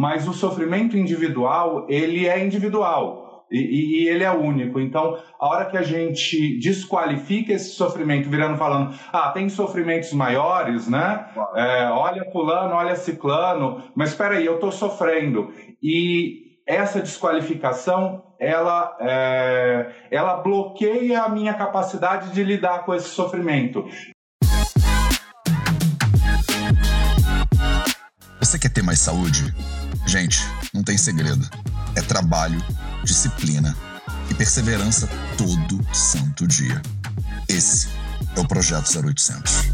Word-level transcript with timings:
mas 0.00 0.26
o 0.26 0.32
sofrimento 0.32 0.96
individual, 0.96 1.84
ele 1.86 2.26
é 2.26 2.42
individual. 2.42 3.44
E, 3.52 3.58
e, 4.04 4.08
ele 4.08 4.24
é 4.24 4.30
único. 4.30 4.80
Então, 4.80 5.18
a 5.38 5.46
hora 5.46 5.66
que 5.66 5.76
a 5.76 5.82
gente 5.82 6.58
desqualifica 6.58 7.52
esse 7.52 7.72
sofrimento, 7.72 8.30
virando 8.30 8.56
falando, 8.56 8.94
ah, 9.12 9.28
tem 9.28 9.50
sofrimentos 9.50 10.14
maiores, 10.14 10.88
né? 10.88 11.26
É, 11.54 11.90
olha 11.90 12.24
fulano, 12.32 12.74
olha 12.74 12.96
ciclano, 12.96 13.82
mas 13.94 14.10
espera 14.10 14.36
aí, 14.36 14.46
eu 14.46 14.54
estou 14.54 14.72
sofrendo. 14.72 15.52
E 15.82 16.62
essa 16.66 17.02
desqualificação, 17.02 18.22
ela, 18.38 18.96
é, 19.00 19.90
ela 20.10 20.36
bloqueia 20.36 21.24
a 21.24 21.28
minha 21.28 21.52
capacidade 21.52 22.30
de 22.30 22.42
lidar 22.42 22.86
com 22.86 22.94
esse 22.94 23.08
sofrimento. 23.10 23.84
Você 28.40 28.58
quer 28.58 28.70
ter 28.70 28.82
mais 28.82 29.00
saúde? 29.00 29.52
Gente, 30.06 30.40
não 30.74 30.82
tem 30.82 30.96
segredo. 30.98 31.48
É 31.94 32.02
trabalho 32.02 32.62
disciplina 33.04 33.76
e 34.30 34.34
perseverança 34.34 35.08
todo 35.36 35.80
santo 35.94 36.46
dia. 36.46 36.80
Esse 37.48 37.88
é 38.36 38.40
o 38.40 38.46
Projeto 38.46 38.86
0800. 39.04 39.70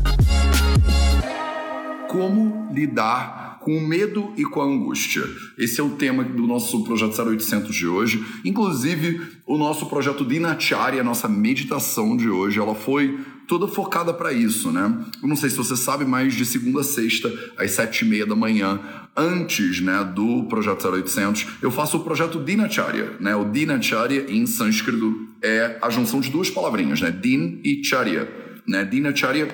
Como 2.09 2.73
lidar 2.73 3.59
com 3.61 3.77
o 3.77 3.87
medo 3.87 4.33
e 4.37 4.45
com 4.45 4.61
a 4.61 4.65
angústia? 4.65 5.23
Esse 5.59 5.81
é 5.81 5.85
o 5.85 5.91
tema 5.91 6.25
do 6.25 6.47
nosso 6.47 6.85
Projeto 6.85 7.21
0800 7.21 7.75
de 7.75 7.87
hoje. 7.87 8.25
Inclusive, 8.45 9.21
o 9.47 9.59
nosso 9.59 9.87
projeto 9.87 10.25
Dinacharya, 10.25 11.01
a 11.01 11.05
nossa 11.05 11.29
meditação 11.29 12.17
de 12.17 12.29
hoje, 12.29 12.59
ela 12.59 12.75
foi 12.75 13.19
toda 13.47 13.69
focada 13.69 14.13
para 14.13 14.33
isso, 14.33 14.71
né? 14.71 14.93
Eu 15.23 15.29
não 15.29 15.37
sei 15.37 15.51
se 15.51 15.57
você 15.57 15.77
sabe, 15.77 16.05
mas 16.05 16.35
de 16.35 16.45
segunda 16.45 16.81
a 16.81 16.85
sexta, 16.85 17.33
às 17.57 17.71
sete 17.73 18.05
e 18.05 18.09
meia 18.09 18.27
da 18.27 18.35
manhã, 18.35 18.81
antes 19.17 19.81
né, 19.81 20.05
do 20.15 20.45
Projeto 20.45 20.89
0800, 20.89 21.47
eu 21.63 21.71
faço 21.71 21.97
o 21.97 22.01
projeto 22.01 22.39
Dinacharya. 22.39 23.13
Né? 23.19 23.35
O 23.35 23.45
Dinacharya, 23.45 24.27
em 24.29 24.47
sânscrito, 24.47 25.27
é 25.43 25.79
a 25.81 25.89
junção 25.89 26.21
de 26.21 26.31
duas 26.31 26.51
palavrinhas, 26.51 27.01
né? 27.01 27.11
Din 27.11 27.61
e 27.65 27.83
Charya. 27.83 28.29
Né? 28.67 28.85
Dinacharya 28.85 29.49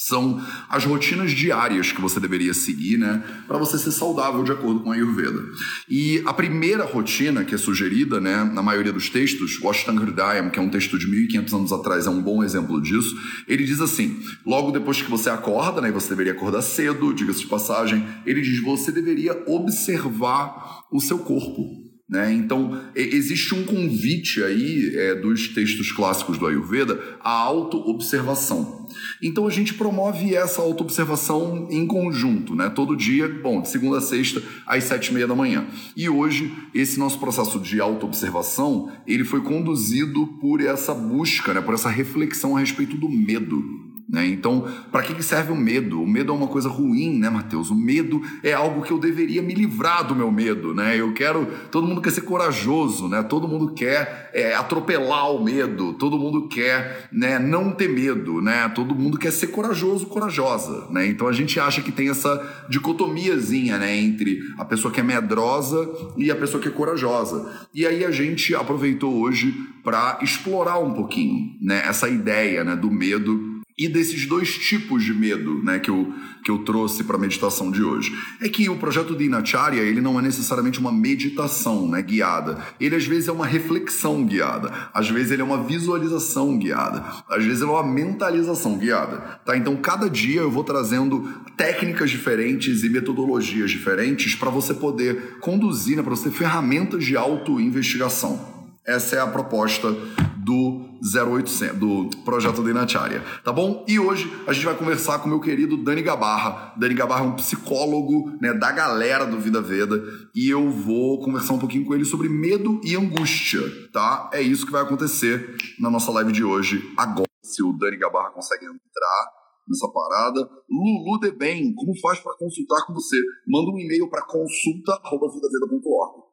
são 0.00 0.42
as 0.66 0.86
rotinas 0.86 1.30
diárias 1.32 1.92
que 1.92 2.00
você 2.00 2.18
deveria 2.18 2.54
seguir, 2.54 2.96
né, 2.96 3.22
para 3.46 3.58
você 3.58 3.78
ser 3.78 3.92
saudável 3.92 4.42
de 4.42 4.50
acordo 4.50 4.80
com 4.80 4.90
a 4.90 4.94
Ayurveda. 4.94 5.38
E 5.86 6.22
a 6.24 6.32
primeira 6.32 6.86
rotina 6.86 7.44
que 7.44 7.54
é 7.54 7.58
sugerida, 7.58 8.18
né, 8.18 8.42
na 8.44 8.62
maioria 8.62 8.94
dos 8.94 9.10
textos, 9.10 9.60
o 9.60 9.68
Ashtanga 9.68 10.02
Hridayam, 10.02 10.48
que 10.48 10.58
é 10.58 10.62
um 10.62 10.70
texto 10.70 10.98
de 10.98 11.06
1500 11.06 11.52
anos 11.52 11.70
atrás, 11.70 12.06
é 12.06 12.10
um 12.10 12.22
bom 12.22 12.42
exemplo 12.42 12.80
disso. 12.80 13.14
Ele 13.46 13.62
diz 13.62 13.78
assim: 13.82 14.18
logo 14.46 14.70
depois 14.70 15.02
que 15.02 15.10
você 15.10 15.28
acorda, 15.28 15.82
né, 15.82 15.92
você 15.92 16.08
deveria 16.08 16.32
acordar 16.32 16.62
cedo, 16.62 17.12
diga-se 17.12 17.40
de 17.40 17.46
passagem, 17.48 18.02
ele 18.24 18.40
diz 18.40 18.58
você 18.62 18.90
deveria 18.90 19.44
observar 19.46 20.80
o 20.90 20.98
seu 20.98 21.18
corpo. 21.18 21.89
Né? 22.10 22.32
Então, 22.32 22.76
existe 22.96 23.54
um 23.54 23.62
convite 23.62 24.42
aí 24.42 24.90
é, 24.96 25.14
dos 25.14 25.46
textos 25.46 25.92
clássicos 25.92 26.38
do 26.38 26.46
Ayurveda 26.46 27.00
à 27.20 27.30
auto-observação. 27.30 28.88
Então, 29.22 29.46
a 29.46 29.50
gente 29.50 29.74
promove 29.74 30.34
essa 30.34 30.60
auto-observação 30.60 31.68
em 31.70 31.86
conjunto, 31.86 32.56
né? 32.56 32.68
todo 32.68 32.96
dia, 32.96 33.28
bom, 33.28 33.62
de 33.62 33.68
segunda 33.68 33.98
a 33.98 34.00
sexta, 34.00 34.42
às 34.66 34.82
sete 34.82 35.12
e 35.12 35.14
meia 35.14 35.28
da 35.28 35.36
manhã. 35.36 35.68
E 35.96 36.08
hoje, 36.08 36.52
esse 36.74 36.98
nosso 36.98 37.20
processo 37.20 37.60
de 37.60 37.80
auto-observação, 37.80 38.90
ele 39.06 39.22
foi 39.22 39.42
conduzido 39.42 40.26
por 40.40 40.60
essa 40.60 40.92
busca, 40.92 41.54
né? 41.54 41.60
por 41.60 41.74
essa 41.74 41.88
reflexão 41.88 42.56
a 42.56 42.60
respeito 42.60 42.96
do 42.96 43.08
medo. 43.08 43.89
Né? 44.10 44.26
Então, 44.26 44.66
para 44.90 45.02
que 45.02 45.22
serve 45.22 45.52
o 45.52 45.56
medo? 45.56 46.02
O 46.02 46.06
medo 46.06 46.32
é 46.32 46.34
uma 46.34 46.48
coisa 46.48 46.68
ruim, 46.68 47.16
né, 47.16 47.30
Mateus? 47.30 47.70
O 47.70 47.76
medo 47.76 48.20
é 48.42 48.52
algo 48.52 48.82
que 48.82 48.90
eu 48.90 48.98
deveria 48.98 49.40
me 49.40 49.54
livrar 49.54 50.04
do 50.04 50.16
meu 50.16 50.32
medo. 50.32 50.74
Né? 50.74 50.96
Eu 51.00 51.12
quero. 51.12 51.46
Todo 51.70 51.86
mundo 51.86 52.00
quer 52.00 52.10
ser 52.10 52.22
corajoso, 52.22 53.08
né? 53.08 53.22
todo 53.22 53.46
mundo 53.46 53.72
quer 53.72 54.30
é, 54.34 54.54
atropelar 54.54 55.30
o 55.32 55.44
medo, 55.44 55.92
todo 55.94 56.18
mundo 56.18 56.48
quer 56.48 57.08
né, 57.12 57.38
não 57.38 57.70
ter 57.70 57.88
medo, 57.88 58.42
né? 58.42 58.68
todo 58.70 58.94
mundo 58.94 59.16
quer 59.16 59.30
ser 59.30 59.48
corajoso, 59.48 60.06
corajosa. 60.06 60.88
Né? 60.90 61.06
Então 61.06 61.28
a 61.28 61.32
gente 61.32 61.60
acha 61.60 61.80
que 61.80 61.92
tem 61.92 62.08
essa 62.08 62.66
dicotomiazinha 62.68 63.78
né, 63.78 63.96
entre 63.96 64.40
a 64.58 64.64
pessoa 64.64 64.92
que 64.92 64.98
é 64.98 65.04
medrosa 65.04 65.88
e 66.16 66.30
a 66.30 66.36
pessoa 66.36 66.60
que 66.60 66.68
é 66.68 66.72
corajosa. 66.72 67.68
E 67.72 67.86
aí 67.86 68.04
a 68.04 68.10
gente 68.10 68.54
aproveitou 68.54 69.20
hoje 69.20 69.54
para 69.84 70.18
explorar 70.22 70.78
um 70.78 70.92
pouquinho 70.92 71.56
né, 71.60 71.82
essa 71.86 72.08
ideia 72.08 72.64
né, 72.64 72.74
do 72.74 72.90
medo 72.90 73.49
e 73.80 73.88
desses 73.88 74.26
dois 74.26 74.58
tipos 74.58 75.02
de 75.02 75.14
medo 75.14 75.64
né, 75.64 75.78
que, 75.78 75.88
eu, 75.88 76.12
que 76.44 76.50
eu 76.50 76.58
trouxe 76.58 77.02
para 77.02 77.16
a 77.16 77.18
meditação 77.18 77.70
de 77.70 77.82
hoje. 77.82 78.12
É 78.38 78.46
que 78.46 78.68
o 78.68 78.76
projeto 78.76 79.16
de 79.16 79.24
Inacharya 79.24 79.80
ele 79.80 80.02
não 80.02 80.18
é 80.18 80.22
necessariamente 80.22 80.78
uma 80.78 80.92
meditação 80.92 81.88
né, 81.88 82.02
guiada. 82.02 82.58
Ele 82.78 82.94
às 82.94 83.06
vezes 83.06 83.28
é 83.28 83.32
uma 83.32 83.46
reflexão 83.46 84.22
guiada, 84.26 84.70
às 84.92 85.08
vezes 85.08 85.32
ele 85.32 85.40
é 85.40 85.44
uma 85.46 85.62
visualização 85.62 86.58
guiada, 86.58 87.02
às 87.26 87.42
vezes 87.42 87.62
ele 87.62 87.70
é 87.70 87.72
uma 87.72 87.82
mentalização 87.82 88.76
guiada. 88.76 89.40
Tá? 89.46 89.56
Então 89.56 89.74
cada 89.78 90.10
dia 90.10 90.42
eu 90.42 90.50
vou 90.50 90.62
trazendo 90.62 91.26
técnicas 91.56 92.10
diferentes 92.10 92.84
e 92.84 92.90
metodologias 92.90 93.70
diferentes 93.70 94.34
para 94.34 94.50
você 94.50 94.74
poder 94.74 95.38
conduzir, 95.40 95.96
né, 95.96 96.02
para 96.02 96.14
você 96.14 96.28
ter 96.28 96.36
ferramentas 96.36 97.02
de 97.02 97.16
auto-investigação. 97.16 98.59
Essa 98.90 99.14
é 99.14 99.20
a 99.20 99.26
proposta 99.28 99.92
do 100.36 100.84
0800, 101.00 101.78
do 101.78 102.10
projeto 102.24 102.60
Dinacharya, 102.60 103.22
tá 103.44 103.52
bom? 103.52 103.84
E 103.86 104.00
hoje 104.00 104.28
a 104.48 104.52
gente 104.52 104.64
vai 104.64 104.76
conversar 104.76 105.20
com 105.20 105.26
o 105.26 105.28
meu 105.28 105.38
querido 105.38 105.76
Dani 105.76 106.02
Gabarra. 106.02 106.74
Dani 106.76 106.92
Gabarra 106.92 107.24
é 107.24 107.28
um 107.28 107.36
psicólogo 107.36 108.36
né, 108.40 108.52
da 108.52 108.72
galera 108.72 109.24
do 109.24 109.38
Vida 109.38 109.62
Veda 109.62 110.02
e 110.34 110.50
eu 110.50 110.72
vou 110.72 111.20
conversar 111.20 111.52
um 111.52 111.58
pouquinho 111.60 111.84
com 111.84 111.94
ele 111.94 112.04
sobre 112.04 112.28
medo 112.28 112.80
e 112.82 112.96
angústia, 112.96 113.60
tá? 113.92 114.28
É 114.32 114.42
isso 114.42 114.66
que 114.66 114.72
vai 114.72 114.82
acontecer 114.82 115.56
na 115.78 115.88
nossa 115.88 116.10
live 116.10 116.32
de 116.32 116.42
hoje, 116.42 116.92
agora. 116.96 117.30
Se 117.44 117.62
o 117.62 117.72
Dani 117.72 117.96
Gabarra 117.96 118.30
consegue 118.30 118.64
entrar 118.64 119.30
nessa 119.68 119.86
parada. 119.86 120.50
Lulu 120.68 121.20
de 121.20 121.30
Bem, 121.30 121.72
como 121.74 121.96
faz 122.00 122.18
para 122.18 122.36
consultar 122.36 122.84
com 122.86 122.92
você? 122.92 123.16
Manda 123.46 123.70
um 123.70 123.78
e-mail 123.78 124.10
para 124.10 124.26
consulta.vidaveda.org. 124.26 126.29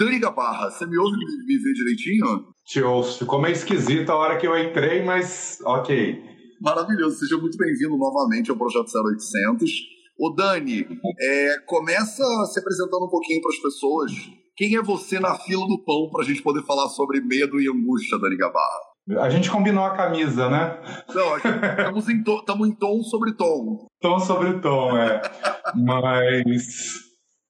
Dani 0.00 0.18
Gabarra, 0.18 0.70
você 0.70 0.86
me 0.86 0.96
ouve 0.96 1.18
me, 1.18 1.26
me 1.44 1.58
ver 1.58 1.74
direitinho? 1.74 2.46
Te 2.64 2.80
ouço. 2.80 3.18
Ficou 3.18 3.38
meio 3.38 3.52
esquisito 3.52 4.08
a 4.08 4.16
hora 4.16 4.38
que 4.38 4.46
eu 4.46 4.56
entrei, 4.56 5.04
mas 5.04 5.58
ok. 5.62 6.18
Maravilhoso. 6.58 7.18
Seja 7.18 7.36
muito 7.36 7.58
bem-vindo 7.58 7.98
novamente 7.98 8.50
ao 8.50 8.56
Projeto 8.56 8.86
0800. 8.86 9.70
Ô 10.18 10.30
Dani, 10.30 10.86
é, 11.20 11.58
começa 11.66 12.24
se 12.46 12.58
apresentando 12.58 13.04
um 13.04 13.10
pouquinho 13.10 13.42
para 13.42 13.50
as 13.50 13.58
pessoas. 13.58 14.12
Quem 14.56 14.74
é 14.74 14.80
você 14.80 15.20
na 15.20 15.34
fila 15.34 15.66
do 15.66 15.84
pão 15.84 16.08
para 16.10 16.22
a 16.22 16.26
gente 16.26 16.42
poder 16.42 16.62
falar 16.62 16.88
sobre 16.88 17.20
medo 17.20 17.60
e 17.60 17.68
angústia, 17.68 18.18
Dani 18.18 18.38
Gabarra? 18.38 19.20
A 19.22 19.28
gente 19.28 19.50
combinou 19.50 19.84
a 19.84 19.94
camisa, 19.94 20.48
né? 20.48 20.80
Não, 21.14 21.36
estamos 21.36 22.08
em, 22.08 22.22
to, 22.22 22.42
em 22.66 22.72
tom 22.72 23.02
sobre 23.02 23.34
tom. 23.34 23.86
Tom 24.00 24.18
sobre 24.18 24.60
tom, 24.60 24.96
é. 24.96 25.20
Mas, 25.76 27.00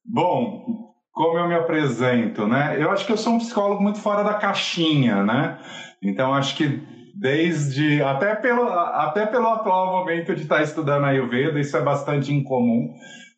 bom, 0.03 0.90
como 1.11 1.37
eu 1.37 1.47
me 1.47 1.55
apresento, 1.55 2.47
né? 2.47 2.77
Eu 2.79 2.89
acho 2.91 3.05
que 3.05 3.11
eu 3.11 3.17
sou 3.17 3.33
um 3.33 3.37
psicólogo 3.37 3.83
muito 3.83 3.99
fora 3.99 4.23
da 4.23 4.35
caixinha, 4.35 5.23
né? 5.23 5.57
Então 6.01 6.33
acho 6.33 6.55
que 6.55 6.81
desde 7.15 8.01
até 8.01 8.33
pelo 8.35 8.67
até 8.67 9.25
pelo 9.25 9.47
atual 9.47 9.99
momento 9.99 10.33
de 10.33 10.43
estar 10.43 10.63
estudando 10.63 11.05
a 11.05 11.09
Ayurveda, 11.09 11.59
isso 11.59 11.75
é 11.75 11.81
bastante 11.81 12.33
incomum, 12.33 12.93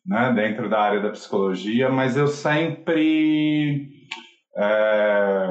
né? 0.06 0.32
Dentro 0.34 0.68
da 0.68 0.80
área 0.80 1.00
da 1.00 1.10
psicologia, 1.10 1.88
mas 1.88 2.16
eu 2.16 2.28
sempre 2.28 3.88
é, 4.56 5.48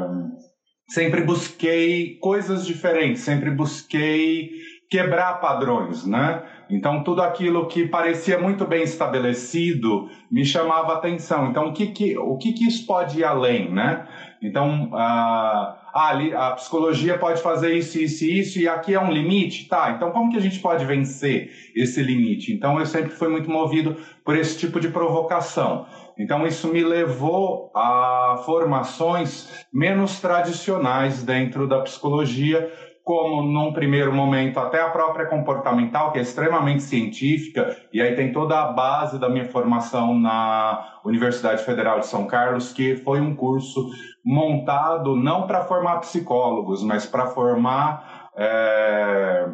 sempre 0.89 1.21
busquei 1.21 2.17
coisas 2.19 2.65
diferentes, 2.65 3.21
sempre 3.21 3.51
busquei 3.51 4.49
quebrar 4.89 5.41
padrões, 5.41 6.05
né? 6.05 6.41
Então, 6.73 7.03
tudo 7.03 7.21
aquilo 7.21 7.67
que 7.67 7.87
parecia 7.87 8.39
muito 8.39 8.65
bem 8.65 8.81
estabelecido 8.81 10.09
me 10.29 10.43
chamava 10.43 10.93
atenção. 10.93 11.51
Então, 11.51 11.67
o 11.67 11.73
que, 11.73 11.87
que, 11.87 12.17
o 12.17 12.35
que, 12.35 12.51
que 12.51 12.67
isso 12.67 12.87
pode 12.87 13.19
ir 13.19 13.23
além, 13.23 13.71
né? 13.71 14.07
Então, 14.41 14.89
a, 14.91 15.77
a, 15.93 16.47
a 16.47 16.51
psicologia 16.53 17.15
pode 17.15 17.43
fazer 17.43 17.75
isso, 17.75 17.99
isso 17.99 18.25
e 18.25 18.39
isso, 18.39 18.59
e 18.59 18.67
aqui 18.67 18.95
é 18.95 18.99
um 18.99 19.11
limite? 19.11 19.67
Tá, 19.69 19.91
então 19.91 20.09
como 20.11 20.31
que 20.31 20.37
a 20.37 20.41
gente 20.41 20.59
pode 20.59 20.83
vencer 20.83 21.51
esse 21.75 22.01
limite? 22.01 22.51
Então, 22.51 22.79
eu 22.79 22.87
sempre 22.87 23.11
fui 23.11 23.27
muito 23.27 23.51
movido 23.51 23.95
por 24.25 24.35
esse 24.35 24.57
tipo 24.57 24.79
de 24.79 24.89
provocação. 24.89 25.85
Então, 26.17 26.45
isso 26.45 26.67
me 26.67 26.83
levou 26.83 27.71
a 27.75 28.41
formações 28.45 29.47
menos 29.71 30.19
tradicionais 30.19 31.23
dentro 31.23 31.67
da 31.67 31.81
psicologia, 31.81 32.71
como 33.03 33.41
num 33.41 33.73
primeiro 33.73 34.13
momento 34.13 34.59
até 34.59 34.81
a 34.81 34.89
própria 34.89 35.25
comportamental, 35.25 36.11
que 36.11 36.19
é 36.19 36.21
extremamente 36.21 36.83
científica, 36.83 37.75
e 37.91 38.01
aí 38.01 38.15
tem 38.15 38.31
toda 38.31 38.61
a 38.61 38.71
base 38.71 39.19
da 39.19 39.27
minha 39.27 39.45
formação 39.45 40.17
na 40.17 40.99
Universidade 41.03 41.63
Federal 41.63 41.99
de 41.99 42.07
São 42.07 42.25
Carlos, 42.25 42.71
que 42.71 42.95
foi 42.95 43.19
um 43.19 43.35
curso 43.35 43.89
montado 44.23 45.17
não 45.17 45.45
para 45.45 45.65
formar 45.65 45.99
psicólogos, 45.99 46.81
mas 46.81 47.05
para 47.05 47.27
formar 47.27 48.29
é, 48.37 49.49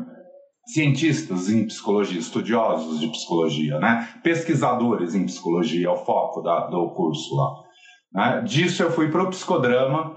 cientistas 0.67 1.49
em 1.49 1.65
psicologia, 1.65 2.19
estudiosos 2.19 2.99
de 2.99 3.07
psicologia, 3.07 3.79
né? 3.79 4.07
pesquisadores 4.23 5.15
em 5.15 5.25
psicologia, 5.25 5.87
é 5.87 5.91
o 5.91 5.97
foco 5.97 6.41
da, 6.41 6.67
do 6.67 6.91
curso 6.91 7.35
lá. 7.35 7.49
Né? 8.13 8.41
Disso 8.43 8.83
eu 8.83 8.91
fui 8.91 9.09
para 9.09 9.23
o 9.23 9.29
psicodrama, 9.29 10.15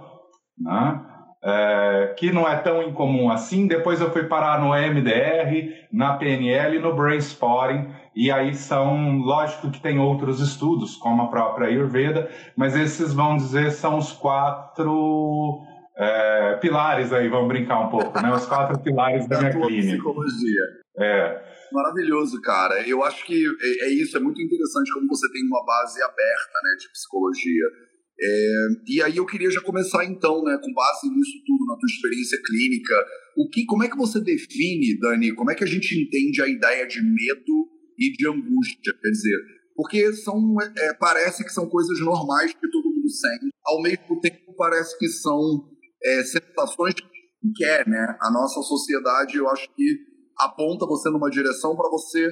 né? 0.59 1.07
É, 1.45 1.82
que 2.17 2.33
não 2.33 2.49
é 2.49 2.57
tão 2.57 2.83
incomum 2.83 3.31
assim. 3.31 3.67
Depois 3.67 4.01
eu 4.01 4.11
fui 4.11 4.25
parar 4.25 4.61
no 4.61 4.71
MDR, 4.71 5.87
na 5.93 6.15
PNL 6.15 6.77
e 6.77 6.81
no 6.81 6.95
Brainspotting, 6.95 7.89
e 8.15 8.31
aí 8.31 8.55
são, 8.55 9.19
lógico 9.19 9.71
que 9.71 9.81
tem 9.81 9.99
outros 9.99 10.41
estudos, 10.41 10.97
como 10.97 11.23
a 11.23 11.29
própria 11.29 11.69
Ayurveda, 11.69 12.31
mas 12.57 12.77
esses, 12.77 13.13
vão 13.13 13.37
dizer, 13.37 13.71
são 13.71 13.99
os 13.99 14.13
quatro 14.13 15.61
é, 15.97 16.57
pilares 16.61 17.13
aí, 17.13 17.29
vamos 17.29 17.49
brincar 17.49 17.81
um 17.81 17.89
pouco, 17.89 18.21
né? 18.21 18.33
Os 18.33 18.47
quatro 18.47 18.79
pilares 18.83 19.27
da, 19.27 19.37
da 19.37 19.43
minha 19.43 19.67
clínica. 19.67 19.93
psicologia. 19.95 20.61
É. 20.99 21.53
Maravilhoso, 21.73 22.41
cara. 22.43 22.87
Eu 22.87 23.03
acho 23.03 23.25
que 23.25 23.45
é, 23.45 23.87
é, 23.87 23.89
isso, 23.91 24.17
é 24.17 24.21
muito 24.21 24.41
interessante 24.41 24.93
como 24.93 25.09
você 25.09 25.31
tem 25.33 25.43
uma 25.47 25.65
base 25.65 26.03
aberta, 26.03 26.59
né, 26.63 26.77
de 26.79 26.91
psicologia. 26.93 27.65
É, 28.25 28.55
e 28.87 29.03
aí 29.03 29.17
eu 29.17 29.27
queria 29.27 29.51
já 29.51 29.61
começar 29.61 30.05
então, 30.05 30.45
né, 30.45 30.57
com 30.63 30.73
base 30.73 31.11
nisso 31.11 31.43
tudo, 31.45 31.67
na 31.67 31.75
tua 31.75 31.89
experiência 31.89 32.39
clínica, 32.47 32.95
o 33.37 33.49
que, 33.49 33.65
como 33.65 33.83
é 33.83 33.89
que 33.89 33.97
você 33.97 34.21
define, 34.21 34.97
Dani, 35.01 35.35
como 35.35 35.51
é 35.51 35.57
que 35.57 35.65
a 35.65 35.67
gente 35.67 36.01
entende 36.01 36.41
a 36.41 36.47
ideia 36.47 36.87
de 36.87 37.01
medo 37.03 37.69
e 37.99 38.13
de 38.13 38.29
angústia? 38.29 38.93
Quer 39.03 39.11
dizer, 39.11 39.39
porque 39.75 40.13
são, 40.13 40.57
é, 40.77 40.95
parece 40.95 41.43
que 41.43 41.51
são 41.51 41.69
coisas 41.69 41.99
normais 41.99 42.53
que 42.53 42.71
todo 42.71 42.95
mundo 42.95 43.09
sente, 43.11 43.51
ao 43.65 43.83
mesmo 43.83 44.21
tempo 44.21 44.55
parece 44.57 44.97
que 44.99 45.09
são 45.09 45.69
é, 46.05 46.23
sensações 46.23 46.95
que 46.95 47.53
quer, 47.57 47.89
né? 47.89 48.17
A 48.21 48.31
nossa 48.31 48.63
sociedade, 48.63 49.37
eu 49.37 49.49
acho 49.49 49.69
que 49.75 49.99
aponta 50.39 50.87
você 50.87 51.11
numa 51.11 51.29
direção 51.29 51.75
para 51.75 51.91
você 51.91 52.29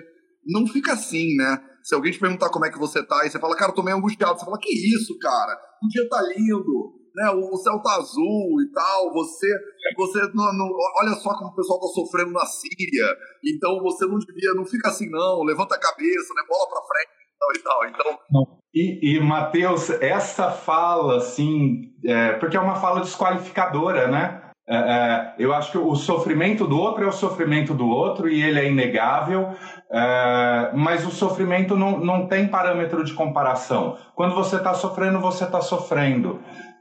não 0.47 0.67
fica 0.67 0.93
assim, 0.93 1.35
né? 1.37 1.59
Se 1.83 1.95
alguém 1.95 2.13
te 2.13 2.19
perguntar 2.19 2.51
como 2.51 2.65
é 2.65 2.71
que 2.71 2.79
você 2.79 3.05
tá, 3.05 3.25
e 3.25 3.31
você 3.31 3.39
fala, 3.39 3.57
cara, 3.57 3.71
eu 3.71 3.75
tô 3.75 3.83
meio 3.83 3.97
angustiado, 3.97 4.39
você 4.39 4.45
fala, 4.45 4.59
que 4.59 4.71
isso, 4.71 5.19
cara? 5.19 5.59
O 5.83 5.89
dia 5.89 6.09
tá 6.09 6.21
lindo, 6.23 6.93
né? 7.15 7.31
O 7.31 7.57
céu 7.57 7.81
tá 7.83 7.97
azul 7.97 8.61
e 8.63 8.73
tal, 8.73 9.13
você, 9.13 9.49
você 9.97 10.21
não, 10.35 10.53
não, 10.53 10.71
olha 11.01 11.15
só 11.17 11.37
como 11.37 11.51
o 11.51 11.55
pessoal 11.55 11.81
tá 11.81 11.87
sofrendo 11.89 12.33
na 12.33 12.47
Síria, 12.47 13.07
então 13.45 13.81
você 13.83 14.07
não 14.07 14.19
devia, 14.19 14.55
não 14.55 14.65
fica 14.65 14.89
assim 14.89 15.09
não, 15.11 15.43
levanta 15.43 15.75
a 15.75 15.81
cabeça, 15.81 16.35
né? 16.35 16.43
Bola 16.49 16.69
pra 16.69 16.83
frente 16.83 17.21
e 17.57 17.63
tal, 17.63 17.87
então... 17.87 18.19
Não. 18.31 18.61
E, 18.73 19.17
e 19.17 19.21
Matheus, 19.21 19.91
essa 19.91 20.51
fala, 20.51 21.17
assim, 21.17 21.93
é, 22.05 22.35
porque 22.35 22.57
é 22.57 22.61
uma 22.61 22.77
fala 22.77 23.01
desqualificadora, 23.01 24.09
né? 24.09 24.50
É, 24.71 24.77
é, 24.77 25.35
eu 25.37 25.53
acho 25.53 25.73
que 25.73 25.79
o 25.79 25.97
sofrimento 25.97 26.65
do 26.65 26.79
outro 26.79 27.03
é 27.03 27.09
o 27.09 27.13
sofrimento 27.13 27.75
do 27.75 27.89
outro 27.89 28.29
e 28.29 28.41
ele 28.41 28.61
é 28.61 28.71
inegável, 28.71 29.49
é, 29.91 30.71
mas 30.75 31.05
o 31.05 31.11
sofrimento 31.11 31.75
não, 31.75 31.99
não 31.99 32.29
tem 32.29 32.47
parâmetro 32.47 33.03
de 33.03 33.13
comparação. 33.13 33.97
Quando 34.15 34.33
você 34.37 34.57
está 34.57 34.73
sofrendo, 34.73 35.19
você 35.19 35.43
está 35.43 35.61
sofrendo. 35.61 36.39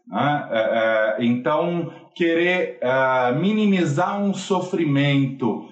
Né? 0.07 0.49
É, 0.51 0.59
é, 0.59 1.25
então, 1.25 1.91
querer 2.13 2.77
é, 2.79 3.31
minimizar 3.31 4.21
um 4.21 4.35
sofrimento 4.35 5.67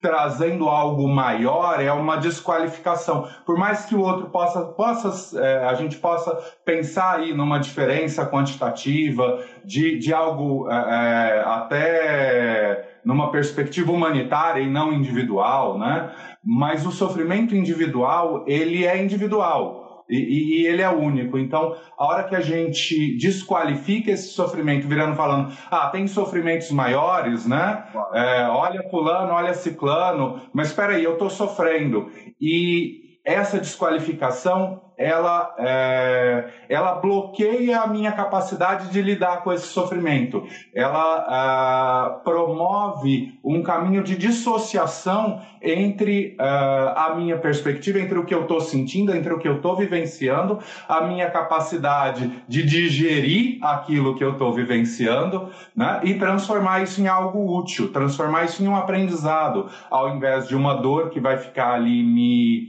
trazendo 0.00 0.68
algo 0.68 1.06
maior 1.06 1.80
é 1.80 1.92
uma 1.92 2.16
desqualificação. 2.16 3.28
Por 3.44 3.58
mais 3.58 3.84
que 3.84 3.94
o 3.94 4.00
outro 4.00 4.30
possa, 4.30 4.62
possa 4.62 5.38
é, 5.38 5.66
a 5.66 5.74
gente 5.74 5.96
possa 5.98 6.34
pensar 6.64 7.18
aí 7.18 7.34
numa 7.34 7.58
diferença 7.58 8.26
quantitativa 8.26 9.44
de, 9.64 9.98
de 9.98 10.12
algo 10.12 10.70
é, 10.70 10.74
é, 10.74 11.44
até 11.44 12.98
numa 13.04 13.30
perspectiva 13.30 13.92
humanitária 13.92 14.62
e 14.62 14.70
não 14.70 14.92
individual, 14.92 15.78
né? 15.78 16.10
Mas 16.42 16.86
o 16.86 16.90
sofrimento 16.90 17.54
individual 17.54 18.44
ele 18.46 18.86
é 18.86 19.02
individual. 19.02 19.79
E, 20.10 20.62
e, 20.62 20.66
ele 20.66 20.82
é 20.82 20.90
único. 20.90 21.38
Então, 21.38 21.76
a 21.96 22.04
hora 22.04 22.24
que 22.24 22.34
a 22.34 22.40
gente 22.40 23.16
desqualifica 23.16 24.10
esse 24.10 24.28
sofrimento, 24.28 24.88
virando 24.88 25.14
falando, 25.14 25.52
ah, 25.70 25.88
tem 25.88 26.06
sofrimentos 26.08 26.70
maiores, 26.72 27.46
né? 27.46 27.84
É, 28.12 28.46
olha 28.48 28.82
fulano, 28.90 29.32
olha 29.32 29.54
ciclano, 29.54 30.40
mas 30.52 30.68
espera 30.68 30.94
aí, 30.94 31.04
eu 31.04 31.12
estou 31.12 31.30
sofrendo. 31.30 32.10
E 32.40 33.20
essa 33.24 33.58
desqualificação 33.58 34.82
ela, 35.00 35.54
é, 35.58 36.44
ela 36.68 36.96
bloqueia 36.96 37.80
a 37.80 37.86
minha 37.86 38.12
capacidade 38.12 38.90
de 38.90 39.00
lidar 39.00 39.42
com 39.42 39.50
esse 39.50 39.68
sofrimento. 39.68 40.46
Ela 40.74 41.24
ah, 41.26 42.20
promove 42.22 43.32
um 43.42 43.62
caminho 43.62 44.02
de 44.02 44.14
dissociação 44.14 45.40
entre 45.62 46.36
ah, 46.38 47.06
a 47.06 47.14
minha 47.14 47.38
perspectiva, 47.38 47.98
entre 47.98 48.18
o 48.18 48.26
que 48.26 48.34
eu 48.34 48.42
estou 48.42 48.60
sentindo, 48.60 49.16
entre 49.16 49.32
o 49.32 49.38
que 49.38 49.48
eu 49.48 49.56
estou 49.56 49.74
vivenciando, 49.74 50.58
a 50.86 51.00
minha 51.00 51.30
capacidade 51.30 52.44
de 52.46 52.62
digerir 52.62 53.58
aquilo 53.64 54.14
que 54.16 54.22
eu 54.22 54.32
estou 54.32 54.52
vivenciando 54.52 55.48
né, 55.74 56.00
e 56.04 56.12
transformar 56.14 56.82
isso 56.82 57.00
em 57.00 57.08
algo 57.08 57.58
útil, 57.58 57.90
transformar 57.90 58.44
isso 58.44 58.62
em 58.62 58.68
um 58.68 58.76
aprendizado, 58.76 59.70
ao 59.90 60.14
invés 60.14 60.46
de 60.46 60.54
uma 60.54 60.74
dor 60.74 61.08
que 61.08 61.18
vai 61.18 61.38
ficar 61.38 61.72
ali 61.72 62.02
me 62.02 62.68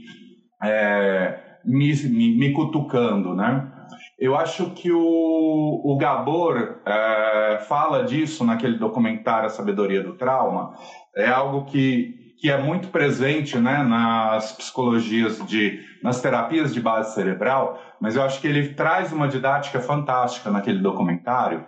é, 0.62 1.51
me, 1.64 1.94
me, 1.94 2.38
me, 2.38 2.52
cutucando, 2.52 3.34
né? 3.34 3.70
Eu 4.18 4.36
acho 4.36 4.70
que 4.70 4.92
o, 4.92 5.82
o 5.84 5.96
Gabor 5.96 6.80
é, 6.86 7.64
fala 7.68 8.04
disso 8.04 8.44
naquele 8.44 8.78
documentário 8.78 9.46
A 9.46 9.50
Sabedoria 9.50 10.02
do 10.02 10.14
Trauma. 10.14 10.74
É 11.16 11.28
algo 11.28 11.64
que, 11.64 12.34
que 12.40 12.50
é 12.50 12.60
muito 12.60 12.88
presente 12.88 13.58
né, 13.58 13.82
nas 13.82 14.52
psicologias 14.52 15.44
de, 15.46 15.80
nas 16.02 16.20
terapias 16.20 16.72
de 16.72 16.80
base 16.80 17.14
cerebral, 17.14 17.80
mas 18.00 18.16
eu 18.16 18.22
acho 18.22 18.40
que 18.40 18.46
ele 18.46 18.74
traz 18.74 19.12
uma 19.12 19.28
didática 19.28 19.80
fantástica 19.80 20.50
naquele 20.50 20.78
documentário 20.78 21.64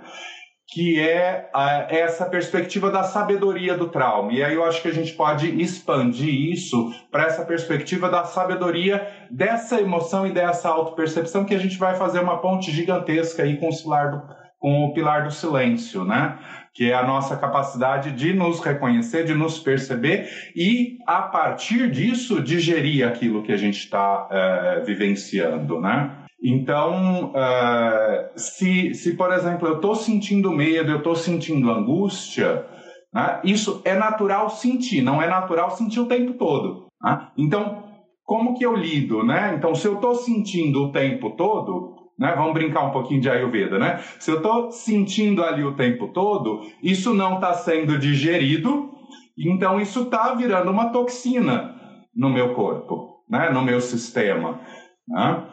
que 0.75 0.99
é 0.99 1.49
a, 1.55 1.87
essa 1.89 2.27
perspectiva 2.27 2.91
da 2.91 3.05
sabedoria 3.05 3.79
do 3.79 3.91
trauma. 3.91 4.33
E 4.33 4.43
aí 4.43 4.57
eu 4.57 4.65
acho 4.65 4.83
que 4.83 4.89
a 4.89 4.93
gente 4.93 5.13
pode 5.13 5.49
expandir 5.63 6.51
isso 6.53 6.93
para 7.13 7.27
essa 7.27 7.45
perspectiva 7.45 8.09
da 8.09 8.25
sabedoria 8.25 9.09
dessa 9.31 9.81
emoção 9.81 10.27
e 10.27 10.33
dessa 10.33 10.69
autopercepção 10.69 11.45
que 11.45 11.55
a 11.55 11.61
gente 11.61 11.79
vai 11.79 11.95
fazer 11.95 12.19
uma 12.19 12.39
ponte 12.39 12.73
gigantesca 12.73 13.45
aí 13.45 13.57
com 13.57 13.69
o 13.69 13.83
pilar 13.83 14.11
do, 14.11 14.23
com 14.59 14.85
o 14.87 14.93
pilar 14.93 15.23
do 15.23 15.31
silêncio, 15.31 16.05
né? 16.05 16.41
Que 16.75 16.91
é 16.91 16.95
a 16.95 17.07
nossa 17.07 17.37
capacidade 17.37 18.11
de 18.11 18.35
nos 18.35 18.59
reconhecer, 18.59 19.23
de 19.23 19.33
nos 19.33 19.61
perceber 19.61 20.29
e, 20.57 20.99
a 21.07 21.23
partir 21.23 21.89
disso, 21.89 22.43
digerir 22.43 23.07
aquilo 23.07 23.45
que 23.45 23.53
a 23.53 23.57
gente 23.57 23.79
está 23.79 24.27
é, 24.29 24.81
vivenciando, 24.85 25.81
né? 25.81 26.24
Então, 26.45 27.33
uh, 27.33 28.39
se, 28.39 28.93
se, 28.93 29.17
por 29.17 29.33
exemplo, 29.33 29.67
eu 29.67 29.77
estou 29.77 29.95
sentindo 29.95 30.53
medo, 30.53 30.91
eu 30.91 30.99
estou 30.99 31.17
sentindo 31.17 31.71
angústia, 31.71 32.67
né, 33.13 33.41
isso 33.43 33.81
é 33.83 33.95
natural 33.95 34.51
sentir, 34.51 35.01
não 35.01 35.23
é 35.23 35.27
natural 35.27 35.71
sentir 35.71 36.01
o 36.01 36.07
tempo 36.07 36.35
todo. 36.35 36.89
Né? 37.03 37.29
Então, 37.39 37.85
como 38.25 38.59
que 38.59 38.67
eu 38.67 38.77
lido? 38.77 39.25
Né? 39.25 39.55
Então, 39.57 39.75
se 39.75 39.89
eu 39.89 39.95
estou 39.95 40.15
sentindo 40.17 40.85
o 40.85 40.93
tempo 40.93 41.31
todo, 41.31 41.95
né, 42.19 42.35
vamos 42.37 42.53
brincar 42.53 42.85
um 42.85 42.91
pouquinho 42.91 43.23
de 43.23 43.31
Ayurveda, 43.31 43.79
né? 43.79 43.99
Se 44.21 44.31
eu 44.31 44.37
estou 44.37 44.71
sentindo 44.71 45.43
ali 45.43 45.65
o 45.65 45.75
tempo 45.75 46.09
todo, 46.09 46.61
isso 46.83 47.13
não 47.13 47.37
está 47.37 47.55
sendo 47.55 47.99
digerido, 47.99 48.91
então 49.37 49.81
isso 49.81 50.03
está 50.03 50.33
virando 50.35 50.71
uma 50.71 50.91
toxina 50.91 51.75
no 52.15 52.31
meu 52.31 52.55
corpo, 52.55 53.25
né, 53.29 53.51
no 53.51 53.63
meu 53.63 53.81
sistema. 53.81 54.61
Né? 55.09 55.45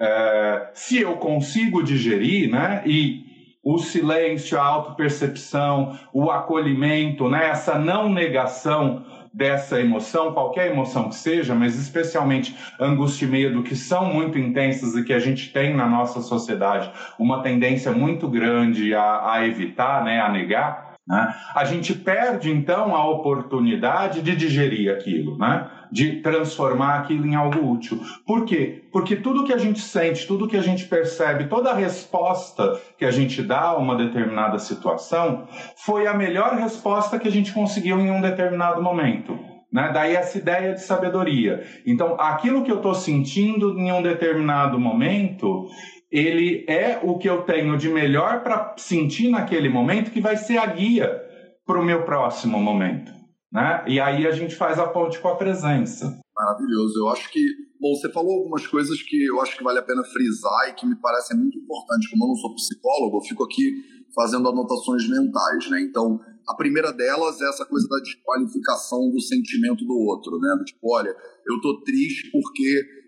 É, 0.00 0.70
se 0.74 1.00
eu 1.00 1.16
consigo 1.16 1.82
digerir, 1.82 2.50
né, 2.50 2.82
e 2.86 3.26
o 3.62 3.78
silêncio, 3.78 4.58
a 4.58 4.64
autopercepção, 4.64 5.98
o 6.12 6.30
acolhimento, 6.30 7.28
né, 7.28 7.48
essa 7.50 7.78
não 7.78 8.08
negação 8.08 9.04
dessa 9.34 9.80
emoção, 9.80 10.32
qualquer 10.32 10.70
emoção 10.70 11.08
que 11.08 11.14
seja, 11.14 11.54
mas 11.54 11.76
especialmente 11.76 12.56
angústia 12.80 13.26
e 13.26 13.28
medo, 13.28 13.62
que 13.62 13.76
são 13.76 14.06
muito 14.06 14.38
intensas 14.38 14.94
e 14.94 15.04
que 15.04 15.12
a 15.12 15.18
gente 15.18 15.52
tem 15.52 15.74
na 15.74 15.86
nossa 15.86 16.20
sociedade 16.20 16.90
uma 17.18 17.42
tendência 17.42 17.92
muito 17.92 18.28
grande 18.28 18.94
a, 18.94 19.32
a 19.32 19.46
evitar, 19.46 20.02
né, 20.02 20.20
a 20.20 20.30
negar, 20.30 20.94
né, 21.06 21.34
a 21.54 21.64
gente 21.64 21.94
perde 21.94 22.50
então 22.50 22.94
a 22.94 23.08
oportunidade 23.08 24.22
de 24.22 24.34
digerir 24.34 24.92
aquilo, 24.92 25.36
né? 25.38 25.66
De 25.90 26.20
transformar 26.20 26.98
aquilo 26.98 27.26
em 27.26 27.34
algo 27.34 27.70
útil. 27.70 28.00
Por 28.26 28.44
quê? 28.44 28.82
Porque 28.92 29.16
tudo 29.16 29.44
que 29.44 29.52
a 29.52 29.58
gente 29.58 29.80
sente, 29.80 30.26
tudo 30.26 30.48
que 30.48 30.56
a 30.56 30.62
gente 30.62 30.84
percebe, 30.86 31.48
toda 31.48 31.74
resposta 31.74 32.80
que 32.96 33.04
a 33.04 33.10
gente 33.10 33.42
dá 33.42 33.60
a 33.60 33.76
uma 33.76 33.96
determinada 33.96 34.58
situação 34.58 35.46
foi 35.76 36.06
a 36.06 36.14
melhor 36.14 36.54
resposta 36.56 37.18
que 37.18 37.28
a 37.28 37.32
gente 37.32 37.52
conseguiu 37.52 37.98
em 37.98 38.10
um 38.10 38.20
determinado 38.20 38.82
momento. 38.82 39.38
Né? 39.72 39.90
Daí 39.92 40.16
essa 40.16 40.38
ideia 40.38 40.72
de 40.72 40.82
sabedoria. 40.82 41.64
Então, 41.86 42.16
aquilo 42.18 42.62
que 42.62 42.72
eu 42.72 42.76
estou 42.76 42.94
sentindo 42.94 43.78
em 43.78 43.92
um 43.92 44.02
determinado 44.02 44.78
momento, 44.78 45.68
ele 46.10 46.64
é 46.66 46.98
o 47.02 47.18
que 47.18 47.28
eu 47.28 47.42
tenho 47.42 47.76
de 47.76 47.88
melhor 47.88 48.42
para 48.42 48.74
sentir 48.78 49.28
naquele 49.28 49.68
momento, 49.68 50.10
que 50.10 50.20
vai 50.20 50.36
ser 50.36 50.58
a 50.58 50.66
guia 50.66 51.22
para 51.66 51.78
o 51.78 51.84
meu 51.84 52.02
próximo 52.02 52.58
momento. 52.58 53.17
Né? 53.52 53.84
E 53.88 54.00
aí 54.00 54.26
a 54.26 54.30
gente 54.30 54.54
faz 54.54 54.78
a 54.78 54.86
ponte 54.88 55.18
com 55.20 55.28
a 55.28 55.36
presença. 55.36 56.20
Maravilhoso. 56.36 56.98
Eu 56.98 57.08
acho 57.08 57.30
que, 57.30 57.40
bom, 57.80 57.94
você 57.94 58.10
falou 58.12 58.38
algumas 58.38 58.66
coisas 58.66 59.02
que 59.02 59.24
eu 59.24 59.40
acho 59.40 59.56
que 59.56 59.64
vale 59.64 59.78
a 59.78 59.82
pena 59.82 60.04
frisar 60.04 60.68
e 60.68 60.74
que 60.74 60.86
me 60.86 60.96
parecem 60.96 61.36
muito 61.36 61.58
importantes. 61.58 62.10
Como 62.10 62.24
eu 62.24 62.28
não 62.28 62.36
sou 62.36 62.54
psicólogo, 62.54 63.16
eu 63.16 63.22
fico 63.22 63.44
aqui 63.44 63.72
fazendo 64.14 64.48
anotações 64.48 65.08
mentais, 65.08 65.70
né? 65.70 65.80
Então, 65.82 66.20
a 66.46 66.54
primeira 66.54 66.92
delas 66.92 67.40
é 67.40 67.48
essa 67.48 67.64
coisa 67.64 67.86
da 67.88 67.98
desqualificação 67.98 69.10
do 69.10 69.20
sentimento 69.20 69.84
do 69.84 69.94
outro, 69.94 70.38
né? 70.38 70.56
Tipo, 70.64 70.94
olha, 70.94 71.14
eu 71.46 71.60
tô 71.60 71.82
triste 71.82 72.30
porque 72.30 72.98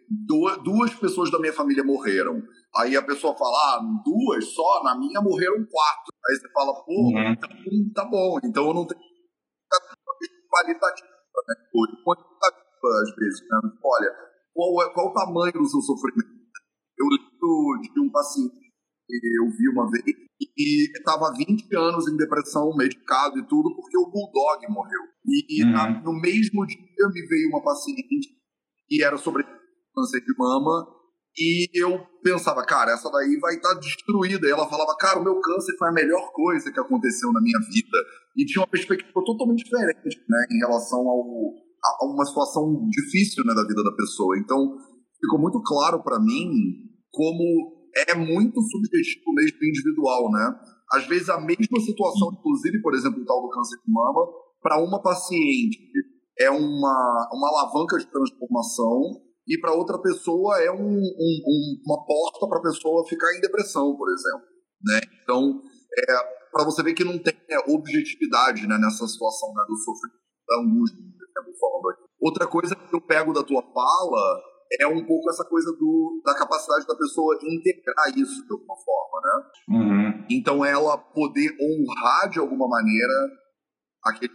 duas 0.65 0.93
pessoas 0.95 1.31
da 1.31 1.39
minha 1.39 1.53
família 1.53 1.85
morreram. 1.85 2.43
Aí 2.77 2.97
a 2.97 3.03
pessoa 3.03 3.37
fala, 3.37 3.51
ah, 3.51 3.81
duas 4.05 4.45
só? 4.47 4.83
Na 4.85 4.99
minha 4.99 5.21
morreram 5.21 5.67
quatro. 5.71 6.13
Aí 6.29 6.37
você 6.37 6.49
fala, 6.53 6.73
pô, 6.85 6.93
uhum. 6.93 7.33
então, 7.33 7.51
tá 7.95 8.05
bom, 8.05 8.39
então 8.45 8.67
eu 8.67 8.75
não 8.75 8.87
tenho 8.87 9.10
qualitativa, 10.51 11.09
né? 11.49 11.55
Quantitativa, 12.05 12.89
às 13.03 13.15
vezes, 13.17 13.41
né? 13.43 13.61
Olha, 13.83 14.11
qual, 14.53 14.83
é, 14.83 14.93
qual 14.93 15.07
o 15.09 15.15
tamanho 15.15 15.53
do 15.53 15.69
seu 15.69 15.81
sofrimento? 15.81 16.29
Eu 16.99 17.07
lembro 17.07 17.81
de 17.81 18.01
um 18.01 18.11
paciente 18.11 18.61
que 19.07 19.21
eu 19.39 19.51
vi 19.51 19.69
uma 19.71 19.91
vez 19.91 20.05
e 20.57 20.91
estava 20.97 21.29
há 21.29 21.33
20 21.33 21.75
anos 21.77 22.09
em 22.09 22.17
depressão, 22.17 22.75
medicado 22.77 23.39
e 23.39 23.47
tudo, 23.47 23.75
porque 23.75 23.97
o 23.97 24.11
Bulldog 24.11 24.67
morreu. 24.69 25.01
E, 25.25 25.65
uhum. 25.65 25.73
na, 25.73 26.03
no 26.03 26.13
mesmo 26.13 26.67
dia 26.67 27.09
me 27.13 27.27
veio 27.27 27.49
uma 27.49 27.63
paciente 27.63 28.37
que 28.87 29.03
era 29.03 29.17
sobre 29.17 29.45
câncer 29.95 30.21
de 30.21 30.35
mama 30.37 31.00
e 31.39 31.69
eu 31.75 32.01
pensava, 32.23 32.65
cara, 32.65 32.93
essa 32.93 33.11
daí 33.11 33.39
vai 33.39 33.55
estar 33.55 33.75
tá 33.75 33.81
destruída. 33.81 34.47
E 34.47 34.51
ela 34.51 34.69
falava, 34.69 34.97
cara, 34.97 35.21
o 35.21 35.25
meu 35.25 35.41
câncer 35.41 35.77
foi 35.79 35.89
a 35.89 35.93
melhor 35.93 36.33
coisa 36.33 36.73
que 36.73 36.81
aconteceu 36.81 37.33
na 37.33 37.41
minha 37.41 37.59
vida. 37.61 37.99
E 38.37 38.45
tinha 38.45 38.63
uma 38.63 38.71
perspectiva 38.71 39.25
totalmente 39.25 39.65
diferente, 39.65 40.19
né, 40.29 40.47
em 40.51 40.59
relação 40.59 41.01
ao, 41.01 41.21
a, 41.85 42.07
uma 42.07 42.25
situação 42.25 42.87
difícil, 42.89 43.45
né, 43.45 43.55
da 43.55 43.63
vida 43.63 43.83
da 43.83 43.97
pessoa. 43.97 44.39
Então, 44.39 44.77
ficou 45.21 45.39
muito 45.41 45.63
claro 45.63 46.03
para 46.03 46.19
mim 46.21 46.51
como 47.13 47.81
é 48.09 48.15
muito 48.15 48.61
subjetivo 48.63 49.33
mesmo 49.35 49.59
individual, 49.63 50.31
né? 50.31 50.55
Às 50.93 51.07
vezes 51.07 51.29
a 51.29 51.41
mesma 51.41 51.81
situação, 51.81 52.33
inclusive, 52.39 52.81
por 52.83 52.95
exemplo, 52.95 53.21
o 53.21 53.25
tal 53.25 53.43
do 53.43 53.51
câncer 53.51 53.77
de 53.85 53.93
mama, 53.93 54.27
para 54.63 54.83
uma 54.83 55.03
paciente 55.03 55.79
é 56.39 56.51
uma, 56.51 57.29
uma 57.33 57.49
alavanca 57.49 57.99
de 57.99 58.07
transformação 58.07 59.21
e 59.51 59.59
para 59.61 59.75
outra 59.75 60.01
pessoa 60.01 60.63
é 60.63 60.71
um, 60.71 60.77
um, 60.79 61.41
um, 61.45 61.83
uma 61.85 62.07
porta 62.07 62.47
para 62.49 62.59
a 62.59 62.63
pessoa 62.63 63.05
ficar 63.09 63.35
em 63.35 63.41
depressão, 63.41 63.97
por 63.97 64.09
exemplo. 64.09 64.47
Né? 64.85 65.01
Então, 65.25 65.61
é, 65.99 66.05
para 66.53 66.65
você 66.65 66.85
ver 66.85 66.95
que 66.95 67.03
não 67.03 67.19
tem 67.19 67.35
é, 67.51 67.59
objetividade 67.69 68.65
né, 68.69 68.79
nessa 68.79 69.09
situação 69.09 69.53
né, 69.53 69.65
do 69.67 69.77
sofrimento, 69.77 70.21
da 70.49 70.61
angústia, 70.61 70.99
falando 71.61 71.91
aqui. 71.91 72.03
Outra 72.21 72.47
coisa 72.47 72.77
que 72.77 72.95
eu 72.95 73.01
pego 73.01 73.33
da 73.33 73.43
tua 73.43 73.63
fala 73.63 74.41
é 74.79 74.87
um 74.87 75.05
pouco 75.05 75.29
essa 75.31 75.45
coisa 75.45 75.73
do, 75.73 76.23
da 76.25 76.33
capacidade 76.35 76.87
da 76.87 76.95
pessoa 76.95 77.37
integrar 77.43 78.09
isso 78.17 78.47
de 78.47 78.53
alguma 78.53 78.77
forma, 78.77 79.21
né? 79.25 79.51
Uhum. 79.69 80.27
Então 80.31 80.65
ela 80.65 80.97
poder 80.97 81.57
honrar 81.61 82.31
de 82.31 82.39
alguma 82.39 82.69
maneira 82.69 83.13
aquele 84.05 84.33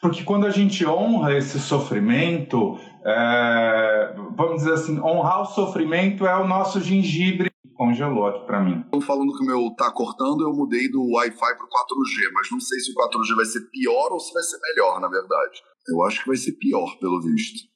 porque 0.00 0.22
quando 0.24 0.46
a 0.46 0.50
gente 0.50 0.86
honra 0.86 1.36
esse 1.36 1.58
sofrimento, 1.58 2.78
é, 3.04 4.14
vamos 4.36 4.62
dizer 4.62 4.74
assim, 4.74 5.00
honrar 5.00 5.42
o 5.42 5.46
sofrimento 5.46 6.26
é 6.26 6.36
o 6.36 6.46
nosso 6.46 6.80
gengibre 6.80 7.48
congelou 7.78 8.26
aqui 8.26 8.44
para 8.44 8.62
mim. 8.62 8.80
Estão 8.80 9.00
falando 9.00 9.32
que 9.36 9.44
o 9.44 9.46
meu 9.46 9.72
tá 9.76 9.90
cortando, 9.92 10.42
eu 10.42 10.52
mudei 10.52 10.90
do 10.90 11.00
Wi-Fi 11.12 11.38
para 11.38 11.64
o 11.64 11.68
4G, 11.68 12.32
mas 12.34 12.50
não 12.50 12.58
sei 12.58 12.80
se 12.80 12.90
o 12.90 12.94
4G 12.94 13.36
vai 13.36 13.44
ser 13.44 13.60
pior 13.70 14.10
ou 14.10 14.18
se 14.18 14.34
vai 14.34 14.42
ser 14.42 14.58
melhor, 14.60 15.00
na 15.00 15.08
verdade. 15.08 15.62
Eu 15.88 16.02
acho 16.02 16.20
que 16.20 16.26
vai 16.26 16.36
ser 16.36 16.52
pior, 16.52 16.98
pelo 16.98 17.22
visto. 17.22 17.68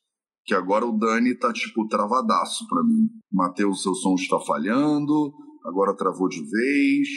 Que 0.44 0.54
agora 0.54 0.84
o 0.84 0.98
Dani 0.98 1.38
tá 1.38 1.52
tipo 1.52 1.86
travadaço 1.86 2.66
para 2.68 2.82
mim. 2.82 3.08
Matheus, 3.32 3.82
seu 3.82 3.94
som 3.94 4.14
está 4.14 4.40
falhando, 4.40 5.32
agora 5.64 5.96
travou 5.96 6.28
de 6.28 6.40
vez. 6.40 7.08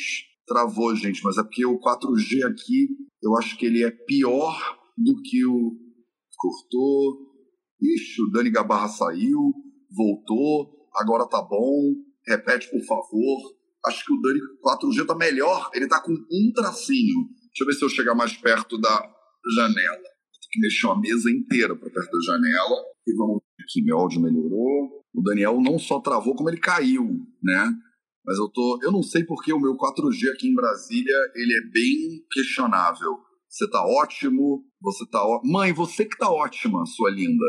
Travou, 0.47 0.95
gente, 0.95 1.23
mas 1.23 1.37
é 1.37 1.43
porque 1.43 1.65
o 1.65 1.79
4G 1.79 2.45
aqui 2.45 2.87
eu 3.21 3.35
acho 3.35 3.57
que 3.57 3.65
ele 3.65 3.83
é 3.83 3.89
pior 3.89 4.55
do 4.97 5.21
que 5.23 5.45
o. 5.45 5.73
Cortou. 6.37 7.17
Ixi, 7.81 8.21
o 8.21 8.29
Dani 8.29 8.51
Gabarra 8.51 8.87
saiu, 8.87 9.53
voltou, 9.89 10.87
agora 10.93 11.27
tá 11.27 11.41
bom. 11.41 11.93
Repete, 12.27 12.69
por 12.69 12.81
favor. 12.85 13.55
Acho 13.85 14.05
que 14.05 14.13
o 14.13 14.21
Dani 14.21 14.39
4G 14.63 15.05
tá 15.05 15.15
melhor. 15.15 15.69
Ele 15.73 15.87
tá 15.87 16.01
com 16.01 16.11
um 16.11 16.51
tracinho. 16.53 17.29
Deixa 17.47 17.61
eu 17.61 17.67
ver 17.67 17.73
se 17.73 17.85
eu 17.85 17.89
chegar 17.89 18.15
mais 18.15 18.35
perto 18.35 18.77
da 18.79 19.13
janela. 19.55 19.97
Tem 19.97 20.49
que 20.51 20.59
mexer 20.59 20.87
a 20.87 20.99
mesa 20.99 21.31
inteira 21.31 21.75
para 21.75 21.89
perto 21.89 22.11
da 22.11 22.19
janela. 22.25 22.83
E 23.07 23.15
vamos 23.15 23.41
ver 23.57 23.63
aqui, 23.63 23.83
meu 23.83 23.97
áudio 23.97 24.21
melhorou. 24.21 25.03
O 25.13 25.21
Daniel 25.21 25.61
não 25.61 25.79
só 25.79 25.99
travou, 25.99 26.35
como 26.35 26.49
ele 26.49 26.59
caiu, 26.59 27.03
né? 27.41 27.71
Mas 28.25 28.37
eu 28.37 28.49
tô. 28.49 28.79
Eu 28.81 28.91
não 28.91 29.03
sei 29.03 29.23
porque 29.23 29.53
o 29.53 29.59
meu 29.59 29.75
4G 29.75 30.31
aqui 30.33 30.47
em 30.47 30.55
Brasília 30.55 31.15
ele 31.35 31.53
é 31.53 31.69
bem 31.71 32.25
questionável. 32.31 33.19
Você 33.47 33.69
tá 33.69 33.85
ótimo, 33.85 34.65
você 34.81 35.05
tá 35.05 35.23
ó... 35.23 35.39
Mãe, 35.43 35.71
você 35.71 36.03
que 36.03 36.17
tá 36.17 36.29
ótima, 36.29 36.85
sua 36.85 37.09
linda. 37.09 37.45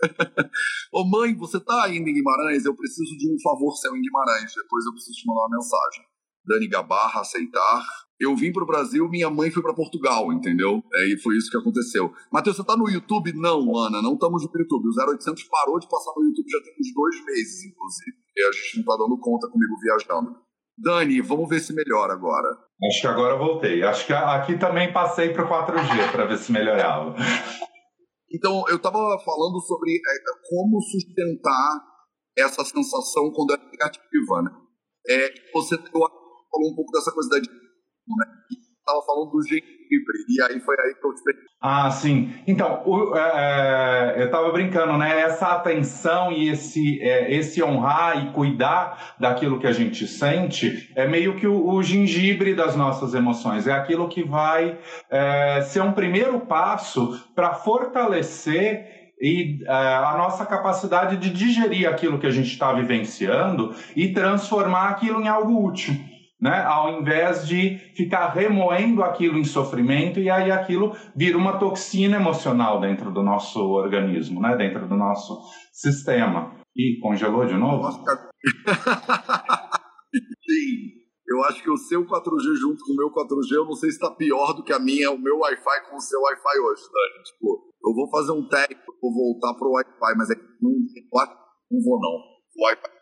Ô 0.92 1.04
mãe, 1.04 1.34
você 1.34 1.58
tá 1.58 1.84
ainda 1.84 2.08
em 2.08 2.14
Guimarães? 2.14 2.64
Eu 2.64 2.76
preciso 2.76 3.16
de 3.16 3.34
um 3.34 3.36
favor 3.42 3.74
seu 3.76 3.96
em 3.96 4.00
Guimarães. 4.00 4.52
Depois 4.54 4.84
eu 4.86 4.92
preciso 4.92 5.18
te 5.18 5.26
mandar 5.26 5.40
uma 5.40 5.56
mensagem. 5.56 6.04
Dani 6.44 6.68
Gabarra, 6.68 7.22
aceitar. 7.22 7.84
Eu 8.18 8.34
vim 8.34 8.50
pro 8.50 8.66
Brasil, 8.66 9.06
minha 9.10 9.28
mãe 9.28 9.50
foi 9.50 9.62
para 9.62 9.74
Portugal, 9.74 10.32
entendeu? 10.32 10.82
É, 10.94 11.12
e 11.12 11.18
foi 11.18 11.36
isso 11.36 11.50
que 11.50 11.58
aconteceu. 11.58 12.12
Matheus, 12.32 12.56
você 12.56 12.64
tá 12.64 12.76
no 12.76 12.88
YouTube? 12.88 13.32
Não, 13.34 13.76
Ana, 13.76 14.00
não 14.00 14.14
estamos 14.14 14.42
no 14.42 14.50
YouTube. 14.58 14.88
O 14.88 15.10
0800 15.12 15.44
parou 15.44 15.78
de 15.78 15.86
passar 15.86 16.12
no 16.16 16.24
YouTube 16.24 16.50
já 16.50 16.62
tem 16.62 16.72
uns 16.80 16.94
dois 16.94 17.24
meses, 17.26 17.64
inclusive. 17.66 18.16
E 18.34 18.42
a 18.42 18.52
gente 18.52 18.78
não 18.78 18.84
tá 18.84 18.96
dando 18.96 19.18
conta 19.20 19.48
comigo 19.48 19.74
viajando. 19.82 20.36
Dani, 20.78 21.20
vamos 21.20 21.48
ver 21.48 21.60
se 21.60 21.74
melhora 21.74 22.14
agora. 22.14 22.48
Acho 22.88 23.00
que 23.00 23.06
agora 23.06 23.36
voltei. 23.36 23.82
Acho 23.82 24.06
que 24.06 24.12
aqui 24.12 24.58
também 24.58 24.92
passei 24.92 25.32
para 25.32 25.44
o 25.44 25.48
4G 25.48 26.12
para 26.12 26.26
ver 26.26 26.38
se 26.38 26.52
melhorava. 26.52 27.14
Então, 28.32 28.64
eu 28.68 28.76
estava 28.76 28.98
falando 29.24 29.60
sobre 29.60 29.92
é, 29.94 30.48
como 30.48 30.80
sustentar 30.80 31.80
essa 32.36 32.64
sensação 32.64 33.30
quando 33.32 33.54
é 33.54 33.70
negativa, 33.70 34.42
né? 34.42 34.50
É, 35.08 35.32
você 35.52 35.76
falou 35.78 36.72
um 36.72 36.74
pouco 36.74 36.92
dessa 36.92 37.12
coisa 37.12 37.28
da? 37.30 37.65
Estava 38.86 39.02
falando 39.04 39.30
do 39.32 39.42
gengibre, 39.42 39.66
e 40.28 40.40
aí 40.42 40.60
foi 40.60 40.76
aí 40.78 40.94
que 40.94 41.04
eu 41.04 41.12
te 41.12 41.22
Ah, 41.60 41.90
sim. 41.90 42.32
Então, 42.46 42.84
o, 42.86 43.16
é, 43.16 44.14
é 44.16 44.22
eu 44.22 44.26
estava 44.26 44.52
brincando, 44.52 44.96
né? 44.96 45.22
Essa 45.22 45.48
atenção 45.48 46.30
e 46.30 46.50
esse, 46.50 47.02
é, 47.02 47.34
esse 47.34 47.60
honrar 47.60 48.24
e 48.24 48.32
cuidar 48.32 49.16
daquilo 49.18 49.58
que 49.58 49.66
a 49.66 49.72
gente 49.72 50.06
sente 50.06 50.92
é 50.94 51.04
meio 51.08 51.34
que 51.34 51.48
o, 51.48 51.66
o 51.68 51.82
gengibre 51.82 52.54
das 52.54 52.76
nossas 52.76 53.12
emoções. 53.12 53.66
É 53.66 53.72
aquilo 53.72 54.08
que 54.08 54.22
vai 54.22 54.78
é, 55.10 55.62
ser 55.62 55.80
um 55.80 55.90
primeiro 55.90 56.38
passo 56.42 57.28
para 57.34 57.54
fortalecer 57.54 58.94
e 59.20 59.64
uh, 59.64 59.70
a 59.70 60.14
nossa 60.18 60.44
capacidade 60.44 61.16
de 61.16 61.30
digerir 61.30 61.88
aquilo 61.88 62.18
que 62.18 62.26
a 62.26 62.30
gente 62.30 62.50
está 62.50 62.72
vivenciando 62.72 63.74
e 63.96 64.12
transformar 64.12 64.90
aquilo 64.90 65.20
em 65.20 65.26
algo 65.26 65.66
útil 65.66 65.94
né? 66.40 66.62
Ao 66.62 67.00
invés 67.00 67.46
de 67.46 67.78
ficar 67.94 68.28
remoendo 68.28 69.02
aquilo 69.02 69.38
em 69.38 69.44
sofrimento 69.44 70.20
e 70.20 70.28
aí 70.30 70.50
aquilo 70.50 70.94
vira 71.14 71.36
uma 71.36 71.58
toxina 71.58 72.16
emocional 72.16 72.80
dentro 72.80 73.10
do 73.10 73.22
nosso 73.22 73.60
organismo, 73.60 74.40
né? 74.40 74.56
Dentro 74.56 74.86
do 74.86 74.96
nosso 74.96 75.40
sistema. 75.72 76.54
E 76.76 76.98
congelou 77.00 77.46
de 77.46 77.54
novo? 77.54 77.90
Sim. 80.44 80.96
Eu 81.28 81.42
acho 81.44 81.60
que 81.62 81.70
o 81.70 81.76
seu 81.76 82.06
4G 82.06 82.54
junto 82.60 82.84
com 82.84 82.92
o 82.92 82.96
meu 82.96 83.10
4G, 83.10 83.56
eu 83.56 83.64
não 83.64 83.74
sei 83.74 83.90
se 83.90 83.96
está 83.96 84.14
pior 84.14 84.52
do 84.52 84.62
que 84.62 84.72
a 84.72 84.78
minha, 84.78 85.10
o 85.10 85.18
meu 85.18 85.38
Wi-Fi 85.38 85.90
com 85.90 85.96
o 85.96 86.00
seu 86.00 86.20
Wi-Fi 86.20 86.58
hoje, 86.60 86.82
Dani. 86.82 87.24
Tipo, 87.24 87.74
eu 87.84 87.94
vou 87.94 88.08
fazer 88.10 88.32
um 88.32 88.46
teste, 88.46 88.76
vou 89.02 89.12
voltar 89.12 89.54
pro 89.54 89.72
Wi-Fi, 89.72 90.14
mas 90.16 90.30
é 90.30 90.36
que 90.36 90.42
não, 90.62 90.70
não 90.70 91.82
vou 91.82 92.00
não. 92.00 92.14
O 92.56 92.64
Wi-Fi. 92.66 92.96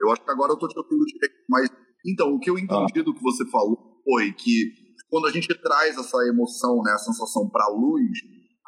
Eu 0.00 0.10
acho 0.10 0.24
que 0.24 0.30
agora 0.30 0.52
eu 0.52 0.58
tô 0.58 0.66
te 0.66 0.78
ouvindo 0.78 1.04
direito, 1.04 1.34
mas 1.48 1.68
então, 2.04 2.34
o 2.34 2.38
que 2.38 2.50
eu 2.50 2.58
entendi 2.58 3.00
ah. 3.00 3.02
do 3.02 3.14
que 3.14 3.22
você 3.22 3.48
falou 3.50 3.78
foi 4.04 4.32
que 4.32 4.72
quando 5.08 5.26
a 5.26 5.30
gente 5.30 5.48
traz 5.60 5.96
essa 5.96 6.18
emoção, 6.28 6.82
né, 6.82 6.92
a 6.92 6.98
sensação 6.98 7.48
para 7.48 7.64
a 7.64 7.70
luz, 7.70 8.18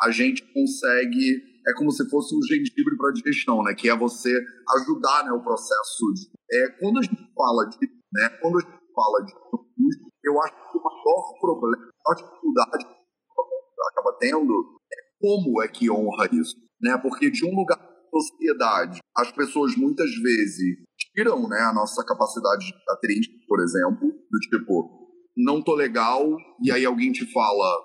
a 0.02 0.10
gente 0.10 0.42
consegue 0.52 1.56
é 1.68 1.72
como 1.74 1.90
se 1.90 2.08
fosse 2.08 2.32
um 2.32 2.42
gengibre 2.42 2.96
para 2.96 3.12
digestão, 3.12 3.62
né, 3.64 3.74
que 3.74 3.88
é 3.88 3.96
você 3.96 4.30
ajudar, 4.76 5.24
né, 5.24 5.32
o 5.32 5.42
processo. 5.42 6.12
De, 6.14 6.30
é 6.52 6.68
quando 6.78 6.98
a 7.00 7.02
gente 7.02 7.16
fala 7.34 7.68
de, 7.68 7.78
né, 8.12 8.28
quando 8.40 8.58
a 8.58 8.60
gente 8.60 8.78
fala 8.94 9.24
de 9.24 9.32
luz, 9.52 9.96
eu 10.22 10.42
acho 10.42 10.54
que 10.54 10.78
o 10.78 10.82
maior 10.82 11.40
problema, 11.40 11.76
a 11.76 12.10
maior 12.10 12.22
dificuldade 12.22 12.84
que 12.84 13.82
acaba 13.90 14.16
tendo 14.20 14.78
é 14.92 14.96
como 15.20 15.62
é 15.62 15.68
que 15.68 15.90
honra 15.90 16.28
isso, 16.32 16.54
né? 16.80 16.96
Porque 16.98 17.30
de 17.30 17.44
um 17.44 17.54
lugar 17.54 17.78
sociedade, 18.10 19.00
as 19.16 19.30
pessoas 19.32 19.76
muitas 19.76 20.10
vezes 20.14 20.78
tiram 21.16 21.48
né, 21.48 21.58
a 21.60 21.72
nossa 21.72 22.04
capacidade 22.04 22.66
de 22.66 22.78
ficar 22.78 22.96
triste, 22.96 23.32
por 23.48 23.60
exemplo, 23.60 24.06
do 24.06 24.38
tipo, 24.38 24.90
não 25.36 25.62
tô 25.62 25.74
legal, 25.74 26.22
e 26.62 26.70
aí 26.70 26.84
alguém 26.84 27.10
te 27.10 27.30
fala, 27.32 27.78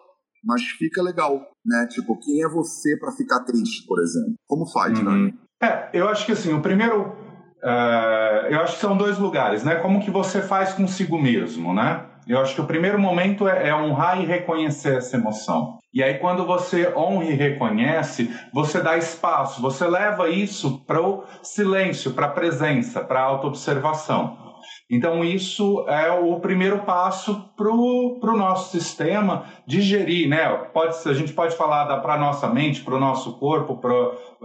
mas 0.43 0.61
fica 0.63 1.01
legal, 1.01 1.39
né? 1.65 1.88
Tipo, 1.89 2.19
quem 2.19 2.43
é 2.43 2.50
você 2.50 2.97
para 2.97 3.13
ficar 3.13 3.43
triste, 3.45 3.88
por 3.88 4.01
exemplo? 4.01 4.33
Como 4.47 4.69
faz, 4.69 5.00
uhum. 5.00 5.05
Dani? 5.05 5.39
É, 5.63 5.89
eu 5.93 6.09
acho 6.09 6.25
que 6.25 6.33
assim, 6.33 6.53
o 6.53 6.61
primeiro. 6.61 7.31
Uh, 7.63 8.50
eu 8.50 8.59
acho 8.61 8.73
que 8.73 8.81
são 8.81 8.97
dois 8.97 9.19
lugares, 9.19 9.63
né? 9.63 9.75
Como 9.75 10.01
que 10.01 10.09
você 10.09 10.41
faz 10.41 10.73
consigo 10.73 11.21
mesmo, 11.21 11.73
né? 11.75 12.09
Eu 12.27 12.39
acho 12.39 12.55
que 12.55 12.61
o 12.61 12.65
primeiro 12.65 12.99
momento 12.99 13.47
é, 13.47 13.69
é 13.69 13.75
honrar 13.75 14.21
e 14.21 14.25
reconhecer 14.25 14.97
essa 14.97 15.17
emoção. 15.17 15.79
E 15.93 16.01
aí, 16.01 16.19
quando 16.19 16.45
você 16.45 16.93
honra 16.95 17.25
e 17.25 17.33
reconhece, 17.33 18.33
você 18.53 18.81
dá 18.81 18.97
espaço, 18.97 19.61
você 19.61 19.85
leva 19.85 20.29
isso 20.29 20.79
para 20.85 21.01
o 21.01 21.23
silêncio, 21.43 22.13
para 22.13 22.27
a 22.27 22.29
presença, 22.29 23.01
para 23.01 23.19
a 23.19 23.23
autoobservação. 23.23 24.51
Então, 24.89 25.23
isso 25.23 25.85
é 25.87 26.11
o 26.11 26.39
primeiro 26.39 26.79
passo 26.79 27.49
para 27.55 27.69
o 27.69 28.37
nosso 28.37 28.71
sistema 28.71 29.45
digerir, 29.65 30.29
né? 30.29 30.47
Pode, 30.73 30.95
a 31.05 31.13
gente 31.13 31.33
pode 31.33 31.55
falar 31.55 31.85
para 32.01 32.13
a 32.13 32.17
nossa 32.17 32.47
mente, 32.47 32.81
para 32.81 32.95
o 32.95 32.99
nosso 32.99 33.37
corpo, 33.39 33.77
para 33.77 33.93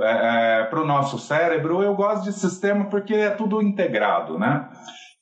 é, 0.04 0.68
é, 0.70 0.74
o 0.74 0.84
nosso 0.84 1.18
cérebro. 1.18 1.82
Eu 1.82 1.94
gosto 1.94 2.24
de 2.24 2.32
sistema 2.32 2.86
porque 2.86 3.14
é 3.14 3.30
tudo 3.30 3.60
integrado, 3.62 4.38
né? 4.38 4.68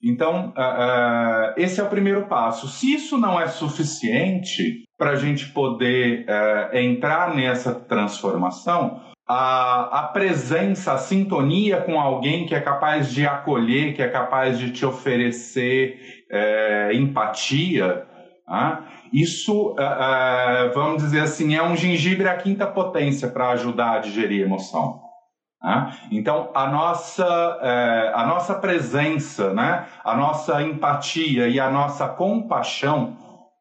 Então, 0.04 0.48
uh, 0.48 0.60
uh, 0.60 1.54
esse 1.56 1.80
é 1.80 1.82
o 1.82 1.88
primeiro 1.88 2.26
passo. 2.26 2.68
Se 2.68 2.92
isso 2.92 3.16
não 3.16 3.40
é 3.40 3.48
suficiente 3.48 4.84
para 4.98 5.12
a 5.12 5.16
gente 5.16 5.46
poder 5.46 6.26
uh, 6.28 6.76
entrar 6.76 7.34
nessa 7.34 7.74
transformação, 7.74 9.00
a, 9.26 10.00
a 10.00 10.02
presença, 10.08 10.92
a 10.92 10.98
sintonia 10.98 11.78
com 11.78 11.98
alguém 11.98 12.44
que 12.44 12.54
é 12.54 12.60
capaz 12.60 13.10
de 13.10 13.26
acolher, 13.26 13.94
que 13.94 14.02
é 14.02 14.08
capaz 14.08 14.58
de 14.58 14.70
te 14.70 14.84
oferecer 14.84 16.26
é, 16.30 16.90
empatia, 16.92 18.06
ah, 18.46 18.82
isso, 19.10 19.74
vamos 20.74 21.02
dizer 21.02 21.20
assim, 21.20 21.54
é 21.54 21.62
um 21.62 21.74
gengibre 21.74 22.28
à 22.28 22.36
quinta 22.36 22.66
potência 22.66 23.26
para 23.26 23.48
ajudar 23.52 23.92
a 23.92 23.98
digerir 24.00 24.42
emoção. 24.42 25.03
Ah, 25.66 25.92
então, 26.10 26.50
a 26.54 26.66
nossa, 26.68 27.58
é, 27.62 28.12
a 28.14 28.26
nossa 28.26 28.54
presença, 28.54 29.54
né, 29.54 29.86
a 30.04 30.14
nossa 30.14 30.62
empatia 30.62 31.48
e 31.48 31.58
a 31.58 31.70
nossa 31.70 32.06
compaixão 32.06 33.16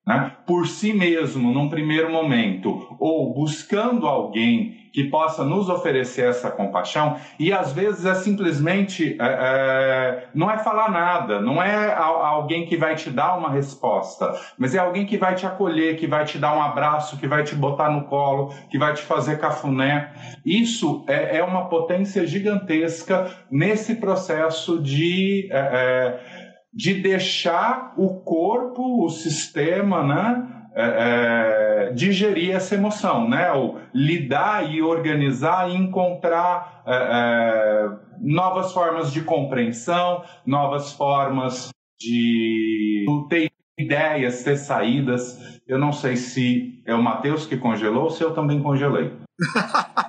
né, 0.06 0.34
por 0.46 0.68
si 0.68 0.92
mesmo, 0.92 1.54
num 1.54 1.70
primeiro 1.70 2.12
momento, 2.12 2.94
ou 3.00 3.34
buscando 3.34 4.06
alguém 4.06 4.83
que 4.94 5.06
possa 5.06 5.44
nos 5.44 5.70
oferecer 5.70 6.30
essa 6.30 6.52
compaixão 6.52 7.18
e 7.40 7.52
às 7.52 7.74
vezes 7.74 8.06
é 8.06 8.14
simplesmente 8.14 9.18
é, 9.20 9.26
é, 9.26 10.28
não 10.36 10.52
é 10.52 10.60
falar 10.60 10.92
nada, 10.92 11.42
não 11.42 11.62
é 11.62 11.94
alguém 11.96 12.68
que 12.68 12.78
vai 12.78 12.94
te 12.96 13.10
dar 13.10 13.36
uma 13.36 13.50
resposta, 13.50 14.32
mas 14.56 14.76
é 14.76 14.78
alguém 14.78 15.06
que 15.06 15.18
vai 15.18 15.34
te 15.34 15.48
acolher, 15.48 15.98
que 15.98 16.06
vai 16.06 16.24
te 16.26 16.38
dar 16.38 16.56
um 16.56 16.62
abraço, 16.62 17.18
que 17.18 17.28
vai 17.28 17.44
te 17.44 17.56
botar 17.56 17.90
no 17.90 18.04
colo, 18.04 18.54
que 18.70 18.78
vai 18.78 18.94
te 18.94 19.02
fazer 19.02 19.40
cafuné. 19.40 20.14
Isso 20.46 21.04
é, 21.08 21.38
é 21.38 21.44
uma 21.44 21.68
potência 21.70 22.26
gigantesca 22.28 23.36
nesse 23.50 23.96
processo 23.96 24.80
de 24.80 25.50
é, 25.52 25.58
é, 25.58 26.44
de 26.74 26.96
deixar 26.96 27.94
o 27.98 28.22
corpo, 28.22 29.06
o 29.06 29.10
sistema, 29.10 30.04
né? 30.04 30.53
É, 30.76 31.90
é, 31.90 31.94
digerir 31.94 32.56
essa 32.56 32.76
emoção, 32.76 33.30
né? 33.30 33.52
Ou 33.52 33.80
lidar 33.94 34.74
e 34.74 34.82
organizar 34.82 35.70
e 35.70 35.76
encontrar 35.76 36.84
é, 36.86 36.96
é, 36.96 37.90
novas 38.20 38.74
formas 38.74 39.12
de 39.12 39.22
compreensão, 39.22 40.24
novas 40.46 40.94
formas 40.94 41.70
de 42.00 43.06
ter 43.30 43.52
ideias, 43.78 44.44
ter 44.44 44.58
saídas. 44.58 45.62
Eu 45.68 45.78
não 45.78 45.94
sei 45.94 46.16
se 46.18 46.82
é 46.86 46.94
o 46.96 47.04
Matheus 47.04 47.46
que 47.46 47.58
congelou 47.58 48.06
ou 48.06 48.10
se 48.10 48.24
eu 48.24 48.34
também 48.34 48.62
congelei. 48.62 49.12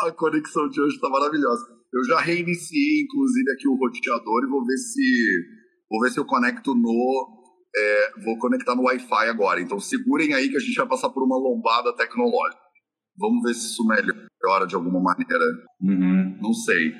A 0.00 0.12
conexão 0.12 0.68
de 0.68 0.80
hoje 0.80 0.94
está 0.94 1.08
maravilhosa. 1.10 1.62
Eu 1.92 2.04
já 2.04 2.20
reiniciei, 2.20 3.02
inclusive, 3.02 3.50
aqui 3.52 3.68
o 3.68 3.76
roteador 3.76 4.44
e 4.44 4.50
vou 4.50 4.64
ver 4.64 4.76
se 4.76 5.02
vou 5.90 6.00
ver 6.00 6.10
se 6.10 6.20
eu 6.20 6.24
conecto 6.24 6.74
no 6.74 7.39
é, 7.74 8.12
vou 8.24 8.38
conectar 8.38 8.74
no 8.74 8.82
Wi-Fi 8.82 9.28
agora. 9.28 9.60
Então 9.60 9.78
segurem 9.78 10.34
aí 10.34 10.48
que 10.48 10.56
a 10.56 10.60
gente 10.60 10.76
vai 10.76 10.88
passar 10.88 11.10
por 11.10 11.22
uma 11.22 11.36
lombada 11.36 11.94
tecnológica. 11.94 12.60
Vamos 13.18 13.42
ver 13.42 13.54
se 13.54 13.66
isso 13.66 13.86
melhora 13.86 14.66
de 14.66 14.74
alguma 14.74 15.00
maneira. 15.00 15.44
Uhum. 15.80 16.38
Não 16.40 16.52
sei. 16.54 16.92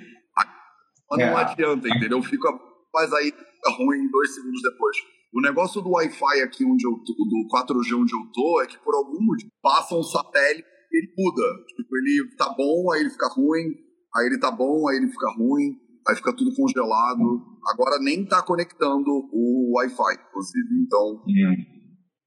Mas 1.11 1.20
é. 1.20 1.30
não 1.30 1.37
adianta, 1.37 1.88
entendeu? 1.88 2.22
Fica, 2.22 2.48
mas 2.94 3.12
aí 3.12 3.33
fica 3.33 3.70
ruim 3.78 4.09
dois 4.11 4.35
segundos 4.35 4.61
depois. 4.62 4.96
O 5.33 5.40
negócio 5.40 5.80
do 5.80 5.90
Wi-Fi 5.90 6.42
aqui 6.42 6.64
onde 6.64 6.87
eu 6.87 6.92
tô, 7.04 7.12
do 7.14 7.48
4G 7.48 8.00
onde 8.00 8.14
eu 8.14 8.33
tô, 8.33 8.62
é 8.62 8.66
que 8.66 8.78
por 8.78 8.94
algum 8.94 9.20
motivo 9.20 9.50
passa 9.62 9.94
um 9.94 10.02
satélite 10.02 10.66
e 10.92 10.98
ele 10.98 11.12
muda. 11.16 11.42
Tipo, 11.76 11.96
ele 11.96 12.37
tá 12.37 12.52
bom, 12.56 12.92
aí 12.92 13.00
ele 13.00 13.11
fica 13.11 13.28
ruim, 13.28 13.74
aí 14.16 14.26
ele 14.26 14.38
tá 14.38 14.50
bom, 14.50 14.88
aí 14.88 14.96
ele 14.96 15.09
fica 15.09 15.30
ruim 15.37 15.78
aí 16.11 16.16
fica 16.16 16.35
tudo 16.35 16.55
congelado. 16.55 17.42
Agora 17.73 17.99
nem 18.01 18.23
está 18.23 18.42
conectando 18.42 19.11
o 19.33 19.73
Wi-Fi, 19.77 20.14
inclusive. 20.29 20.68
Então, 20.85 21.23
uhum. 21.27 21.57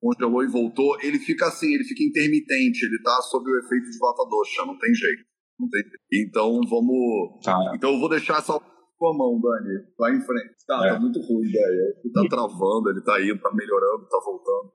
congelou 0.02 0.44
e 0.44 0.48
voltou. 0.48 0.98
Ele 1.02 1.20
fica 1.20 1.48
assim, 1.48 1.74
ele 1.74 1.84
fica 1.84 2.04
intermitente, 2.04 2.86
ele 2.86 2.96
está 2.96 3.22
sob 3.22 3.50
o 3.50 3.60
efeito 3.60 3.90
de 3.90 3.98
vata 4.00 4.24
dosha, 4.30 4.66
não 4.66 4.78
tem 4.78 4.94
jeito. 4.94 5.24
Não 5.60 5.70
tem 5.70 5.82
jeito. 5.82 6.30
Então 6.30 6.62
vamos. 6.70 7.40
Tá. 7.44 7.58
Então 7.76 7.94
eu 7.94 8.00
vou 8.00 8.10
deixar 8.10 8.40
essa 8.40 8.60
com 8.98 9.08
a 9.08 9.18
mão, 9.18 9.40
Dani. 9.40 9.84
Vai 9.98 10.16
em 10.16 10.22
frente. 10.22 10.56
Tá, 10.66 10.88
é. 10.88 10.94
tá 10.94 11.00
muito 11.00 11.20
ruim 11.20 11.46
a 11.46 11.50
ideia. 11.50 11.96
Ele 12.04 12.14
tá 12.14 12.24
travando, 12.30 12.90
ele 12.90 13.02
tá 13.02 13.22
indo, 13.22 13.40
tá 13.40 13.52
melhorando, 13.54 14.08
tá 14.08 14.20
voltando. 14.26 14.72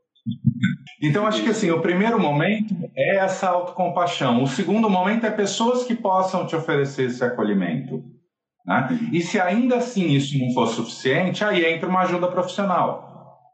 Então, 1.03 1.27
acho 1.27 1.43
que 1.43 1.51
assim, 1.51 1.71
o 1.71 1.81
primeiro 1.81 2.21
momento 2.21 2.75
é 2.97 3.17
essa 3.19 3.49
autocompaixão. 3.49 4.43
O 4.43 4.47
segundo 4.47 4.91
momento 4.91 5.25
é 5.25 5.31
pessoas 5.31 5.85
que 5.85 5.95
possam 5.95 6.47
te 6.47 6.57
oferecer 6.57 7.05
esse 7.05 7.25
acolhimento. 7.25 8.03
Né? 8.69 8.99
E 9.11 9.23
se 9.23 9.41
ainda 9.41 9.77
assim 9.77 10.09
isso 10.11 10.39
não 10.39 10.53
for 10.53 10.67
suficiente, 10.67 11.43
aí 11.43 11.65
entra 11.65 11.89
uma 11.89 12.03
ajuda 12.03 12.29
profissional. 12.29 13.09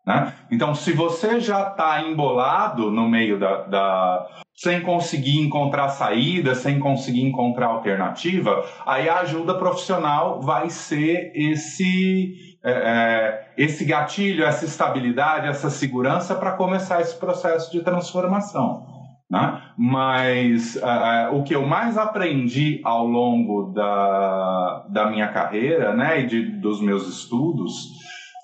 Né? 0.05 0.35
Então, 0.51 0.75
se 0.75 0.93
você 0.93 1.39
já 1.39 1.69
está 1.69 2.03
embolado 2.03 2.91
no 2.91 3.09
meio 3.09 3.39
da, 3.39 3.63
da, 3.63 4.27
sem 4.57 4.81
conseguir 4.81 5.39
encontrar 5.39 5.89
saída, 5.91 6.57
sem 6.57 6.81
conseguir 6.81 7.23
encontrar 7.23 7.69
alternativa, 7.69 8.65
aí 8.85 9.09
a 9.09 9.21
ajuda 9.21 9.55
profissional 9.55 10.43
vai 10.43 10.69
ser 10.69 11.31
esse, 11.33 12.59
é, 12.65 12.73
é 12.73 13.53
esse 13.57 13.85
gatilho, 13.85 14.45
essa 14.45 14.65
estabilidade, 14.65 15.47
essa 15.47 15.71
segurança 15.71 16.35
para 16.35 16.53
começar 16.53 17.01
esse 17.01 17.17
processo 17.17 17.71
de 17.71 17.83
transformação. 17.83 18.94
Né? 19.35 19.63
Mas 19.77 20.77
uh, 20.77 21.35
o 21.35 21.43
que 21.43 21.57
eu 21.57 21.67
mais 21.67 21.99
aprendi 21.99 22.81
ao 22.85 23.05
longo 23.05 23.73
da, 23.73 24.87
da 24.89 25.11
minha 25.11 25.27
carreira 25.27 25.93
né, 25.93 26.21
e 26.21 26.27
de, 26.29 26.43
dos 26.61 26.81
meus 26.81 27.09
estudos 27.09 27.73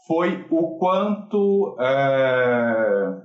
foi 0.09 0.45
o 0.51 0.77
quanto 0.79 1.77
uh, 1.79 3.23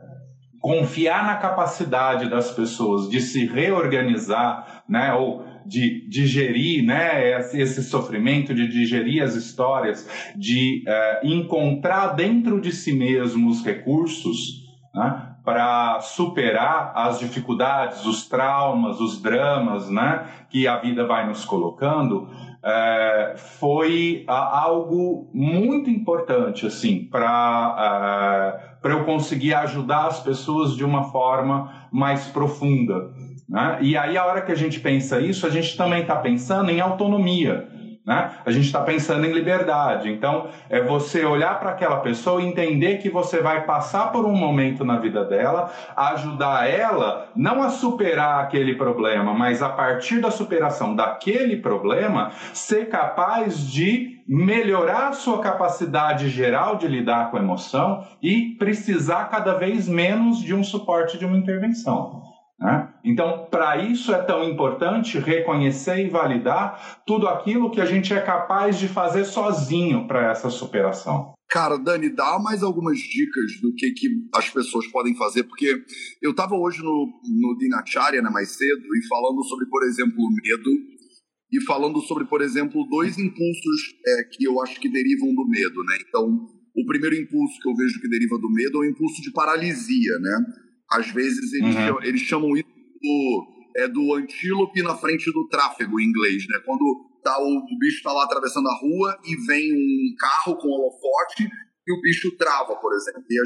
confiar 0.60 1.26
na 1.26 1.38
capacidade 1.38 2.30
das 2.30 2.52
pessoas 2.52 3.10
de 3.10 3.20
se 3.20 3.48
reorganizar 3.48 4.84
né, 4.88 5.12
ou 5.16 5.44
de 5.66 6.08
digerir 6.08 6.86
né, 6.86 7.42
esse 7.42 7.82
sofrimento, 7.82 8.54
de 8.54 8.68
digerir 8.68 9.24
as 9.24 9.34
histórias, 9.34 10.08
de 10.36 10.84
uh, 10.88 11.26
encontrar 11.26 12.10
dentro 12.10 12.62
de 12.62 12.72
si 12.72 12.94
mesmo 12.94 13.50
os 13.50 13.66
recursos 13.66 14.64
né, 14.94 15.35
para 15.46 16.00
superar 16.02 16.92
as 16.96 17.20
dificuldades, 17.20 18.04
os 18.06 18.28
traumas, 18.28 19.00
os 19.00 19.22
dramas 19.22 19.90
né, 19.90 20.26
que 20.50 20.68
a 20.68 20.78
vida 20.78 21.06
vai 21.06 21.28
nos 21.28 21.46
colocando, 21.46 22.28
é, 22.64 23.36
foi 23.38 24.26
algo 24.28 25.30
muito 25.32 25.88
importante 25.90 26.66
assim 26.66 27.06
para 27.06 28.60
é, 28.72 28.76
para 28.86 28.94
eu 28.94 29.04
conseguir 29.04 29.54
ajudar 29.56 30.06
as 30.06 30.20
pessoas 30.20 30.76
de 30.76 30.86
uma 30.86 31.06
forma 31.06 31.88
mais 31.92 32.28
profunda. 32.28 33.10
Né? 33.50 33.80
E 33.82 33.98
aí, 33.98 34.16
a 34.16 34.24
hora 34.24 34.42
que 34.42 34.52
a 34.52 34.56
gente 34.56 34.80
pensa 34.80 35.20
isso, 35.20 35.48
a 35.48 35.50
gente 35.50 35.76
também 35.76 36.02
está 36.02 36.16
pensando 36.16 36.70
em 36.70 36.80
autonomia. 36.80 37.68
Né? 38.06 38.32
A 38.46 38.52
gente 38.52 38.66
está 38.66 38.82
pensando 38.82 39.26
em 39.26 39.34
liberdade. 39.34 40.12
Então, 40.12 40.50
é 40.70 40.80
você 40.80 41.26
olhar 41.26 41.60
para 41.60 41.72
aquela 41.72 41.98
pessoa 41.98 42.42
e 42.42 42.46
entender 42.46 42.98
que 42.98 43.10
você 43.10 43.42
vai 43.42 43.66
passar 43.66 44.12
por 44.12 44.26
um 44.26 44.36
momento 44.36 44.86
na 44.86 45.00
vida 45.00 45.26
dela, 45.26 45.72
ajudar 45.96 46.70
ela 46.70 47.30
não 47.36 47.64
a 47.64 47.70
superar 47.70 48.44
aquele 48.44 48.76
problema, 48.76 49.34
mas 49.34 49.64
a 49.64 49.70
partir 49.70 50.22
da 50.22 50.30
superação 50.30 50.96
daquele 50.96 51.58
problema, 51.58 52.32
ser 52.54 52.90
capaz 52.90 53.68
de 53.68 54.16
melhorar 54.28 55.14
sua 55.14 55.40
capacidade 55.40 56.30
geral 56.30 56.78
de 56.78 56.88
lidar 56.88 57.30
com 57.30 57.38
a 57.38 57.40
emoção 57.40 58.04
e 58.22 58.56
precisar 58.58 59.26
cada 59.26 59.54
vez 59.54 59.88
menos 59.88 60.40
de 60.40 60.54
um 60.54 60.64
suporte 60.64 61.18
de 61.18 61.26
uma 61.26 61.38
intervenção. 61.38 62.22
Né? 62.60 62.90
Então, 63.06 63.48
para 63.52 63.86
isso 63.86 64.12
é 64.12 64.22
tão 64.24 64.44
importante 64.44 65.20
reconhecer 65.20 66.04
e 66.04 66.10
validar 66.10 67.04
tudo 67.06 67.28
aquilo 67.28 67.70
que 67.70 67.80
a 67.80 67.86
gente 67.86 68.12
é 68.12 68.20
capaz 68.20 68.80
de 68.80 68.88
fazer 68.88 69.26
sozinho 69.26 70.08
para 70.08 70.32
essa 70.32 70.50
superação. 70.50 71.36
Cara, 71.48 71.78
Dani, 71.78 72.10
dá 72.10 72.40
mais 72.40 72.64
algumas 72.64 72.98
dicas 72.98 73.62
do 73.62 73.72
que, 73.76 73.92
que 73.92 74.08
as 74.34 74.50
pessoas 74.50 74.88
podem 74.88 75.16
fazer, 75.16 75.44
porque 75.44 75.84
eu 76.20 76.32
estava 76.32 76.56
hoje 76.56 76.82
no, 76.82 77.08
no 77.24 77.58
Dinacharya, 77.60 78.24
né, 78.24 78.30
mais 78.32 78.50
cedo, 78.58 78.82
e 78.82 79.08
falando 79.08 79.44
sobre, 79.44 79.68
por 79.68 79.84
exemplo, 79.84 80.16
o 80.18 80.32
medo, 80.32 80.72
e 81.54 81.62
falando 81.64 82.02
sobre, 82.02 82.26
por 82.26 82.42
exemplo, 82.42 82.88
dois 82.90 83.20
impulsos 83.20 83.82
é, 84.06 84.24
que 84.32 84.46
eu 84.46 84.60
acho 84.64 84.80
que 84.80 84.90
derivam 84.90 85.34
do 85.36 85.48
medo, 85.48 85.84
né? 85.84 85.98
Então, 86.10 86.26
o 86.76 86.86
primeiro 86.88 87.16
impulso 87.16 87.60
que 87.62 87.70
eu 87.70 87.76
vejo 87.76 88.02
que 88.02 88.10
deriva 88.10 88.38
do 88.40 88.52
medo 88.52 88.84
é 88.84 88.88
o 88.88 88.90
impulso 88.90 89.22
de 89.22 89.32
paralisia, 89.32 90.20
né? 90.20 90.40
Às 90.92 91.12
vezes 91.12 91.54
eles, 91.54 91.76
uhum. 91.76 92.04
eles 92.04 92.22
chamam 92.22 92.58
isso 92.58 92.75
do, 93.06 93.48
é, 93.78 93.88
do 93.88 94.14
antílope 94.16 94.82
na 94.82 94.96
frente 94.96 95.32
do 95.32 95.48
tráfego 95.48 96.00
em 96.00 96.06
inglês, 96.06 96.46
né? 96.50 96.60
Quando 96.66 96.84
tá, 97.24 97.38
o, 97.40 97.46
o 97.46 97.80
bicho 97.80 97.98
está 97.98 98.12
lá 98.12 98.24
atravessando 98.24 98.68
a 98.68 98.80
rua 98.80 99.20
e 99.26 99.36
vem 99.46 99.72
um 99.74 100.16
carro 100.18 100.58
com 100.58 100.68
holofote 100.68 101.44
e 101.88 101.94
o 101.94 102.02
bicho 102.02 102.36
trava, 102.38 102.76
por 102.76 102.94
exemplo. 102.94 103.24
E 103.30 103.40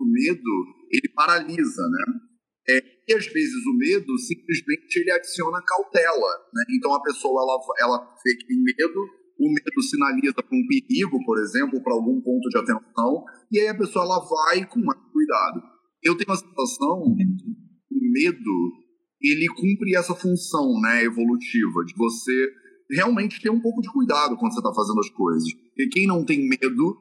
o 0.00 0.06
medo, 0.06 0.50
ele 0.90 1.12
paralisa, 1.14 1.82
né? 1.82 2.20
É, 2.68 2.82
e 3.08 3.14
às 3.14 3.26
vezes 3.26 3.66
o 3.66 3.76
medo 3.76 4.18
simplesmente 4.18 4.96
ele 4.96 5.12
adiciona 5.12 5.62
cautela, 5.62 6.30
né? 6.52 6.64
Então 6.76 6.94
a 6.94 7.02
pessoa 7.02 7.42
ela, 7.42 7.58
ela 7.78 7.98
tem 8.24 8.62
medo, 8.62 9.00
o 9.38 9.52
medo 9.52 9.82
sinaliza 9.82 10.34
para 10.34 10.56
um 10.56 10.66
perigo, 10.66 11.22
por 11.24 11.38
exemplo, 11.38 11.82
para 11.82 11.92
algum 11.92 12.20
ponto 12.22 12.48
de 12.48 12.58
atenção, 12.58 13.24
e 13.52 13.60
aí 13.60 13.68
a 13.68 13.76
pessoa 13.76 14.04
ela 14.04 14.18
vai 14.18 14.66
com 14.66 14.80
mais 14.80 15.00
cuidado. 15.12 15.62
Eu 16.02 16.16
tenho 16.16 16.32
a 16.32 16.36
sensação 16.36 17.14
que 17.16 17.94
o 17.94 18.12
medo 18.12 18.83
ele 19.32 19.46
cumpre 19.48 19.96
essa 19.96 20.14
função, 20.14 20.80
né, 20.80 21.04
evolutiva 21.04 21.84
de 21.84 21.94
você 21.96 22.52
realmente 22.90 23.40
ter 23.40 23.50
um 23.50 23.60
pouco 23.60 23.80
de 23.80 23.90
cuidado 23.90 24.36
quando 24.36 24.52
você 24.52 24.60
está 24.60 24.72
fazendo 24.74 25.00
as 25.00 25.10
coisas. 25.10 25.52
Porque 25.52 25.88
quem 25.88 26.06
não 26.06 26.24
tem 26.24 26.48
medo 26.48 26.98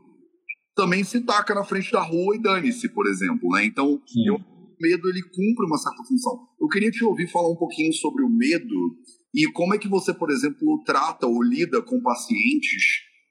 também 0.76 1.04
se 1.04 1.22
taca 1.22 1.54
na 1.54 1.64
frente 1.64 1.92
da 1.92 2.02
rua 2.02 2.36
e 2.36 2.42
dane-se, 2.42 2.90
por 2.90 3.06
exemplo, 3.08 3.50
né? 3.50 3.66
Então, 3.66 4.02
eu, 4.26 4.36
o 4.36 4.76
medo 4.80 5.10
ele 5.10 5.22
cumpre 5.22 5.66
uma 5.66 5.78
certa 5.78 6.04
função. 6.04 6.48
Eu 6.60 6.68
queria 6.68 6.90
te 6.90 7.04
ouvir 7.04 7.30
falar 7.30 7.52
um 7.52 7.56
pouquinho 7.56 7.94
sobre 7.94 8.24
o 8.24 8.30
medo 8.30 8.98
e 9.34 9.52
como 9.52 9.74
é 9.74 9.78
que 9.78 9.88
você, 9.88 10.14
por 10.14 10.30
exemplo, 10.30 10.84
trata 10.86 11.26
ou 11.26 11.44
lida 11.44 11.82
com 11.82 12.02
pacientes 12.02 12.84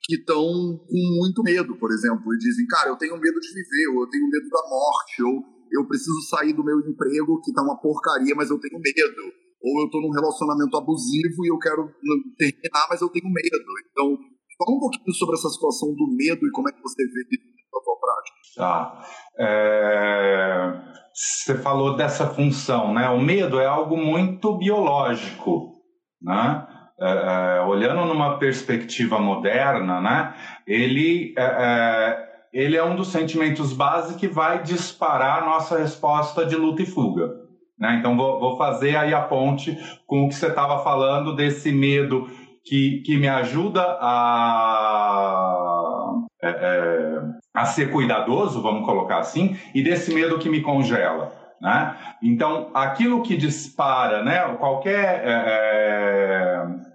que 0.02 0.16
estão 0.16 0.44
com 0.88 1.16
muito 1.16 1.42
medo, 1.42 1.76
por 1.76 1.92
exemplo, 1.92 2.34
e 2.34 2.38
dizem, 2.38 2.66
cara, 2.66 2.90
eu 2.90 2.96
tenho 2.96 3.16
medo 3.20 3.38
de 3.38 3.48
viver, 3.48 3.88
ou 3.94 4.02
eu 4.02 4.10
tenho 4.10 4.28
medo 4.28 4.48
da 4.48 4.62
morte, 4.68 5.22
ou 5.22 5.44
eu 5.72 5.86
preciso 5.86 6.20
sair 6.28 6.52
do 6.52 6.64
meu 6.64 6.78
emprego 6.80 7.40
que 7.42 7.52
tá 7.52 7.62
uma 7.62 7.80
porcaria, 7.80 8.34
mas 8.34 8.50
eu 8.50 8.60
tenho 8.60 8.78
medo 8.78 9.32
ou 9.62 9.80
eu 9.80 9.86
estou 9.86 10.02
num 10.02 10.10
relacionamento 10.10 10.76
abusivo 10.76 11.44
e 11.44 11.48
eu 11.48 11.58
quero 11.58 11.88
terminar, 12.36 12.86
mas 12.90 13.00
eu 13.00 13.08
tenho 13.08 13.32
medo. 13.32 13.64
Então, 13.90 14.18
fala 14.58 14.76
um 14.76 14.80
pouquinho 14.80 15.14
sobre 15.14 15.36
essa 15.36 15.48
situação 15.48 15.94
do 15.94 16.06
medo 16.16 16.44
e 16.46 16.50
como 16.50 16.68
é 16.68 16.72
que 16.72 16.82
você 16.82 17.04
vê 17.04 17.22
na 17.72 17.80
sua 17.80 17.96
prática. 17.96 18.36
Tá. 18.56 19.06
É... 19.38 20.92
Você 21.14 21.54
falou 21.58 21.96
dessa 21.96 22.26
função, 22.26 22.92
né? 22.92 23.08
O 23.10 23.20
medo 23.20 23.60
é 23.60 23.66
algo 23.66 23.96
muito 23.96 24.56
biológico, 24.56 25.72
né? 26.20 26.66
É, 27.00 27.58
é, 27.58 27.60
olhando 27.62 28.04
numa 28.06 28.38
perspectiva 28.38 29.18
moderna, 29.18 30.00
né? 30.00 30.34
Ele 30.66 31.34
é, 31.36 31.42
é 31.42 32.31
ele 32.52 32.76
é 32.76 32.84
um 32.84 32.94
dos 32.94 33.08
sentimentos 33.08 33.72
base 33.72 34.16
que 34.16 34.28
vai 34.28 34.62
disparar 34.62 35.42
a 35.42 35.46
nossa 35.46 35.78
resposta 35.78 36.44
de 36.44 36.54
luta 36.54 36.82
e 36.82 36.86
fuga. 36.86 37.30
Né? 37.78 37.96
Então, 37.98 38.16
vou, 38.16 38.38
vou 38.38 38.56
fazer 38.58 38.94
aí 38.96 39.14
a 39.14 39.22
ponte 39.22 39.76
com 40.06 40.24
o 40.24 40.28
que 40.28 40.34
você 40.34 40.48
estava 40.48 40.84
falando 40.84 41.34
desse 41.34 41.72
medo 41.72 42.28
que, 42.64 43.02
que 43.04 43.16
me 43.16 43.26
ajuda 43.28 43.98
a, 44.00 45.32
é, 46.42 46.48
é, 46.48 47.22
a 47.54 47.64
ser 47.64 47.90
cuidadoso, 47.90 48.60
vamos 48.60 48.84
colocar 48.84 49.18
assim, 49.18 49.56
e 49.74 49.82
desse 49.82 50.14
medo 50.14 50.38
que 50.38 50.50
me 50.50 50.60
congela. 50.60 51.32
Né? 51.60 51.96
Então, 52.22 52.70
aquilo 52.74 53.22
que 53.22 53.36
dispara, 53.36 54.22
né, 54.22 54.40
qualquer 54.58 55.22
é, 55.24 55.32
é 55.32 56.91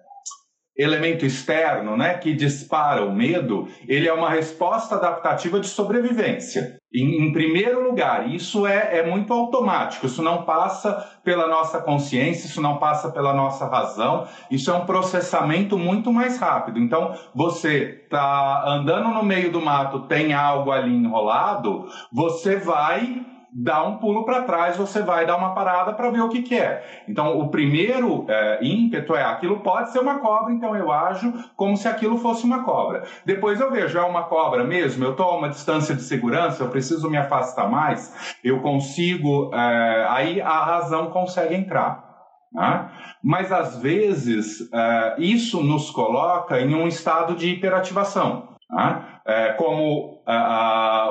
elemento 0.77 1.25
externo, 1.25 1.97
né, 1.97 2.13
que 2.13 2.33
dispara 2.33 3.03
o 3.03 3.13
medo, 3.13 3.67
ele 3.87 4.07
é 4.07 4.13
uma 4.13 4.29
resposta 4.29 4.95
adaptativa 4.95 5.59
de 5.59 5.67
sobrevivência. 5.67 6.77
Em, 6.93 7.27
em 7.27 7.33
primeiro 7.33 7.83
lugar, 7.83 8.29
isso 8.29 8.65
é, 8.65 8.99
é, 8.99 9.05
muito 9.05 9.33
automático, 9.33 10.05
isso 10.05 10.21
não 10.21 10.43
passa 10.43 10.93
pela 11.23 11.47
nossa 11.47 11.81
consciência, 11.81 12.47
isso 12.47 12.61
não 12.61 12.77
passa 12.77 13.11
pela 13.11 13.33
nossa 13.33 13.67
razão, 13.67 14.27
isso 14.49 14.71
é 14.71 14.73
um 14.73 14.85
processamento 14.85 15.77
muito 15.77 16.13
mais 16.13 16.37
rápido. 16.37 16.79
Então, 16.79 17.13
você 17.35 18.01
está 18.03 18.63
andando 18.65 19.09
no 19.09 19.23
meio 19.23 19.51
do 19.51 19.59
mato, 19.59 20.01
tem 20.01 20.33
algo 20.33 20.71
ali 20.71 20.93
enrolado, 20.93 21.89
você 22.11 22.55
vai 22.55 23.25
dá 23.53 23.83
um 23.83 23.97
pulo 23.97 24.25
para 24.25 24.43
trás, 24.43 24.77
você 24.77 25.01
vai 25.01 25.25
dar 25.25 25.37
uma 25.37 25.53
parada 25.53 25.93
para 25.93 26.09
ver 26.09 26.21
o 26.21 26.29
que, 26.29 26.41
que 26.41 26.55
é. 26.55 27.03
Então, 27.07 27.39
o 27.39 27.49
primeiro 27.49 28.25
é, 28.27 28.59
ímpeto 28.61 29.15
é 29.15 29.23
aquilo 29.23 29.59
pode 29.61 29.91
ser 29.91 29.99
uma 29.99 30.19
cobra, 30.19 30.53
então 30.53 30.75
eu 30.75 30.91
ajo 30.91 31.33
como 31.55 31.75
se 31.77 31.87
aquilo 31.87 32.17
fosse 32.17 32.45
uma 32.45 32.63
cobra. 32.63 33.03
Depois 33.25 33.59
eu 33.59 33.71
vejo, 33.71 33.97
é 33.97 34.03
uma 34.03 34.23
cobra 34.23 34.63
mesmo, 34.63 35.03
eu 35.03 35.11
estou 35.11 35.27
a 35.27 35.37
uma 35.37 35.49
distância 35.49 35.95
de 35.95 36.01
segurança, 36.01 36.63
eu 36.63 36.69
preciso 36.69 37.09
me 37.09 37.17
afastar 37.17 37.69
mais, 37.69 38.35
eu 38.43 38.61
consigo, 38.61 39.51
é, 39.53 40.07
aí 40.09 40.41
a 40.41 40.63
razão 40.63 41.07
consegue 41.07 41.55
entrar. 41.55 42.07
Né? 42.53 42.89
Mas 43.23 43.51
às 43.51 43.77
vezes 43.77 44.69
é, 44.73 45.15
isso 45.19 45.63
nos 45.63 45.89
coloca 45.89 46.59
em 46.59 46.73
um 46.75 46.87
estado 46.87 47.35
de 47.35 47.49
hiperativação. 47.49 48.55
Né? 48.69 49.03
É, 49.27 49.49
como 49.53 50.21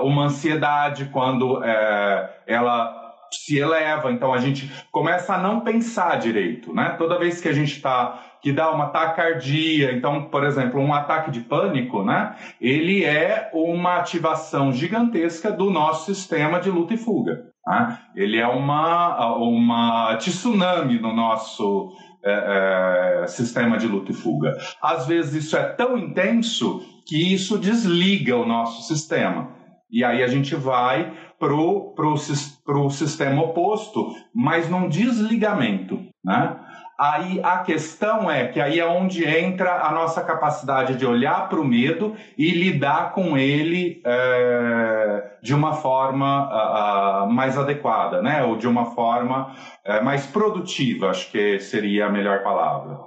uma 0.03 0.25
ansiedade 0.25 1.11
quando 1.13 1.63
é, 1.63 2.41
ela 2.47 3.07
se 3.31 3.59
eleva, 3.59 4.11
então 4.11 4.33
a 4.33 4.39
gente 4.39 4.71
começa 4.91 5.35
a 5.35 5.39
não 5.39 5.61
pensar 5.61 6.19
direito, 6.19 6.75
né? 6.75 6.95
Toda 6.99 7.19
vez 7.19 7.41
que 7.41 7.49
a 7.49 7.53
gente 7.53 7.73
está 7.73 8.23
que 8.41 8.53
dá 8.53 8.71
uma 8.71 8.87
taquicardia, 8.87 9.93
então, 9.93 10.27
por 10.27 10.45
exemplo, 10.45 10.81
um 10.81 10.95
ataque 10.95 11.33
de 11.33 11.41
pânico, 11.41 12.05
né? 12.05 12.37
Ele 12.61 13.05
é 13.05 13.51
uma 13.53 13.97
ativação 13.97 14.73
gigantesca 14.73 15.51
do 15.51 15.71
nosso 15.71 16.15
sistema 16.15 16.61
de 16.61 16.71
luta 16.71 16.95
e 16.95 16.97
fuga. 16.97 17.43
Né? 17.67 17.99
Ele 18.15 18.39
é 18.39 18.47
uma 18.47 19.35
uma 19.37 20.17
tsunami 20.17 21.01
no 21.01 21.13
nosso 21.13 21.93
é, 22.25 23.23
é, 23.23 23.27
sistema 23.27 23.77
de 23.77 23.89
luta 23.89 24.13
e 24.13 24.15
fuga. 24.15 24.57
Às 24.81 25.07
vezes 25.07 25.45
isso 25.45 25.57
é 25.57 25.65
tão 25.65 25.99
intenso 25.99 26.81
que 27.07 27.33
isso 27.33 27.57
desliga 27.59 28.37
o 28.37 28.45
nosso 28.45 28.83
sistema. 28.83 29.55
E 29.91 30.05
aí 30.05 30.23
a 30.23 30.29
gente 30.29 30.55
vai 30.57 31.13
para 31.39 31.55
o 31.55 32.91
sistema 32.91 33.43
oposto, 33.43 34.13
mas 34.35 34.69
num 34.69 34.89
desligamento. 34.89 36.01
Né? 36.25 36.57
Aí 36.99 37.41
a 37.43 37.59
questão 37.59 38.31
é 38.31 38.49
que 38.49 38.61
aí 38.61 38.81
é 38.81 38.87
onde 38.87 39.25
entra 39.25 39.87
a 39.87 39.93
nossa 39.93 40.25
capacidade 40.25 40.97
de 40.97 41.07
olhar 41.07 41.49
para 41.49 41.61
o 41.61 41.65
medo 41.65 42.17
e 42.37 42.51
lidar 42.51 43.13
com 43.13 43.37
ele 43.37 44.01
é, 44.05 45.37
de 45.43 45.55
uma 45.55 45.75
forma 45.75 47.29
mais 47.31 47.57
adequada, 47.57 48.23
né? 48.23 48.43
ou 48.43 48.57
de 48.57 48.67
uma 48.67 48.87
forma 48.87 49.55
é, 49.85 50.01
mais 50.01 50.27
produtiva, 50.27 51.11
acho 51.11 51.31
que 51.31 51.61
seria 51.61 52.07
a 52.07 52.11
melhor 52.11 52.43
palavra. 52.43 52.99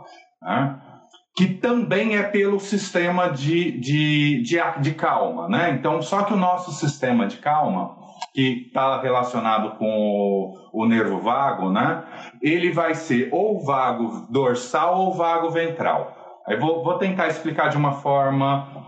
Né? 0.41 0.79
Que 1.39 1.47
também 1.47 2.17
é 2.17 2.23
pelo 2.23 2.59
sistema 2.59 3.29
de, 3.29 3.71
de, 3.79 4.41
de, 4.41 4.59
de 4.81 4.93
calma, 4.93 5.47
né? 5.47 5.69
Então, 5.71 6.01
só 6.01 6.23
que 6.23 6.33
o 6.33 6.35
nosso 6.35 6.73
sistema 6.73 7.27
de 7.27 7.37
calma, 7.37 7.95
que 8.33 8.65
está 8.67 9.01
relacionado 9.01 9.77
com 9.77 9.85
o, 9.85 10.81
o, 10.81 10.85
nervo 10.85 11.21
vago, 11.21 11.71
né? 11.71 12.03
Ele 12.41 12.73
vai 12.73 12.93
ser 12.93 13.29
ou 13.31 13.63
vago 13.63 14.27
dorsal 14.29 14.99
ou 14.99 15.13
vago 15.13 15.49
ventral. 15.49 16.41
Aí 16.45 16.57
vou, 16.57 16.83
vou 16.83 16.97
tentar 16.97 17.29
explicar 17.29 17.69
de 17.69 17.77
uma 17.77 17.93
forma, 17.93 18.85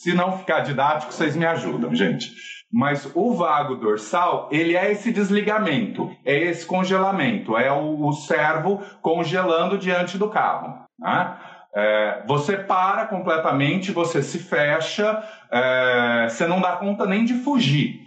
se 0.00 0.14
não 0.14 0.38
ficar 0.38 0.60
didático, 0.60 1.12
vocês 1.12 1.36
me 1.36 1.44
ajudam, 1.44 1.94
gente. 1.94 2.32
Mas 2.72 3.12
o 3.14 3.34
vago 3.34 3.74
dorsal, 3.74 4.48
ele 4.50 4.74
é 4.74 4.90
esse 4.90 5.12
desligamento, 5.12 6.10
é 6.24 6.34
esse 6.34 6.64
congelamento, 6.64 7.58
é 7.58 7.70
o, 7.70 8.06
o 8.06 8.12
servo 8.14 8.80
congelando 9.02 9.76
diante 9.76 10.16
do 10.16 10.30
carro. 10.30 10.78
Né? 10.98 11.36
É, 11.74 12.22
você 12.26 12.56
para 12.56 13.06
completamente, 13.06 13.92
você 13.92 14.22
se 14.22 14.38
fecha, 14.38 15.22
é, 15.50 16.26
você 16.28 16.46
não 16.46 16.60
dá 16.60 16.72
conta 16.72 17.06
nem 17.06 17.24
de 17.24 17.34
fugir. 17.34 18.00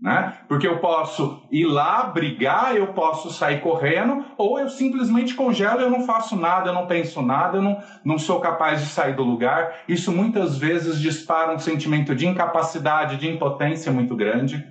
Né? 0.00 0.34
Porque 0.48 0.66
eu 0.66 0.80
posso 0.80 1.46
ir 1.50 1.64
lá 1.64 2.02
brigar, 2.04 2.76
eu 2.76 2.88
posso 2.88 3.30
sair 3.30 3.60
correndo, 3.60 4.24
ou 4.36 4.58
eu 4.58 4.68
simplesmente 4.68 5.34
congelo, 5.34 5.80
eu 5.80 5.88
não 5.88 6.04
faço 6.04 6.36
nada, 6.36 6.68
eu 6.68 6.74
não 6.74 6.86
penso 6.86 7.22
nada, 7.22 7.56
eu 7.56 7.62
não, 7.62 7.82
não 8.04 8.18
sou 8.18 8.40
capaz 8.40 8.80
de 8.80 8.88
sair 8.88 9.14
do 9.14 9.22
lugar. 9.22 9.76
Isso 9.88 10.12
muitas 10.12 10.58
vezes 10.58 11.00
dispara 11.00 11.54
um 11.54 11.58
sentimento 11.58 12.14
de 12.14 12.26
incapacidade, 12.26 13.16
de 13.16 13.30
impotência 13.30 13.90
muito 13.92 14.14
grande. 14.14 14.62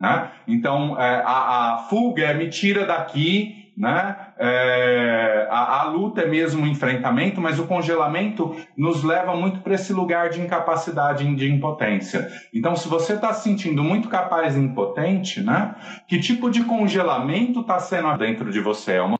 Né? 0.00 0.30
Então, 0.46 0.98
é, 0.98 1.22
a, 1.22 1.74
a 1.74 1.78
fuga 1.90 2.32
me 2.34 2.48
tira 2.48 2.86
daqui 2.86 3.57
né? 3.78 4.16
É, 4.36 5.46
a, 5.50 5.82
a, 5.82 5.84
luta 5.84 6.22
é 6.22 6.26
mesmo 6.26 6.64
um 6.64 6.66
enfrentamento, 6.66 7.40
mas 7.40 7.60
o 7.60 7.66
congelamento 7.66 8.56
nos 8.76 9.04
leva 9.04 9.36
muito 9.36 9.60
para 9.60 9.74
esse 9.74 9.92
lugar 9.92 10.30
de 10.30 10.40
incapacidade, 10.40 11.32
de 11.36 11.48
impotência. 11.48 12.28
Então, 12.52 12.74
se 12.74 12.88
você 12.88 13.12
está 13.12 13.32
se 13.32 13.44
sentindo 13.44 13.84
muito 13.84 14.08
capaz 14.08 14.56
e 14.56 14.60
impotente, 14.60 15.40
né? 15.40 15.76
Que 16.08 16.18
tipo 16.18 16.50
de 16.50 16.64
congelamento 16.64 17.60
está 17.60 17.78
sendo 17.78 18.18
dentro 18.18 18.50
de 18.50 18.60
você? 18.60 18.94
É 18.94 19.02
uma, 19.02 19.16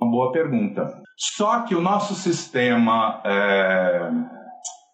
uma 0.00 0.10
boa 0.10 0.32
pergunta. 0.32 1.02
Só 1.14 1.60
que 1.60 1.74
o 1.74 1.80
nosso 1.80 2.14
sistema 2.14 3.20
é, 3.24 4.10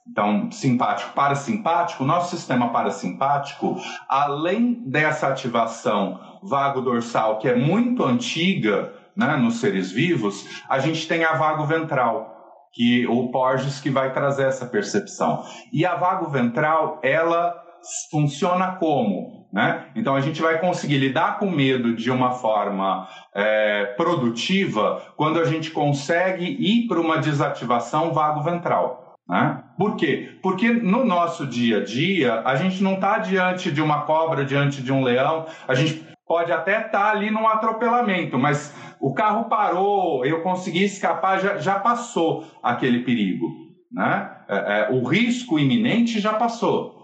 então, 0.08 0.50
simpático, 0.50 1.12
parasimpático, 1.12 2.04
nosso 2.04 2.36
sistema 2.36 2.70
parasimpático, 2.70 3.76
além 4.08 4.82
dessa 4.86 5.28
ativação 5.28 6.20
vago-dorsal, 6.42 7.38
que 7.38 7.48
é 7.48 7.54
muito 7.54 8.04
antiga 8.04 8.92
né, 9.16 9.36
nos 9.36 9.60
seres 9.60 9.90
vivos, 9.90 10.62
a 10.68 10.78
gente 10.78 11.06
tem 11.06 11.24
a 11.24 11.34
vago-ventral, 11.34 12.34
que 12.72 13.06
o 13.06 13.30
Porges 13.30 13.80
que 13.80 13.90
vai 13.90 14.12
trazer 14.12 14.48
essa 14.48 14.66
percepção. 14.66 15.44
E 15.72 15.86
a 15.86 15.94
vago-ventral, 15.94 17.00
ela 17.02 17.54
funciona 18.10 18.76
como? 18.76 19.44
Né? 19.52 19.86
Então 19.94 20.16
a 20.16 20.20
gente 20.20 20.42
vai 20.42 20.58
conseguir 20.58 20.98
lidar 20.98 21.38
com 21.38 21.48
medo 21.48 21.94
de 21.94 22.10
uma 22.10 22.32
forma 22.32 23.06
é, 23.32 23.84
produtiva 23.96 25.00
quando 25.16 25.38
a 25.38 25.44
gente 25.44 25.70
consegue 25.70 26.44
ir 26.44 26.88
para 26.88 27.00
uma 27.00 27.18
desativação 27.18 28.12
vago-ventral. 28.12 29.14
Né? 29.28 29.62
Por 29.78 29.94
quê? 29.94 30.38
Porque 30.42 30.70
no 30.70 31.04
nosso 31.04 31.46
dia 31.46 31.78
a 31.78 31.84
dia, 31.84 32.42
a 32.44 32.56
gente 32.56 32.82
não 32.82 32.94
está 32.94 33.18
diante 33.18 33.70
de 33.70 33.80
uma 33.80 34.02
cobra, 34.02 34.44
diante 34.44 34.82
de 34.82 34.92
um 34.92 35.04
leão, 35.04 35.46
a 35.68 35.74
gente 35.74 36.04
pode 36.26 36.50
até 36.50 36.78
estar 36.86 36.90
tá 36.90 37.10
ali 37.10 37.30
num 37.30 37.46
atropelamento, 37.46 38.38
mas 38.38 38.74
o 39.00 39.12
carro 39.14 39.44
parou, 39.48 40.24
eu 40.24 40.42
consegui 40.42 40.84
escapar, 40.84 41.40
já, 41.40 41.58
já 41.58 41.78
passou 41.78 42.46
aquele 42.62 43.00
perigo. 43.00 43.46
Né? 43.92 44.30
É, 44.48 44.56
é, 44.56 44.88
o 44.90 45.04
risco 45.04 45.58
iminente 45.58 46.20
já 46.20 46.34
passou. 46.34 46.94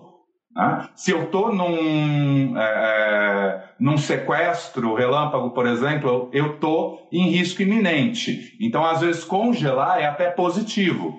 Né? 0.55 0.88
Se 0.94 1.12
eu 1.12 1.24
estou 1.24 1.55
num, 1.55 2.59
é, 2.59 2.62
é, 2.62 3.64
num 3.79 3.96
sequestro 3.96 4.94
relâmpago, 4.94 5.50
por 5.50 5.66
exemplo, 5.66 6.29
eu 6.33 6.55
estou 6.55 7.09
em 7.12 7.31
risco 7.31 7.62
iminente. 7.62 8.57
Então, 8.61 8.85
às 8.85 9.00
vezes, 9.00 9.24
congelar 9.24 10.00
é 10.00 10.07
até 10.07 10.31
positivo. 10.31 11.14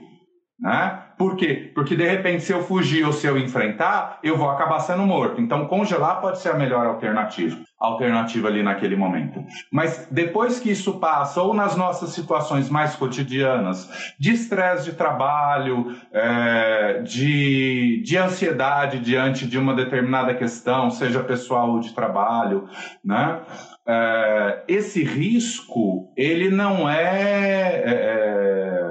Né? 0.60 1.02
Por 1.18 1.36
quê? 1.36 1.72
Porque 1.74 1.96
de 1.96 2.08
repente, 2.08 2.44
se 2.44 2.52
eu 2.52 2.64
fugir 2.64 3.06
ou 3.06 3.14
se 3.14 3.26
eu 3.28 3.38
enfrentar, 3.38 4.20
eu 4.24 4.38
vou 4.38 4.50
acabar 4.50 4.80
sendo 4.80 5.04
morto. 5.04 5.40
Então, 5.40 5.68
congelar 5.68 6.20
pode 6.20 6.40
ser 6.40 6.50
a 6.50 6.58
melhor 6.58 6.86
alternativa, 6.86 7.58
alternativa 7.82 8.48
ali 8.48 8.62
naquele 8.62 8.96
momento. 8.96 9.44
Mas 9.72 10.08
depois 10.12 10.60
que 10.60 10.70
isso 10.70 11.00
passa, 11.00 11.41
ou 11.41 11.52
nas 11.52 11.76
nossas 11.76 12.12
situações 12.12 12.70
mais 12.70 12.96
cotidianas, 12.96 13.89
de 14.20 14.32
estresse 14.32 14.86
de 14.86 14.96
trabalho, 14.96 15.96
é, 16.13 17.02
de, 17.02 18.04
de 18.06 18.17
ansiedade 18.17 19.00
diante 19.00 19.48
de 19.48 19.58
uma 19.58 19.74
determinada 19.74 20.36
questão, 20.36 20.91
seja 20.91 21.24
pessoal 21.24 21.72
ou 21.72 21.80
de 21.80 21.91
trabalho, 21.94 22.70
né? 23.04 23.41
É, 23.88 24.63
esse 24.67 25.04
risco, 25.04 26.13
ele 26.15 26.52
não 26.52 26.88
é, 26.88 27.82
é, 27.84 27.89
é 27.89 28.82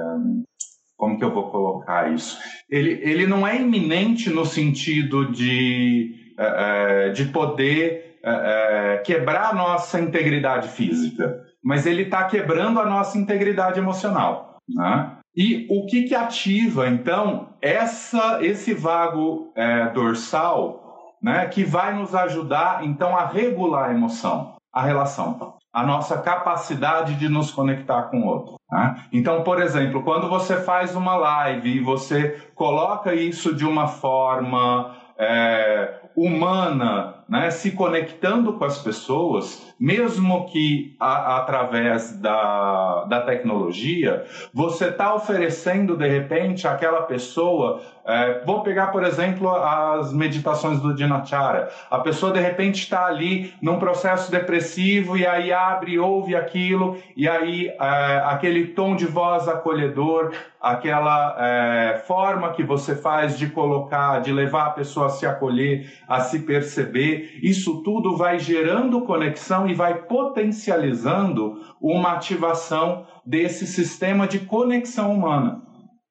como 0.97 1.17
que 1.17 1.23
eu 1.23 1.33
vou 1.33 1.49
colocar 1.49 2.11
isso? 2.11 2.37
Ele, 2.69 2.99
ele 3.01 3.25
não 3.25 3.47
é 3.47 3.55
iminente 3.55 4.29
no 4.29 4.45
sentido 4.45 5.31
de, 5.31 6.33
é, 6.37 7.07
é 7.07 7.09
de 7.09 7.25
poder 7.25 8.10
é, 8.23 8.93
é, 8.93 8.97
quebrar 8.99 9.49
a 9.49 9.53
nossa 9.53 9.99
integridade 9.99 10.69
física, 10.69 11.43
mas 11.63 11.85
ele 11.85 12.03
está 12.03 12.23
quebrando 12.25 12.79
a 12.79 12.85
nossa 12.85 13.17
integridade 13.17 13.79
emocional. 13.79 14.57
Né? 14.69 15.11
E 15.35 15.67
o 15.69 15.85
que, 15.85 16.03
que 16.03 16.15
ativa, 16.15 16.87
então, 16.87 17.49
essa, 17.61 18.39
esse 18.41 18.73
vago 18.73 19.51
é, 19.55 19.87
dorsal 19.89 21.15
né, 21.21 21.47
que 21.47 21.63
vai 21.63 21.93
nos 21.93 22.13
ajudar, 22.13 22.83
então, 22.83 23.17
a 23.17 23.25
regular 23.25 23.89
a 23.89 23.93
emoção, 23.93 24.55
a 24.73 24.81
relação? 24.81 25.59
a 25.73 25.85
nossa 25.85 26.17
capacidade 26.17 27.15
de 27.15 27.29
nos 27.29 27.51
conectar 27.51 28.03
com 28.03 28.21
o 28.21 28.27
outro. 28.27 28.55
Né? 28.69 29.03
Então, 29.13 29.41
por 29.43 29.61
exemplo, 29.61 30.03
quando 30.03 30.27
você 30.27 30.61
faz 30.61 30.95
uma 30.95 31.15
live 31.15 31.77
e 31.77 31.79
você 31.79 32.41
coloca 32.53 33.13
isso 33.13 33.55
de 33.55 33.65
uma 33.65 33.87
forma 33.87 34.95
é, 35.17 36.01
humana, 36.15 37.20
né, 37.31 37.49
se 37.49 37.71
conectando 37.71 38.51
com 38.51 38.65
as 38.65 38.79
pessoas, 38.79 39.73
mesmo 39.79 40.47
que 40.47 40.93
a, 40.99 41.37
através 41.37 42.19
da, 42.19 43.05
da 43.05 43.21
tecnologia, 43.21 44.25
você 44.53 44.89
está 44.89 45.15
oferecendo 45.15 45.95
de 45.95 46.09
repente 46.09 46.67
àquela 46.67 47.03
pessoa. 47.03 47.81
É, 48.05 48.43
vou 48.45 48.61
pegar, 48.63 48.87
por 48.87 49.05
exemplo, 49.05 49.49
as 49.49 50.11
meditações 50.11 50.81
do 50.81 50.93
Dinachara. 50.93 51.71
A 51.89 51.99
pessoa 51.99 52.33
de 52.33 52.39
repente 52.41 52.83
está 52.83 53.05
ali 53.05 53.53
num 53.61 53.79
processo 53.79 54.29
depressivo 54.29 55.15
e 55.15 55.25
aí 55.25 55.53
abre, 55.53 55.97
ouve 55.97 56.35
aquilo, 56.35 56.97
e 57.15 57.29
aí 57.29 57.69
é, 57.69 58.21
aquele 58.25 58.67
tom 58.67 58.93
de 58.93 59.05
voz 59.05 59.47
acolhedor, 59.47 60.33
aquela 60.61 61.35
é, 61.39 62.03
forma 62.05 62.51
que 62.51 62.63
você 62.63 62.95
faz 62.95 63.37
de 63.37 63.47
colocar, 63.47 64.21
de 64.21 64.31
levar 64.31 64.67
a 64.67 64.71
pessoa 64.71 65.07
a 65.07 65.09
se 65.09 65.25
acolher, 65.25 65.91
a 66.07 66.19
se 66.19 66.39
perceber, 66.39 67.20
isso 67.41 67.81
tudo 67.83 68.15
vai 68.15 68.39
gerando 68.39 69.01
conexão 69.01 69.67
e 69.67 69.73
vai 69.73 70.03
potencializando 70.03 71.59
uma 71.81 72.13
ativação 72.13 73.05
desse 73.25 73.67
sistema 73.67 74.27
de 74.27 74.39
conexão 74.39 75.13
humana, 75.13 75.61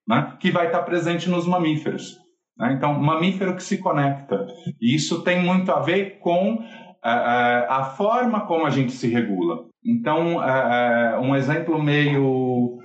né, 0.08 0.34
que 0.38 0.50
vai 0.50 0.66
estar 0.66 0.82
presente 0.82 1.28
nos 1.28 1.46
mamíferos. 1.46 2.18
Né? 2.58 2.74
Então, 2.76 2.94
mamífero 2.94 3.56
que 3.56 3.62
se 3.62 3.78
conecta. 3.78 4.46
E 4.80 4.94
isso 4.94 5.22
tem 5.22 5.42
muito 5.42 5.72
a 5.72 5.80
ver 5.80 6.18
com 6.18 6.62
é, 7.02 7.10
é, 7.10 7.66
a 7.68 7.84
forma 7.96 8.42
como 8.42 8.66
a 8.66 8.70
gente 8.70 8.92
se 8.92 9.08
regula. 9.08 9.64
Então, 9.84 10.42
é, 10.42 11.18
um 11.18 11.34
exemplo 11.34 11.82
meio 11.82 12.78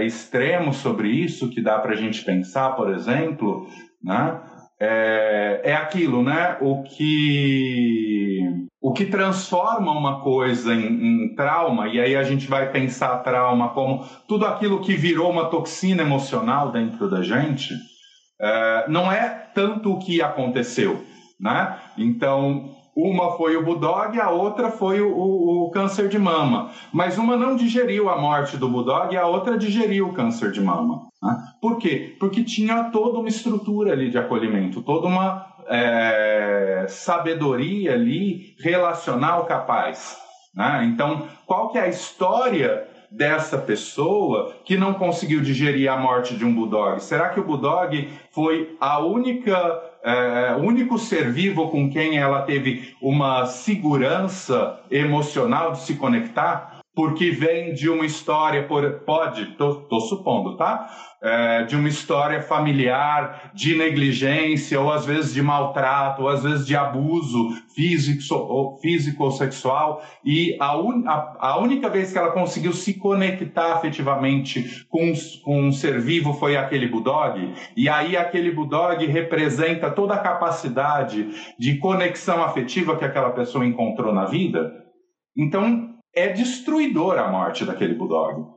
extremo 0.00 0.74
sobre 0.74 1.08
isso 1.08 1.48
que 1.48 1.62
dá 1.62 1.78
para 1.78 1.92
a 1.92 1.96
gente 1.96 2.22
pensar, 2.26 2.72
por 2.72 2.92
exemplo, 2.92 3.66
né, 4.02 4.38
é, 4.84 5.60
é 5.62 5.74
aquilo, 5.74 6.24
né? 6.24 6.56
O 6.60 6.82
que 6.82 8.40
o 8.80 8.92
que 8.92 9.06
transforma 9.06 9.92
uma 9.92 10.20
coisa 10.20 10.74
em, 10.74 11.26
em, 11.26 11.34
trauma, 11.36 11.86
e 11.86 12.00
aí 12.00 12.16
a 12.16 12.24
gente 12.24 12.48
vai 12.48 12.72
pensar 12.72 13.18
trauma 13.18 13.68
como 13.68 14.04
tudo 14.26 14.44
aquilo 14.44 14.80
que 14.80 14.94
virou 14.94 15.30
uma 15.30 15.44
toxina 15.48 16.02
emocional 16.02 16.72
dentro 16.72 17.08
da 17.08 17.22
gente, 17.22 17.72
é, 18.40 18.84
não 18.88 19.10
é 19.10 19.28
tanto 19.54 19.92
o 19.92 20.00
que 20.00 20.20
aconteceu, 20.20 21.04
né? 21.38 21.78
Então, 21.96 22.71
uma 22.94 23.36
foi 23.36 23.56
o 23.56 23.64
Bulldog, 23.64 24.20
a 24.20 24.30
outra 24.30 24.70
foi 24.70 25.00
o, 25.00 25.10
o, 25.10 25.64
o, 25.64 25.70
câncer 25.70 26.08
de 26.08 26.18
mama. 26.18 26.70
Mas 26.92 27.16
uma 27.16 27.36
não 27.36 27.56
digeriu 27.56 28.10
a 28.10 28.20
morte 28.20 28.56
do 28.56 28.68
Bulldog 28.68 29.14
e 29.14 29.16
a 29.16 29.26
outra 29.26 29.56
digeriu 29.56 30.08
o 30.08 30.12
câncer 30.12 30.52
de 30.52 30.60
mama. 30.60 31.08
Né? 31.22 31.36
Por 31.60 31.78
quê? 31.78 32.14
Porque 32.20 32.44
tinha 32.44 32.84
toda 32.84 33.18
uma 33.18 33.28
estrutura 33.28 33.92
ali 33.92 34.10
de 34.10 34.18
acolhimento, 34.18 34.82
toda 34.82 35.06
uma 35.06 35.46
é, 35.68 36.84
sabedoria 36.88 37.94
ali 37.94 38.54
relacional 38.60 39.46
capaz. 39.46 40.18
Né? 40.54 40.84
Então, 40.92 41.26
qual 41.46 41.70
que 41.70 41.78
é 41.78 41.82
a 41.82 41.88
história 41.88 42.86
dessa 43.10 43.58
pessoa 43.58 44.54
que 44.64 44.76
não 44.76 44.94
conseguiu 44.94 45.40
digerir 45.40 45.90
a 45.90 45.96
morte 45.96 46.36
de 46.36 46.44
um 46.44 46.54
bulldog? 46.54 47.02
Será 47.02 47.30
que 47.30 47.40
o 47.40 47.44
bulldog 47.44 48.08
foi 48.30 48.76
a 48.78 49.00
única 49.00 49.91
é, 50.04 50.54
o 50.56 50.60
único 50.60 50.98
ser 50.98 51.30
vivo 51.30 51.68
com 51.70 51.88
quem 51.88 52.18
ela 52.18 52.42
teve 52.42 52.94
uma 53.00 53.46
segurança 53.46 54.80
emocional 54.90 55.72
de 55.72 55.82
se 55.82 55.94
conectar? 55.94 56.71
Porque 56.94 57.30
vem 57.30 57.72
de 57.72 57.88
uma 57.88 58.04
história, 58.04 58.66
pode, 58.66 59.56
tô, 59.56 60.00
supondo, 60.00 60.56
tá? 60.56 60.88
é, 61.22 61.62
de 61.62 61.76
uma 61.76 61.88
história 61.88 62.42
familiar 62.42 63.52
de 63.54 63.76
negligência, 63.76 64.80
ou 64.80 64.90
às 64.90 65.06
vezes 65.06 65.32
de 65.32 65.40
maltrato, 65.40 66.22
ou 66.22 66.28
às 66.28 66.42
vezes 66.42 66.66
de 66.66 66.74
abuso 66.74 67.50
físico 67.74 68.34
ou, 68.34 68.76
físico 68.78 69.22
ou 69.22 69.30
sexual, 69.30 70.02
e 70.24 70.56
a, 70.58 70.76
un, 70.76 71.04
a, 71.06 71.36
a, 71.38 71.60
única 71.60 71.88
vez 71.88 72.12
que 72.12 72.18
ela 72.18 72.32
conseguiu 72.32 72.72
se 72.72 72.94
conectar 72.94 73.72
afetivamente 73.72 74.84
com, 74.88 75.12
com 75.44 75.62
um 75.62 75.72
ser 75.72 76.00
vivo 76.00 76.34
foi 76.34 76.56
aquele 76.56 76.88
bulldog, 76.88 77.54
e 77.76 77.88
aí 77.88 78.16
aquele 78.16 78.50
bulldog 78.50 79.06
representa 79.06 79.90
toda 79.90 80.14
a 80.14 80.18
capacidade 80.18 81.54
de 81.56 81.78
conexão 81.78 82.42
afetiva 82.42 82.96
que 82.96 83.04
aquela 83.04 83.30
pessoa 83.30 83.64
encontrou 83.64 84.12
na 84.12 84.24
vida. 84.24 84.72
Então, 85.36 85.91
é 86.14 86.28
destruidor 86.28 87.18
a 87.18 87.28
morte 87.28 87.64
daquele 87.64 87.94
bulldog. 87.94 88.52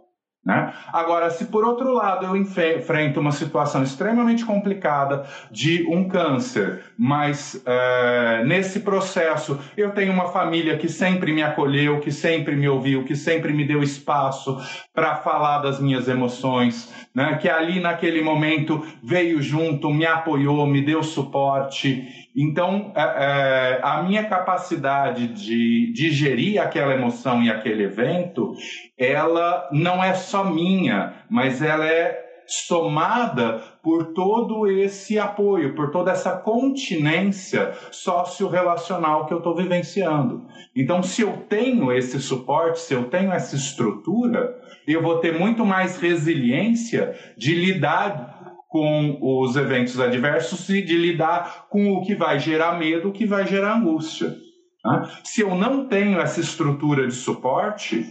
Né? 0.46 0.72
Agora, 0.94 1.32
se 1.32 1.46
por 1.46 1.66
outro 1.66 1.92
lado 1.92 2.24
eu 2.24 2.36
enfrento 2.38 3.20
uma 3.20 3.32
situação 3.32 3.82
extremamente 3.82 4.46
complicada 4.46 5.26
de 5.50 5.88
um 5.90 6.08
câncer, 6.08 6.84
mas 6.96 7.60
é, 7.66 8.44
nesse 8.46 8.82
processo 8.82 9.60
eu 9.76 9.90
tenho 9.90 10.14
uma 10.14 10.28
família 10.28 10.78
que 10.78 10.88
sempre 10.88 11.34
me 11.34 11.42
acolheu, 11.42 12.00
que 12.00 12.12
sempre 12.12 12.56
me 12.56 12.70
ouviu, 12.70 13.04
que 13.04 13.16
sempre 13.16 13.52
me 13.54 13.66
deu 13.66 13.82
espaço 13.82 14.56
para 14.94 15.16
falar 15.16 15.64
das 15.64 15.80
minhas 15.80 16.08
emoções, 16.08 16.94
né? 17.14 17.40
que 17.42 17.50
ali 17.50 17.80
naquele 17.80 18.22
momento 18.22 18.86
veio 19.02 19.42
junto, 19.42 19.92
me 19.92 20.06
apoiou, 20.06 20.68
me 20.68 20.86
deu 20.86 21.02
suporte. 21.02 22.25
Então, 22.36 22.92
é, 22.96 23.02
é, 23.02 23.80
a 23.82 24.04
minha 24.04 24.26
capacidade 24.26 25.28
de 25.28 25.94
digerir 25.94 26.62
aquela 26.62 26.94
emoção 26.94 27.42
e 27.42 27.50
aquele 27.50 27.84
evento, 27.84 28.54
ela 28.98 29.70
não 29.72 30.04
é 30.04 30.14
só 30.14 30.44
minha, 30.44 31.14
mas 31.30 31.62
ela 31.62 31.88
é 31.88 32.26
somada 32.48 33.62
por 33.82 34.14
todo 34.14 34.68
esse 34.68 35.18
apoio, 35.18 35.74
por 35.76 35.92
toda 35.92 36.12
essa 36.12 36.32
continência 36.32 37.74
socio-relacional 37.92 39.26
que 39.26 39.34
eu 39.34 39.40
estou 39.40 39.56
vivenciando. 39.56 40.46
Então, 40.76 41.02
se 41.02 41.22
eu 41.22 41.38
tenho 41.50 41.92
esse 41.92 42.20
suporte, 42.20 42.80
se 42.80 42.94
eu 42.94 43.06
tenho 43.06 43.32
essa 43.32 43.56
estrutura, 43.56 44.56
eu 44.88 45.02
vou 45.02 45.20
ter 45.20 45.38
muito 45.38 45.66
mais 45.66 45.98
resiliência 45.98 47.16
de 47.38 47.56
lidar 47.56 48.35
com 48.76 49.18
os 49.22 49.56
eventos 49.56 49.98
adversos 50.02 50.68
e 50.68 50.82
de 50.82 50.98
lidar 50.98 51.68
com 51.70 51.94
o 51.94 52.02
que 52.02 52.14
vai 52.14 52.38
gerar 52.38 52.78
medo, 52.78 53.08
o 53.08 53.12
que 53.14 53.26
vai 53.26 53.48
gerar 53.48 53.78
angústia. 53.78 54.36
Né? 54.84 55.10
Se 55.24 55.40
eu 55.40 55.56
não 55.56 55.88
tenho 55.88 56.20
essa 56.20 56.42
estrutura 56.42 57.08
de 57.08 57.14
suporte, 57.14 58.06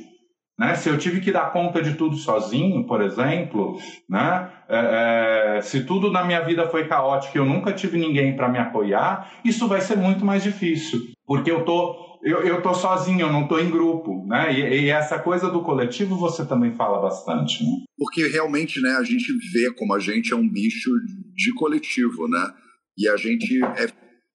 né? 0.59 0.75
Se 0.75 0.89
eu 0.89 0.97
tive 0.97 1.21
que 1.21 1.31
dar 1.31 1.53
conta 1.53 1.83
de 1.83 1.95
tudo 1.95 2.17
sozinho, 2.17 2.87
por 2.87 3.03
exemplo, 3.03 3.79
né? 4.09 4.49
É, 4.67 5.57
é, 5.59 5.61
se 5.61 5.85
tudo 5.85 6.11
na 6.11 6.25
minha 6.25 6.41
vida 6.41 6.67
foi 6.67 6.87
caótico 6.89 7.37
e 7.37 7.41
eu 7.41 7.45
nunca 7.45 7.71
tive 7.71 7.99
ninguém 7.99 8.35
para 8.35 8.49
me 8.49 8.59
apoiar, 8.59 9.33
isso 9.45 9.69
vai 9.69 9.83
ser 9.83 9.99
muito 9.99 10.25
mais 10.25 10.43
difícil, 10.43 11.01
porque 11.27 11.51
eu 11.51 11.65
tô 11.65 12.05
eu, 12.25 12.39
eu 12.39 12.63
tô 12.63 12.73
sozinho, 12.73 13.21
eu 13.21 13.33
não 13.33 13.47
tô 13.47 13.59
em 13.59 13.71
grupo, 13.71 14.27
né? 14.27 14.51
E, 14.59 14.87
e, 14.87 14.89
essa 14.89 15.19
coisa 15.19 15.51
do 15.51 15.63
coletivo 15.63 16.17
você 16.17 16.43
também 16.47 16.73
fala 16.75 16.99
bastante, 16.99 17.63
né? 17.63 17.85
Porque 17.99 18.27
realmente, 18.29 18.81
né, 18.81 18.93
a 18.93 19.03
gente 19.03 19.31
vê 19.53 19.71
como 19.75 19.93
a 19.93 19.99
gente 19.99 20.33
é 20.33 20.37
um 20.37 20.49
bicho 20.49 20.91
de 21.35 21.53
coletivo, 21.53 22.27
né? 22.27 22.51
E 22.97 23.07
a 23.11 23.17
gente 23.19 23.63
é, 23.63 23.87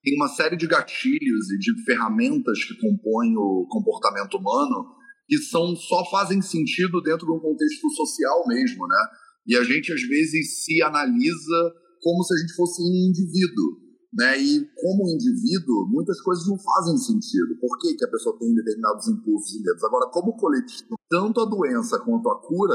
tem 0.04 0.14
uma 0.14 0.28
série 0.28 0.56
de 0.56 0.68
gatilhos 0.68 1.50
e 1.50 1.58
de 1.58 1.82
ferramentas 1.84 2.62
que 2.62 2.74
compõem 2.76 3.36
o 3.36 3.66
comportamento 3.68 4.38
humano 4.38 5.00
que 5.26 5.38
são 5.38 5.74
só 5.76 6.04
fazem 6.10 6.42
sentido 6.42 7.00
dentro 7.00 7.26
de 7.26 7.32
um 7.32 7.40
contexto 7.40 7.88
social 7.90 8.46
mesmo, 8.46 8.86
né? 8.86 9.06
E 9.46 9.56
a 9.56 9.64
gente 9.64 9.92
às 9.92 10.02
vezes 10.02 10.64
se 10.64 10.82
analisa 10.82 11.72
como 12.02 12.22
se 12.24 12.34
a 12.34 12.38
gente 12.38 12.54
fosse 12.54 12.82
um 12.82 13.08
indivíduo, 13.08 13.78
né? 14.12 14.38
E 14.38 14.66
como 14.74 15.08
indivíduo, 15.08 15.86
muitas 15.88 16.20
coisas 16.20 16.46
não 16.48 16.58
fazem 16.58 16.96
sentido. 16.96 17.58
Por 17.60 17.78
que, 17.78 17.94
que 17.94 18.04
a 18.04 18.10
pessoa 18.10 18.36
tem 18.38 18.54
determinados 18.54 19.08
impulsos 19.08 19.54
e 19.54 19.62
medos? 19.62 19.84
Agora, 19.84 20.10
como 20.10 20.36
coletivo, 20.36 20.96
tanto 21.08 21.40
a 21.40 21.44
doença 21.44 21.98
quanto 22.00 22.28
a 22.28 22.40
cura, 22.40 22.74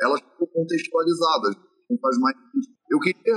elas 0.00 0.20
estão 0.20 0.46
contextualizadas. 0.46 1.56
Não 1.90 1.98
faz 1.98 2.18
mais 2.18 2.36
sentido. 2.52 2.76
Eu 2.90 3.00
queria. 3.00 3.36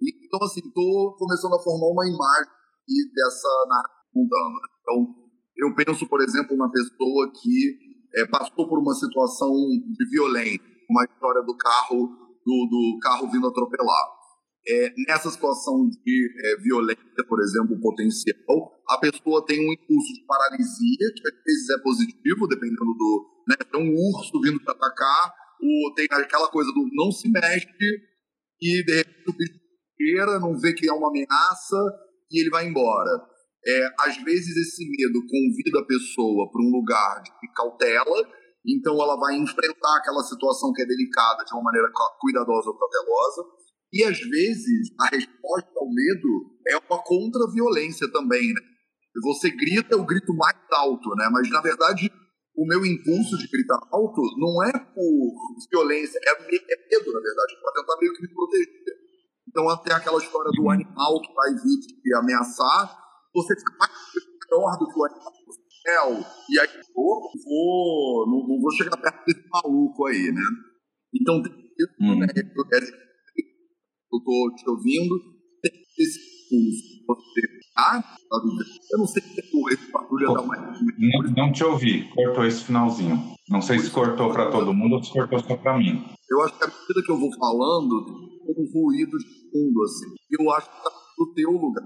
Então, 0.00 0.40
assim, 0.42 0.60
estou 0.60 1.16
começando 1.16 1.54
a 1.54 1.62
formar 1.62 1.88
uma 1.88 2.06
imagem 2.06 2.50
dessa 3.14 3.48
narrativa. 3.68 4.00
Então, 4.82 5.14
eu 5.56 5.74
penso, 5.74 6.08
por 6.08 6.20
exemplo, 6.20 6.56
na 6.56 6.68
pessoa 6.68 7.30
que 7.40 7.76
é, 8.16 8.26
passou 8.26 8.68
por 8.68 8.78
uma 8.78 8.94
situação 8.94 9.50
de 9.50 10.10
violência, 10.10 10.60
uma 10.90 11.04
história 11.04 11.42
do 11.42 11.56
carro 11.56 12.22
do, 12.44 12.66
do 12.68 12.98
carro 13.00 13.30
vindo 13.30 13.46
atropelar. 13.46 14.21
É, 14.68 14.92
nessa 15.08 15.28
situação 15.30 15.88
de 15.88 16.30
é, 16.44 16.56
violência, 16.62 17.24
por 17.28 17.40
exemplo, 17.40 17.80
potencial, 17.80 18.70
a 18.88 18.98
pessoa 18.98 19.44
tem 19.44 19.58
um 19.58 19.72
impulso 19.72 20.12
de 20.14 20.24
paralisia, 20.24 21.12
que 21.16 21.28
às 21.28 21.44
vezes 21.44 21.70
é 21.70 21.82
positivo, 21.82 22.46
dependendo 22.46 22.94
do. 22.96 23.42
Né, 23.48 23.56
tem 23.56 23.80
um 23.80 23.92
urso 23.92 24.40
vindo 24.40 24.60
te 24.60 24.70
atacar, 24.70 25.34
ou 25.60 25.94
tem 25.94 26.06
aquela 26.10 26.48
coisa 26.48 26.70
do 26.72 26.88
não 26.92 27.10
se 27.10 27.28
mexe 27.28 27.66
e 28.60 28.84
de 28.84 28.94
repente 28.94 29.28
o 29.28 29.36
bicho 29.36 29.62
não 30.40 30.58
vê 30.58 30.72
que 30.72 30.88
é 30.88 30.92
uma 30.92 31.08
ameaça 31.08 31.76
e 32.30 32.40
ele 32.40 32.50
vai 32.50 32.66
embora. 32.66 33.10
É, 33.64 33.88
às 34.00 34.16
vezes 34.16 34.56
esse 34.56 34.84
medo 34.88 35.20
convida 35.26 35.78
a 35.78 35.86
pessoa 35.86 36.50
para 36.50 36.62
um 36.62 36.70
lugar 36.70 37.22
de 37.22 37.52
cautela, 37.54 38.28
então 38.66 38.94
ela 39.00 39.16
vai 39.16 39.36
enfrentar 39.36 39.96
aquela 39.98 40.22
situação 40.22 40.72
que 40.72 40.82
é 40.82 40.86
delicada 40.86 41.44
de 41.44 41.54
uma 41.54 41.62
maneira 41.62 41.88
cuidadosa 42.20 42.70
ou 42.70 42.78
cautelosa. 42.78 43.42
E 43.92 44.02
às 44.04 44.18
vezes 44.18 44.90
a 45.00 45.08
resposta 45.14 45.70
ao 45.76 45.88
medo 45.92 46.28
é 46.68 46.76
uma 46.76 47.02
contra-violência 47.02 48.10
também, 48.10 48.48
né? 48.48 48.60
Você 49.22 49.50
grita 49.50 49.96
o 49.96 50.06
grito 50.06 50.34
mais 50.34 50.56
alto, 50.70 51.14
né? 51.16 51.28
Mas 51.30 51.50
na 51.50 51.60
verdade 51.60 52.10
o 52.54 52.66
meu 52.66 52.84
impulso 52.84 53.36
de 53.38 53.48
gritar 53.48 53.78
alto 53.90 54.20
não 54.38 54.62
é 54.64 54.72
por 54.72 55.34
violência, 55.70 56.18
é, 56.22 56.30
é 56.30 56.38
medo, 56.38 57.12
na 57.12 57.20
verdade, 57.20 57.56
para 57.60 57.72
tentar 57.80 57.96
meio 58.00 58.12
que 58.14 58.22
me 58.22 58.34
proteger. 58.34 58.94
Então 59.48 59.68
até 59.68 59.92
aquela 59.92 60.22
história 60.22 60.50
do 60.52 60.70
animal 60.70 61.20
que 61.20 61.32
vai 61.34 61.50
vir 61.50 61.80
te 61.80 62.14
ameaçar, 62.14 62.98
você 63.34 63.54
fica 63.56 63.76
mais 63.78 63.92
melhor 64.50 64.78
do 64.78 64.88
que 64.88 64.98
o 64.98 65.04
animal 65.04 65.32
céu. 65.82 66.24
E 66.48 66.60
aí, 66.60 66.68
vou, 66.94 67.20
vou, 67.44 68.26
não, 68.28 68.48
não, 68.48 68.60
vou 68.60 68.70
chegar 68.72 68.96
perto 68.96 69.24
desse 69.26 69.48
maluco 69.48 70.06
aí, 70.06 70.32
né? 70.32 70.42
Então, 71.14 71.42
tem 71.42 71.52
isso, 71.52 71.94
hum. 72.00 72.18
né? 72.18 72.26
Eu 74.12 74.20
tô 74.20 74.54
te 74.54 74.68
ouvindo, 74.68 75.18
tem 75.62 75.72
esse 75.98 76.48
pulso. 76.48 76.92
Você 77.06 77.62
ah, 77.76 78.02
eu 78.92 78.98
não 78.98 79.06
sei 79.06 79.22
se 79.22 79.40
esse 79.40 79.90
patrulha 79.90 80.34
dá 80.34 80.42
mais. 80.42 80.78
Não, 80.98 81.46
não 81.46 81.52
te 81.52 81.64
ouvi, 81.64 82.08
cortou 82.14 82.44
esse 82.44 82.64
finalzinho. 82.64 83.18
Não 83.48 83.62
sei 83.62 83.78
se 83.78 83.90
cortou 83.90 84.30
para 84.30 84.50
todo 84.50 84.74
mundo 84.74 84.96
ou 84.96 85.02
se 85.02 85.10
cortou 85.10 85.38
só 85.40 85.56
para 85.56 85.78
mim. 85.78 86.04
Eu 86.30 86.42
acho 86.42 86.58
que 86.58 86.64
a 86.64 86.66
medida 86.66 87.02
que 87.04 87.10
eu 87.10 87.18
vou 87.18 87.30
falando, 87.38 88.04
tem 88.46 88.54
um 88.58 88.70
ruído 88.72 89.16
de 89.18 89.50
fundo, 89.50 89.82
assim. 89.84 90.14
Eu 90.38 90.50
acho 90.52 90.70
que 90.70 90.82
tá 90.82 90.90
no 91.18 91.34
teu 91.34 91.50
lugar. 91.50 91.84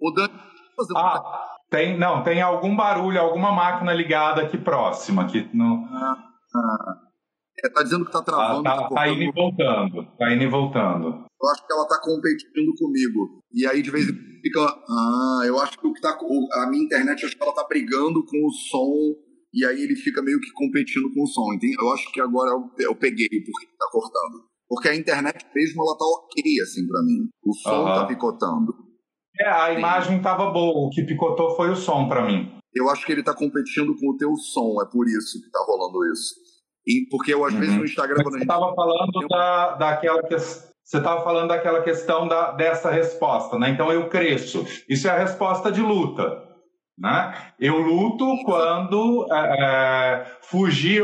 O 0.00 0.10
Dani 0.10 0.32
fazer 0.76 0.94
ah, 0.96 1.46
tem, 1.68 1.98
não, 1.98 2.22
tem 2.22 2.40
algum 2.40 2.74
barulho, 2.74 3.20
alguma 3.20 3.52
máquina 3.52 3.92
ligada 3.92 4.42
aqui 4.42 4.56
próxima. 4.56 5.22
Aqui 5.22 5.48
no... 5.54 5.84
Ah, 5.92 6.16
ah. 6.56 7.09
É, 7.62 7.68
tá 7.68 7.82
dizendo 7.82 8.04
que 8.04 8.12
tá 8.12 8.22
travando. 8.22 8.68
Ah, 8.68 8.88
tá, 8.88 8.88
tá 8.88 9.08
indo 9.08 9.22
e 9.22 9.32
voltando. 9.32 10.06
Tá 10.18 10.32
indo 10.32 10.42
e 10.44 10.48
voltando. 10.48 11.06
Eu 11.42 11.48
acho 11.50 11.66
que 11.66 11.72
ela 11.72 11.86
tá 11.86 12.00
competindo 12.02 12.74
comigo. 12.78 13.42
E 13.52 13.66
aí 13.66 13.82
de 13.82 13.90
vez 13.90 14.08
em 14.08 14.12
quando 14.12 14.30
fica. 14.40 14.60
Ah, 14.60 15.42
eu 15.46 15.60
acho 15.60 15.78
que 15.78 15.86
o 15.86 15.92
que 15.92 16.00
tá. 16.00 16.16
A 16.54 16.70
minha 16.70 16.84
internet, 16.84 17.24
acho 17.24 17.36
que 17.36 17.42
ela 17.42 17.54
tá 17.54 17.66
brigando 17.68 18.24
com 18.24 18.46
o 18.46 18.50
som. 18.50 19.14
E 19.52 19.64
aí 19.66 19.82
ele 19.82 19.96
fica 19.96 20.22
meio 20.22 20.40
que 20.40 20.50
competindo 20.52 21.12
com 21.12 21.22
o 21.22 21.26
som. 21.26 21.52
Entende? 21.52 21.76
Eu 21.78 21.92
acho 21.92 22.10
que 22.12 22.20
agora 22.20 22.50
eu, 22.50 22.70
eu 22.78 22.94
peguei 22.94 23.28
porque 23.28 23.66
tá 23.78 23.88
cortando. 23.92 24.48
Porque 24.68 24.88
a 24.88 24.94
internet 24.94 25.44
mesmo, 25.54 25.82
ela 25.82 25.98
tá 25.98 26.04
ok, 26.04 26.60
assim, 26.62 26.86
pra 26.86 27.02
mim. 27.02 27.28
O 27.44 27.52
som 27.52 27.80
uhum. 27.80 27.86
tá 27.86 28.06
picotando. 28.06 28.72
É, 29.40 29.48
a 29.48 29.72
imagem 29.72 30.18
estava 30.18 30.50
boa, 30.50 30.86
o 30.86 30.90
que 30.90 31.02
picotou 31.02 31.56
foi 31.56 31.70
o 31.70 31.76
som 31.76 32.08
para 32.08 32.26
mim. 32.26 32.52
Eu 32.72 32.88
acho 32.88 33.04
que 33.04 33.10
ele 33.10 33.20
está 33.20 33.34
competindo 33.34 33.96
com 33.98 34.10
o 34.10 34.16
teu 34.16 34.36
som, 34.36 34.80
é 34.80 34.86
por 34.86 35.08
isso 35.08 35.40
que 35.40 35.46
está 35.46 35.58
rolando 35.66 36.04
isso. 36.12 36.34
E 36.90 37.08
porque 37.08 37.32
eu, 37.32 37.44
às 37.44 37.54
uhum. 37.54 37.60
vezes, 37.60 37.76
no 37.76 37.84
Instagram. 37.84 38.16
Mas 38.24 38.32
você 38.32 38.40
estava 38.40 38.74
falando 38.74 39.28
da, 39.28 39.74
daquela 39.76 40.22
questão. 40.22 40.70
Você 40.82 40.98
estava 40.98 41.22
falando 41.22 41.48
daquela 41.48 41.82
questão 41.82 42.26
da, 42.26 42.50
dessa 42.50 42.90
resposta, 42.90 43.56
né? 43.56 43.70
Então 43.70 43.92
eu 43.92 44.08
cresço. 44.08 44.66
Isso 44.88 45.06
é 45.06 45.10
a 45.10 45.18
resposta 45.18 45.70
de 45.70 45.80
luta. 45.80 46.42
Né? 46.98 47.32
Eu 47.60 47.78
luto 47.78 48.26
quando 48.44 49.26
é, 49.32 49.36
é 49.38 50.26
fugir 50.42 51.02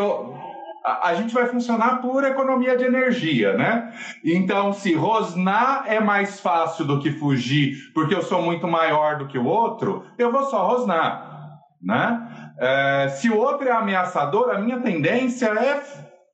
a, 0.87 1.14
gente 1.14 1.35
vai 1.35 1.46
funcionar 1.46 2.01
por 2.01 2.22
economia 2.22 2.77
de 2.77 2.85
energia, 2.85 3.55
né? 3.55 3.92
Então, 4.25 4.72
se 4.72 4.94
rosnar 4.94 5.85
é 5.88 5.99
mais 5.99 6.38
fácil 6.38 6.85
do 6.85 7.01
que 7.01 7.11
fugir, 7.11 7.92
porque 7.92 8.14
eu 8.14 8.22
sou 8.22 8.40
muito 8.40 8.68
maior 8.68 9.18
do 9.18 9.27
que 9.27 9.37
o 9.37 9.44
outro, 9.44 10.05
eu 10.16 10.31
vou 10.31 10.44
só 10.44 10.64
rosnar, 10.64 11.59
né? 11.83 12.45
É, 12.58 13.08
se 13.08 13.30
o 13.30 13.36
outro 13.36 13.68
é 13.68 13.72
ameaçador, 13.72 14.50
a 14.50 14.58
minha 14.58 14.80
tendência 14.80 15.46
é 15.46 15.82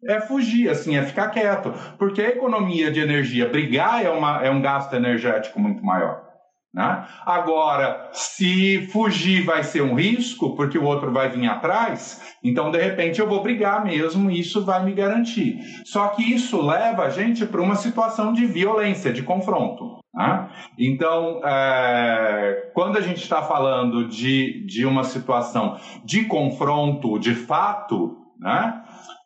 é 0.05 0.21
fugir, 0.21 0.69
assim, 0.69 0.97
é 0.97 1.03
ficar 1.05 1.29
quieto. 1.29 1.73
Porque 1.97 2.21
a 2.21 2.29
economia 2.29 2.91
de 2.91 3.01
energia, 3.01 3.49
brigar 3.49 4.05
é, 4.05 4.11
uma, 4.11 4.45
é 4.45 4.51
um 4.51 4.61
gasto 4.61 4.95
energético 4.95 5.61
muito 5.61 5.85
maior. 5.85 6.32
Né? 6.75 7.07
Agora, 7.27 8.09
se 8.13 8.89
fugir 8.91 9.45
vai 9.45 9.63
ser 9.63 9.83
um 9.83 9.95
risco, 9.95 10.57
porque 10.57 10.79
o 10.79 10.85
outro 10.85 11.13
vai 11.13 11.29
vir 11.29 11.47
atrás, 11.47 12.35
então 12.43 12.71
de 12.71 12.79
repente 12.79 13.21
eu 13.21 13.29
vou 13.29 13.43
brigar 13.43 13.85
mesmo 13.85 14.31
e 14.31 14.41
isso 14.41 14.65
vai 14.65 14.83
me 14.83 14.93
garantir. 14.93 15.59
Só 15.85 16.09
que 16.09 16.23
isso 16.23 16.63
leva 16.63 17.05
a 17.05 17.11
gente 17.11 17.45
para 17.45 17.61
uma 17.61 17.77
situação 17.77 18.33
de 18.33 18.47
violência, 18.47 19.13
de 19.13 19.23
confronto. 19.23 20.03
Né? 20.15 20.49
Então, 20.79 21.41
é, 21.45 22.71
quando 22.75 22.97
a 22.97 23.01
gente 23.03 23.23
está 23.23 23.43
falando 23.43 24.09
de, 24.09 24.65
de 24.67 24.87
uma 24.87 25.05
situação 25.05 25.79
de 26.05 26.25
confronto 26.25 27.19
de 27.19 27.35
fato, 27.35 28.17
né? 28.39 28.83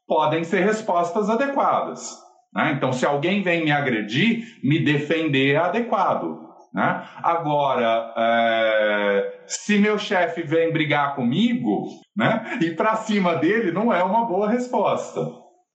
podem 0.07 0.42
ser 0.42 0.64
respostas 0.64 1.30
adequadas. 1.30 2.16
Né? 2.53 2.72
Então, 2.76 2.92
se 2.92 3.07
alguém 3.07 3.42
vem 3.42 3.64
me 3.64 3.70
agredir, 3.70 4.59
me 4.64 4.84
defender 4.84 5.55
é 5.55 5.59
adequado. 5.59 6.45
Né? 6.73 7.03
Agora, 7.23 8.12
é, 8.17 9.41
se 9.47 9.79
meu 9.79 9.99
chefe 9.99 10.43
vem 10.43 10.73
brigar 10.73 11.14
comigo, 11.14 11.87
né, 12.17 12.59
e 12.61 12.71
para 12.73 12.97
cima 12.97 13.37
dele 13.37 13.73
não 13.73 13.93
é 13.93 14.03
uma 14.03 14.27
boa 14.27 14.51
resposta. 14.51 15.21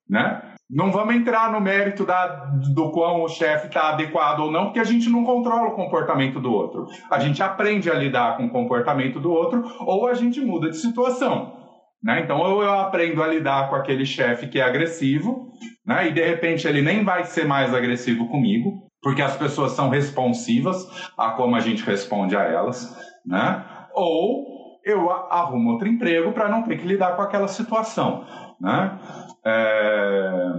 Né? 0.10 0.42
Não 0.70 0.89
vamos 0.89 1.16
entrar 1.16 1.52
no 1.52 1.60
mérito 1.60 2.06
da, 2.06 2.28
do 2.74 2.92
quão 2.92 3.24
o 3.24 3.28
chefe 3.28 3.68
está 3.68 3.89
adequado 3.89 4.39
ou 4.39 4.52
não, 4.52 4.66
porque 4.66 4.80
a 4.80 4.86
gente 4.86 5.10
não 5.10 5.26
controla 5.26 5.70
o 5.70 5.76
comportamento 5.76 6.39
do 6.39 6.52
outro. 6.52 6.88
A 7.10 7.20
gente 7.20 7.44
aprende 7.44 7.89
a 7.89 7.94
lidar 7.94 8.38
com 8.38 8.46
o 8.46 8.50
comportamento 8.50 9.20
do 9.20 9.32
outro 9.32 9.64
ou 9.80 10.08
a 10.08 10.14
gente 10.14 10.39
muda 10.39 10.70
de 10.70 10.78
situação. 10.78 11.58
Né? 12.02 12.22
Então, 12.22 12.39
ou 12.39 12.64
eu 12.64 12.72
aprendo 12.80 13.22
a 13.22 13.28
lidar 13.28 13.70
com 13.70 13.76
aquele 13.76 14.06
chefe 14.06 14.48
que 14.48 14.60
é 14.60 14.64
agressivo, 14.64 15.52
né? 15.86 16.08
e 16.08 16.12
de 16.12 16.26
repente 16.26 16.68
ele 16.68 16.82
nem 16.82 17.04
vai 17.04 17.26
ser 17.26 17.46
mais 17.46 17.74
agressivo 17.74 18.28
comigo, 18.28 18.91
porque 19.02 19.22
as 19.22 19.36
pessoas 19.36 19.72
são 19.72 19.89
responsivas 19.89 20.88
a 21.18 21.32
como 21.32 21.56
a 21.56 21.60
gente 21.60 21.84
responde 21.84 22.36
a 22.36 22.43
elas, 22.43 22.95
né? 23.26 23.66
Ou 23.93 24.80
eu 24.84 25.12
arrumo 25.12 25.72
outro 25.72 25.88
emprego 25.88 26.32
para 26.32 26.49
não 26.49 26.64
ter 26.64 26.78
que 26.78 26.88
lidar 26.88 27.16
com 27.16 27.22
aquela 27.22 27.47
situação, 27.47 28.26
né? 28.60 28.99
É... 29.45 30.52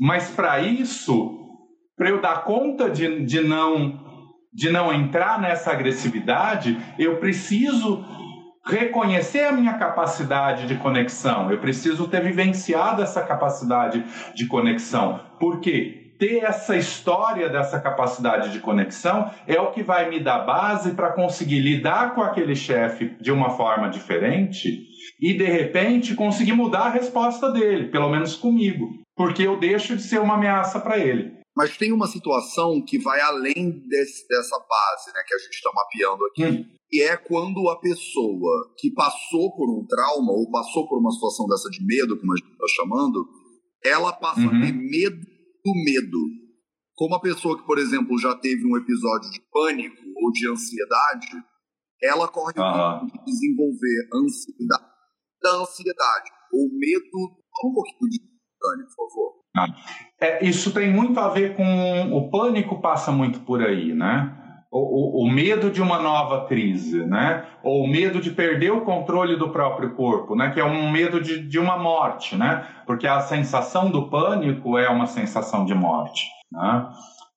Mas 0.00 0.30
para 0.30 0.60
isso, 0.60 1.38
para 1.96 2.08
eu 2.08 2.20
dar 2.20 2.44
conta 2.44 2.90
de, 2.90 3.24
de 3.24 3.40
não 3.40 4.02
de 4.52 4.70
não 4.70 4.92
entrar 4.92 5.40
nessa 5.40 5.72
agressividade, 5.72 6.78
eu 6.96 7.16
preciso 7.16 8.04
reconhecer 8.64 9.44
a 9.44 9.52
minha 9.52 9.74
capacidade 9.74 10.68
de 10.68 10.76
conexão, 10.76 11.50
eu 11.50 11.58
preciso 11.58 12.06
ter 12.06 12.22
vivenciado 12.22 13.02
essa 13.02 13.20
capacidade 13.20 14.04
de 14.32 14.46
conexão. 14.46 15.20
Por 15.40 15.58
quê? 15.58 16.03
Ter 16.18 16.44
essa 16.44 16.76
história 16.76 17.48
dessa 17.48 17.80
capacidade 17.80 18.52
de 18.52 18.60
conexão 18.60 19.30
é 19.46 19.60
o 19.60 19.72
que 19.72 19.82
vai 19.82 20.08
me 20.08 20.20
dar 20.20 20.40
base 20.40 20.92
para 20.92 21.12
conseguir 21.12 21.60
lidar 21.60 22.14
com 22.14 22.22
aquele 22.22 22.54
chefe 22.54 23.16
de 23.20 23.32
uma 23.32 23.50
forma 23.50 23.88
diferente 23.88 24.86
e 25.20 25.34
de 25.34 25.44
repente 25.44 26.14
conseguir 26.14 26.52
mudar 26.52 26.86
a 26.86 26.90
resposta 26.90 27.50
dele, 27.50 27.88
pelo 27.88 28.08
menos 28.10 28.36
comigo, 28.36 28.88
porque 29.16 29.42
eu 29.42 29.58
deixo 29.58 29.96
de 29.96 30.02
ser 30.02 30.20
uma 30.20 30.34
ameaça 30.34 30.80
para 30.80 30.98
ele. 30.98 31.34
Mas 31.56 31.76
tem 31.76 31.92
uma 31.92 32.08
situação 32.08 32.82
que 32.84 32.98
vai 32.98 33.20
além 33.20 33.70
desse, 33.88 34.26
dessa 34.28 34.58
base 34.58 35.12
né, 35.14 35.22
que 35.26 35.34
a 35.34 35.38
gente 35.38 35.54
está 35.54 35.70
mapeando 35.72 36.24
aqui, 36.26 36.44
hum. 36.44 36.64
e 36.90 37.02
é 37.02 37.16
quando 37.16 37.68
a 37.68 37.78
pessoa 37.78 38.74
que 38.76 38.90
passou 38.92 39.54
por 39.54 39.70
um 39.70 39.86
trauma 39.86 40.32
ou 40.32 40.50
passou 40.50 40.88
por 40.88 40.98
uma 40.98 41.12
situação 41.12 41.46
dessa 41.46 41.70
de 41.70 41.84
medo, 41.84 42.18
como 42.18 42.32
a 42.32 42.36
gente 42.36 42.50
está 42.50 42.66
chamando, 42.76 43.24
ela 43.84 44.12
passa 44.12 44.40
uhum. 44.40 44.48
a 44.48 44.66
ter 44.66 44.72
medo 44.72 45.33
do 45.64 45.72
medo. 45.74 46.18
Como 46.94 47.14
a 47.14 47.20
pessoa 47.20 47.58
que, 47.58 47.66
por 47.66 47.78
exemplo, 47.78 48.18
já 48.18 48.34
teve 48.36 48.64
um 48.66 48.76
episódio 48.76 49.30
de 49.30 49.40
pânico 49.50 50.02
ou 50.16 50.30
de 50.30 50.48
ansiedade, 50.48 51.26
ela 52.02 52.28
corre 52.28 52.52
o 52.56 53.00
risco 53.02 53.06
de 53.06 53.24
desenvolver 53.24 54.08
ansiedade. 54.14 54.94
Da 55.42 55.50
ansiedade 55.56 56.30
ou 56.52 56.68
medo. 56.78 57.36
Fala 57.50 57.70
um 57.70 57.74
pouquinho 57.74 58.10
de 58.10 58.20
pânico, 58.60 58.90
por 58.96 59.08
favor. 59.08 59.32
Ah, 59.56 59.66
é, 60.20 60.44
isso 60.44 60.72
tem 60.72 60.92
muito 60.92 61.18
a 61.18 61.28
ver 61.28 61.56
com. 61.56 62.12
O 62.12 62.30
pânico 62.30 62.80
passa 62.80 63.12
muito 63.12 63.40
por 63.40 63.62
aí, 63.62 63.94
né? 63.94 64.43
O, 64.76 65.22
o, 65.24 65.30
medo 65.30 65.70
de 65.70 65.80
uma 65.80 66.00
nova 66.00 66.46
crise, 66.46 67.06
né? 67.06 67.44
Ou 67.62 67.84
o 67.84 67.88
medo 67.88 68.20
de 68.20 68.32
perder 68.32 68.72
o 68.72 68.80
controle 68.80 69.36
do 69.36 69.50
próprio 69.50 69.94
corpo, 69.94 70.34
né? 70.34 70.50
Que 70.50 70.58
é 70.58 70.64
um 70.64 70.90
medo 70.90 71.20
de, 71.20 71.46
de 71.46 71.60
uma 71.60 71.78
morte, 71.78 72.34
né? 72.34 72.66
Porque 72.84 73.06
a 73.06 73.20
sensação 73.20 73.88
do 73.88 74.08
pânico 74.08 74.76
é 74.76 74.88
uma 74.88 75.06
sensação 75.06 75.64
de 75.64 75.74
morte, 75.74 76.26
né? 76.50 76.88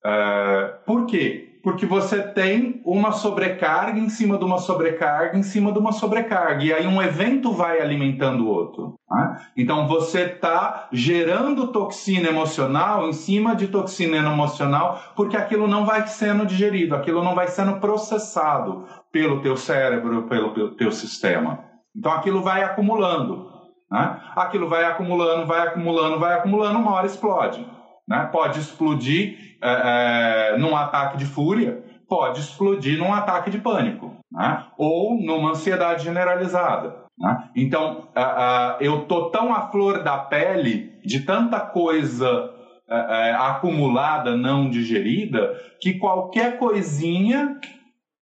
É, 0.03 0.73
por 0.83 1.05
quê? 1.05 1.46
Porque 1.63 1.85
você 1.85 2.21
tem 2.21 2.81
uma 2.85 3.11
sobrecarga 3.11 3.99
em 3.99 4.09
cima 4.09 4.37
de 4.37 4.45
uma 4.45 4.57
sobrecarga 4.57 5.37
em 5.37 5.43
cima 5.43 5.71
de 5.71 5.79
uma 5.79 5.91
sobrecarga. 5.91 6.63
E 6.63 6.73
aí 6.73 6.87
um 6.87 7.01
evento 7.01 7.51
vai 7.51 7.81
alimentando 7.81 8.45
o 8.45 8.47
outro. 8.47 8.95
Né? 9.09 9.41
Então 9.55 9.87
você 9.87 10.21
está 10.21 10.87
gerando 10.91 11.67
toxina 11.67 12.29
emocional 12.29 13.07
em 13.07 13.13
cima 13.13 13.55
de 13.55 13.67
toxina 13.67 14.17
emocional, 14.17 15.01
porque 15.15 15.37
aquilo 15.37 15.67
não 15.67 15.85
vai 15.85 16.05
sendo 16.07 16.45
digerido, 16.45 16.95
aquilo 16.95 17.23
não 17.23 17.35
vai 17.35 17.47
sendo 17.47 17.79
processado 17.79 18.85
pelo 19.11 19.41
teu 19.41 19.57
cérebro, 19.57 20.23
pelo 20.23 20.75
teu 20.75 20.91
sistema. 20.91 21.59
Então 21.95 22.11
aquilo 22.11 22.41
vai 22.41 22.63
acumulando. 22.63 23.47
Né? 23.91 24.19
Aquilo 24.35 24.67
vai 24.67 24.83
acumulando, 24.85 25.45
vai 25.45 25.67
acumulando, 25.67 26.19
vai 26.19 26.33
acumulando, 26.35 26.79
uma 26.79 26.93
hora 26.93 27.07
explode. 27.07 27.65
Né? 28.07 28.29
Pode 28.31 28.59
explodir 28.59 29.57
é, 29.61 30.53
é, 30.53 30.57
num 30.57 30.75
ataque 30.75 31.17
de 31.17 31.25
fúria, 31.25 31.83
pode 32.07 32.39
explodir 32.39 32.97
num 32.97 33.13
ataque 33.13 33.49
de 33.49 33.57
pânico, 33.57 34.15
né? 34.31 34.65
ou 34.77 35.21
numa 35.21 35.51
ansiedade 35.51 36.03
generalizada. 36.03 37.05
Né? 37.17 37.49
Então, 37.55 38.07
eu 38.79 39.05
tô 39.05 39.29
tão 39.29 39.53
à 39.53 39.69
flor 39.69 40.03
da 40.03 40.17
pele 40.17 40.93
de 41.03 41.21
tanta 41.21 41.59
coisa 41.59 42.53
é, 42.89 42.95
é, 43.29 43.33
acumulada, 43.33 44.37
não 44.37 44.69
digerida, 44.69 45.59
que 45.81 45.95
qualquer 45.95 46.57
coisinha 46.57 47.59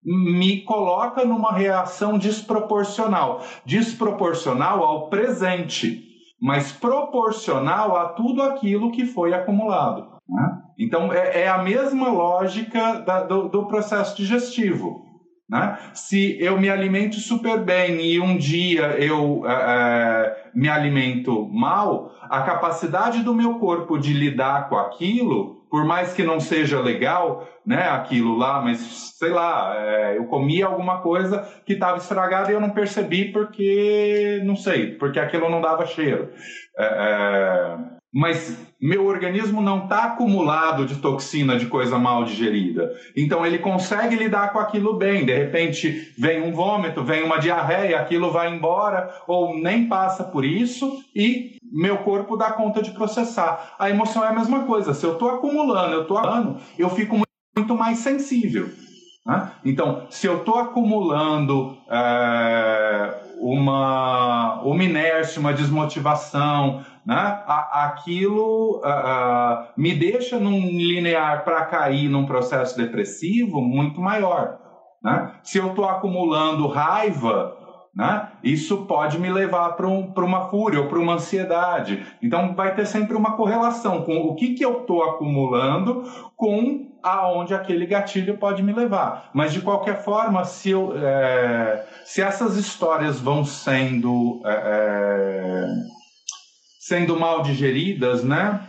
me 0.03 0.61
coloca 0.61 1.23
numa 1.23 1.51
reação 1.51 2.17
desproporcional 2.17 3.43
desproporcional 3.65 4.83
ao 4.83 5.09
presente 5.09 6.04
mas 6.41 6.71
proporcional 6.71 7.95
a 7.95 8.09
tudo 8.09 8.41
aquilo 8.41 8.91
que 8.91 9.05
foi 9.05 9.33
acumulado. 9.33 10.15
Né? 10.27 10.61
Então, 10.77 11.11
é, 11.13 11.43
é, 11.43 11.47
a 11.47 11.59
mesma 11.59 12.09
lógica 12.09 12.99
da, 12.99 13.23
do, 13.23 13.47
do, 13.47 13.65
processo 13.65 14.17
digestivo. 14.17 15.05
Né? 15.49 15.77
Se 15.93 16.37
eu 16.41 16.59
me 16.59 16.69
alimento 16.69 17.15
super 17.15 17.63
bem 17.63 18.01
e 18.01 18.19
um 18.19 18.37
dia 18.37 18.87
eu 18.99 19.43
é, 19.45 19.53
é, 19.53 20.49
me 20.53 20.67
alimento 20.67 21.47
mal, 21.47 22.11
a 22.23 22.41
capacidade 22.41 23.21
do 23.21 23.33
meu 23.33 23.59
corpo 23.59 23.97
de 23.97 24.13
lidar 24.13 24.67
com 24.67 24.75
aquilo 24.75 25.64
por 25.75 25.83
mais 25.83 26.13
que 26.13 26.23
não 26.23 26.39
seja 26.39 26.79
legal, 26.79 27.45
né, 27.65 27.89
aquilo 27.89 28.37
lá, 28.37 28.61
mas 28.61 28.77
sei 29.19 29.29
lá, 29.29 29.75
é, 29.77 30.17
eu 30.17 30.23
comi 30.23 30.63
alguma 30.63 31.01
coisa 31.01 31.45
que 31.65 31.73
estava 31.73 31.97
estragada 31.97 32.49
e 32.49 32.53
eu 32.53 32.61
não 32.61 32.69
percebi 32.69 33.25
porque, 33.25 34.41
não 34.45 34.55
sei, 34.55 34.91
porque 34.91 35.19
aquilo 35.19 35.49
não 35.49 35.59
dava 35.59 35.85
cheiro. 35.85 36.29
É, 36.77 36.85
é, 36.85 37.77
mas 38.13 38.57
meu 38.81 39.05
organismo 39.05 39.61
não 39.61 39.83
está 39.83 40.05
acumulado 40.05 40.85
de 40.85 40.95
toxina 40.95 41.57
de 41.57 41.65
coisa 41.65 41.99
mal 41.99 42.23
digerida. 42.23 42.89
Então 43.13 43.45
ele 43.45 43.57
consegue 43.57 44.15
lidar 44.15 44.53
com 44.53 44.59
aquilo 44.59 44.93
bem. 44.93 45.25
De 45.25 45.37
repente 45.37 46.13
vem 46.17 46.41
um 46.41 46.53
vômito, 46.53 47.03
vem 47.03 47.23
uma 47.23 47.37
diarreia, 47.37 47.99
aquilo 47.99 48.31
vai 48.31 48.49
embora 48.49 49.13
ou 49.27 49.59
nem 49.59 49.89
passa 49.89 50.23
por 50.23 50.45
isso 50.45 51.03
e 51.13 51.54
meu 51.71 51.97
corpo 51.99 52.37
dá 52.37 52.51
conta 52.51 52.81
de 52.81 52.91
processar. 52.91 53.75
A 53.77 53.89
emoção 53.89 54.23
é 54.23 54.27
a 54.27 54.33
mesma 54.33 54.63
coisa. 54.63 54.93
Se 54.93 55.05
eu 55.05 55.13
estou 55.13 55.29
acumulando, 55.29 55.93
eu 55.93 56.01
estou 56.03 56.17
acumulando, 56.17 56.57
eu 56.77 56.89
fico 56.89 57.17
muito 57.57 57.75
mais 57.75 57.99
sensível. 57.99 58.69
Né? 59.25 59.51
Então, 59.63 60.05
se 60.09 60.27
eu 60.27 60.37
estou 60.37 60.59
acumulando 60.59 61.77
é, 61.89 63.35
uma, 63.39 64.61
uma 64.61 64.83
inércia, 64.83 65.39
uma 65.39 65.53
desmotivação, 65.53 66.85
né? 67.05 67.43
aquilo 67.71 68.77
uh, 68.77 68.87
uh, 68.87 69.67
me 69.77 69.93
deixa 69.93 70.39
num 70.39 70.59
linear 70.59 71.43
para 71.43 71.65
cair 71.65 72.09
num 72.09 72.25
processo 72.25 72.77
depressivo 72.77 73.61
muito 73.61 74.01
maior. 74.01 74.57
Né? 75.03 75.33
Se 75.43 75.57
eu 75.57 75.69
estou 75.69 75.85
acumulando 75.85 76.67
raiva, 76.67 77.64
né? 77.95 78.27
Isso 78.43 78.85
pode 78.85 79.17
me 79.17 79.31
levar 79.31 79.69
para 79.69 79.87
um, 79.87 80.11
uma 80.17 80.49
fúria 80.49 80.81
ou 80.81 80.87
para 80.87 80.99
uma 80.99 81.13
ansiedade. 81.13 82.05
Então, 82.21 82.53
vai 82.53 82.75
ter 82.75 82.85
sempre 82.85 83.15
uma 83.15 83.37
correlação 83.37 84.01
com 84.01 84.17
o 84.17 84.35
que, 84.35 84.53
que 84.53 84.65
eu 84.65 84.81
estou 84.81 85.03
acumulando 85.03 86.03
com 86.35 86.91
aonde 87.01 87.53
aquele 87.53 87.85
gatilho 87.85 88.37
pode 88.37 88.61
me 88.61 88.73
levar. 88.73 89.29
Mas, 89.33 89.53
de 89.53 89.61
qualquer 89.61 90.03
forma, 90.03 90.43
se, 90.43 90.71
eu, 90.71 90.93
é, 90.97 91.85
se 92.03 92.21
essas 92.21 92.57
histórias 92.57 93.19
vão 93.19 93.45
sendo, 93.45 94.41
é, 94.43 94.51
é 94.51 95.67
sendo 96.79 97.17
mal 97.17 97.41
digeridas, 97.41 98.23
né? 98.23 98.59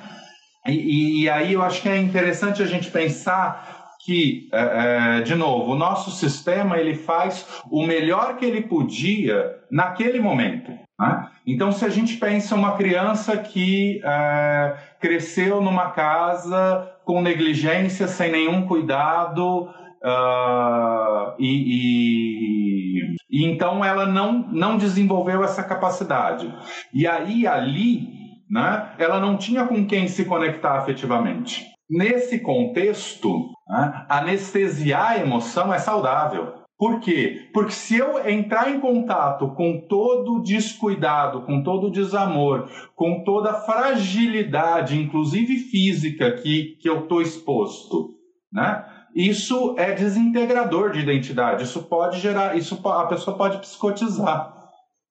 E, 0.67 1.23
e 1.23 1.31
aí 1.31 1.53
eu 1.53 1.63
acho 1.63 1.83
que 1.83 1.89
é 1.89 1.99
interessante 1.99 2.63
a 2.63 2.67
gente 2.67 2.91
pensar 2.91 3.86
que, 4.07 4.49
é, 4.53 5.19
é, 5.19 5.21
de 5.23 5.35
novo, 5.35 5.73
o 5.73 5.75
nosso 5.75 6.13
sistema 6.13 6.79
ele 6.79 6.95
faz 6.95 7.45
o 7.69 7.85
melhor 7.85 8.37
que 8.37 8.45
ele 8.45 8.61
podia 8.61 9.57
naquele 9.69 10.21
momento. 10.21 10.71
Né? 10.97 11.29
Então, 11.45 11.73
se 11.73 11.85
a 11.85 11.89
gente 11.89 12.17
pensa 12.17 12.55
uma 12.55 12.77
criança 12.77 13.37
que 13.37 14.01
é, 14.05 14.77
cresceu 15.01 15.61
numa 15.61 15.91
casa 15.91 16.89
com 17.05 17.21
negligência, 17.21 18.07
sem 18.07 18.31
nenhum 18.31 18.65
cuidado, 18.69 19.63
uh, 19.65 21.35
e, 21.37 23.03
e, 23.03 23.17
e, 23.29 23.45
então 23.45 23.85
ela 23.85 24.07
não, 24.07 24.47
não 24.53 24.77
desenvolveu 24.77 25.43
essa 25.43 25.65
capacidade. 25.65 26.53
E 26.95 27.09
aí, 27.09 27.45
ali, 27.45 28.09
né, 28.49 28.93
ela 28.99 29.19
não 29.19 29.37
tinha 29.37 29.65
com 29.65 29.85
quem 29.85 30.07
se 30.07 30.25
conectar 30.25 30.79
afetivamente. 30.79 31.76
Nesse 31.89 32.41
contexto, 32.41 33.51
né, 33.69 34.07
anestesiar 34.09 35.13
a 35.13 35.19
emoção 35.19 35.73
é 35.73 35.79
saudável. 35.79 36.55
Por 36.79 37.01
quê? 37.01 37.49
Porque 37.55 37.73
se 37.73 37.97
eu 37.97 38.29
entrar 38.29 38.71
em 38.71 38.81
contato 38.81 39.49
com 39.55 39.81
todo 39.89 40.35
o 40.35 40.43
descuidado, 40.43 41.43
com 41.43 41.63
todo 41.63 41.87
o 41.87 41.91
desamor, 41.91 42.69
com 42.95 43.25
toda 43.25 43.53
a 43.53 43.61
fragilidade, 43.61 45.01
inclusive 45.01 45.57
física, 45.57 46.33
que, 46.33 46.77
que 46.81 46.89
eu 46.89 47.01
estou 47.01 47.23
exposto, 47.23 48.11
né? 48.53 48.85
Isso 49.15 49.75
é 49.79 49.93
desintegrador 49.93 50.91
de 50.91 51.01
identidade. 51.01 51.65
Isso 51.65 51.83
pode 51.85 52.21
gerar, 52.21 52.55
isso 52.59 52.79
a 52.87 53.07
pessoa 53.07 53.35
pode 53.35 53.59
psicotizar. 53.59 54.56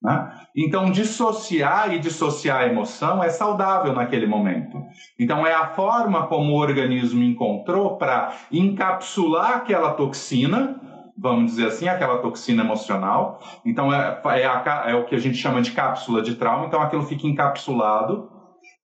Né? 0.06 0.32
Então, 0.56 0.92
dissociar 0.92 1.92
e 1.92 2.00
dissociar 2.00 2.62
a 2.62 2.68
emoção 2.68 3.24
é 3.24 3.30
saudável 3.30 3.92
naquele 3.92 4.28
momento. 4.28 4.80
Então, 5.20 5.46
é 5.48 5.54
a 5.54 5.70
forma 5.70 6.28
como 6.28 6.54
o 6.54 6.58
organismo 6.58 7.24
encontrou 7.24 7.98
para 7.98 8.32
encapsular 8.52 9.58
aquela 9.58 9.94
toxina, 9.94 10.80
vamos 11.18 11.52
dizer 11.52 11.68
assim, 11.70 11.88
aquela 11.88 12.20
toxina 12.20 12.64
emocional. 12.64 13.42
Então, 13.66 13.92
é, 13.92 14.22
é, 14.26 14.46
a, 14.46 14.84
é 14.86 14.94
o 14.94 15.06
que 15.06 15.16
a 15.16 15.20
gente 15.20 15.38
chama 15.38 15.60
de 15.60 15.72
cápsula 15.72 16.22
de 16.22 16.36
trauma. 16.36 16.68
Então, 16.68 16.80
aquilo 16.80 17.02
fica 17.02 17.26
encapsulado 17.26 18.30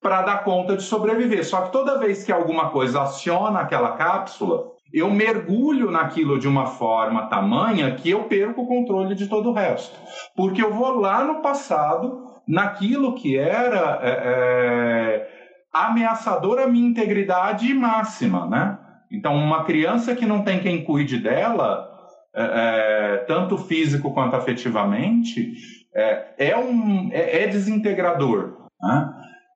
para 0.00 0.22
dar 0.22 0.42
conta 0.42 0.76
de 0.76 0.82
sobreviver. 0.82 1.46
Só 1.46 1.60
que 1.62 1.70
toda 1.70 2.00
vez 2.00 2.24
que 2.24 2.32
alguma 2.32 2.70
coisa 2.70 3.02
aciona 3.02 3.60
aquela 3.60 3.92
cápsula, 3.92 4.71
eu 4.92 5.10
mergulho 5.10 5.90
naquilo 5.90 6.38
de 6.38 6.46
uma 6.46 6.66
forma 6.66 7.26
tamanha 7.26 7.94
que 7.94 8.10
eu 8.10 8.24
perco 8.24 8.62
o 8.62 8.66
controle 8.66 9.14
de 9.14 9.26
todo 9.26 9.50
o 9.50 9.52
resto. 9.52 9.98
Porque 10.36 10.62
eu 10.62 10.72
vou 10.72 11.00
lá 11.00 11.24
no 11.24 11.40
passado, 11.40 12.22
naquilo 12.46 13.14
que 13.14 13.36
era 13.38 14.00
é, 14.02 14.10
é, 14.10 15.28
ameaçador 15.72 16.58
à 16.58 16.66
minha 16.66 16.88
integridade 16.88 17.72
máxima, 17.72 18.46
né? 18.46 18.78
Então, 19.10 19.34
uma 19.34 19.64
criança 19.64 20.14
que 20.14 20.24
não 20.24 20.42
tem 20.42 20.60
quem 20.60 20.84
cuide 20.84 21.18
dela, 21.18 21.88
é, 22.34 22.42
é 22.42 23.16
tanto 23.28 23.58
físico 23.58 24.12
quanto 24.12 24.34
afetivamente, 24.36 25.52
é, 25.94 26.50
é 26.50 26.56
um, 26.56 27.10
é, 27.12 27.46
desintegrador. 27.46 28.68
Né? 28.80 29.12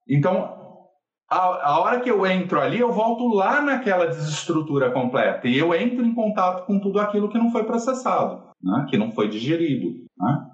Então, 0.08 0.65
a, 1.28 1.70
a, 1.70 1.80
hora 1.80 2.00
que 2.00 2.10
eu 2.10 2.24
entro 2.26 2.60
ali, 2.60 2.78
eu 2.78 2.92
volto 2.92 3.26
lá 3.28 3.60
naquela 3.60 4.06
desestrutura 4.06 4.90
completa 4.90 5.48
e 5.48 5.58
eu 5.58 5.74
entro 5.74 6.04
em 6.04 6.14
contato 6.14 6.64
com 6.66 6.78
tudo 6.78 7.00
aquilo 7.00 7.28
que 7.28 7.38
não 7.38 7.50
foi 7.50 7.64
processado, 7.64 8.42
né? 8.62 8.86
que 8.88 8.96
não 8.96 9.10
foi 9.10 9.28
digerido. 9.28 9.88
Né? 10.18 10.46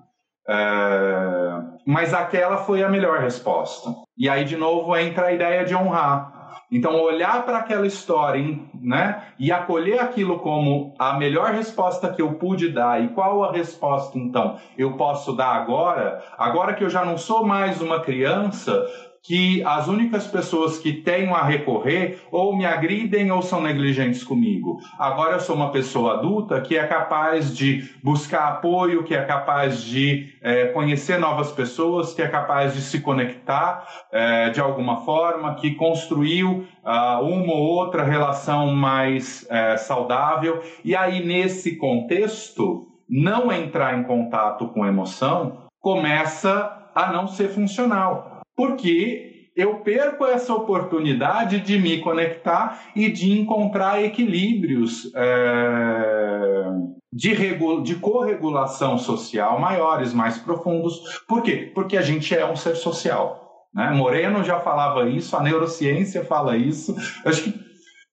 É... 0.49 1.61
Mas 1.87 2.15
aquela 2.15 2.59
foi 2.59 2.83
a 2.83 2.89
melhor 2.89 3.21
resposta. 3.21 3.91
E 4.17 4.29
aí, 4.29 4.45
de 4.45 4.57
novo, 4.57 4.97
entra 4.97 5.27
a 5.27 5.33
ideia 5.33 5.65
de 5.65 5.75
honrar. 5.75 6.33
Então, 6.71 6.99
olhar 7.03 7.45
para 7.45 7.59
aquela 7.59 7.87
história 7.87 8.43
né, 8.81 9.25
e 9.39 9.53
acolher 9.53 10.01
aquilo 10.01 10.39
como 10.39 10.95
a 10.99 11.13
melhor 11.19 11.53
resposta 11.53 12.11
que 12.11 12.23
eu 12.23 12.35
pude 12.35 12.71
dar. 12.71 13.03
E 13.03 13.09
qual 13.09 13.45
a 13.45 13.53
resposta, 13.53 14.19
então, 14.19 14.57
eu 14.79 14.97
posso 14.97 15.35
dar 15.35 15.55
agora? 15.55 16.23
Agora 16.39 16.73
que 16.73 16.83
eu 16.83 16.89
já 16.89 17.05
não 17.05 17.19
sou 17.19 17.45
mais 17.45 17.83
uma 17.83 18.01
criança, 18.01 18.87
que 19.23 19.63
as 19.63 19.87
únicas 19.87 20.27
pessoas 20.27 20.79
que 20.79 20.93
tenho 20.93 21.35
a 21.35 21.43
recorrer 21.43 22.21
ou 22.31 22.57
me 22.57 22.67
agridem 22.67 23.31
ou 23.31 23.41
são 23.41 23.63
negligentes 23.63 24.25
comigo. 24.25 24.81
Agora 24.99 25.35
eu 25.35 25.41
sou 25.41 25.55
uma 25.55 25.71
pessoa 25.71 26.15
adulta 26.15 26.61
que 26.61 26.77
é 26.77 26.85
capaz 26.87 27.57
de 27.57 27.89
buscar 28.03 28.49
apoio, 28.49 29.05
que 29.05 29.15
é 29.15 29.23
capaz 29.23 29.83
de 29.85 30.33
é, 30.43 30.67
conhecer 30.67 31.19
novas 31.19 31.53
pessoas, 31.53 32.13
que 32.13 32.21
é 32.21 32.27
capaz 32.27 32.75
de 32.75 32.81
se 32.81 33.01
conectar 33.01 33.87
é, 34.11 34.51
de 34.51 34.61
alguma 34.61 35.03
forma, 35.05 35.55
que 35.55 35.75
construiu 35.77 36.67
uh, 36.85 37.23
uma 37.23 37.53
ou 37.53 37.63
outra 37.63 38.03
relação 38.03 38.75
mais 38.75 39.47
é, 39.49 39.77
saudável. 39.77 40.61
E 40.85 40.97
aí, 40.97 41.25
nesse 41.25 41.77
contexto, 41.77 42.89
não 43.09 43.53
entrar 43.53 43.97
em 43.97 44.03
contato 44.03 44.67
com 44.69 44.85
emoção 44.85 45.63
começa 45.81 46.91
a 46.95 47.13
não 47.13 47.27
ser 47.27 47.49
funcional 47.49 48.32
porque 48.63 49.49
eu 49.57 49.81
perco 49.81 50.25
essa 50.25 50.55
oportunidade 50.55 51.59
de 51.59 51.81
me 51.81 51.99
conectar 51.99 52.85
e 52.95 53.11
de 53.11 53.33
encontrar 53.33 54.01
equilíbrios 54.05 55.13
é, 55.17 56.65
de, 57.13 57.35
de 57.83 57.95
corregulação 57.97 58.97
social 58.99 59.59
maiores, 59.59 60.15
mais 60.15 60.39
profundos. 60.39 61.25
Por 61.27 61.43
quê? 61.43 61.73
Porque 61.75 61.97
a 61.97 62.03
gente 62.03 62.33
é 62.33 62.47
um 62.47 62.55
ser 62.55 62.77
social. 62.77 63.67
Né? 63.75 63.91
Moreno 63.91 64.45
já 64.45 64.61
falava 64.61 65.09
isso, 65.09 65.37
a 65.37 65.43
neurociência 65.43 66.25
fala 66.25 66.57
isso. 66.57 66.95
Acho 67.27 67.43
que 67.43 67.61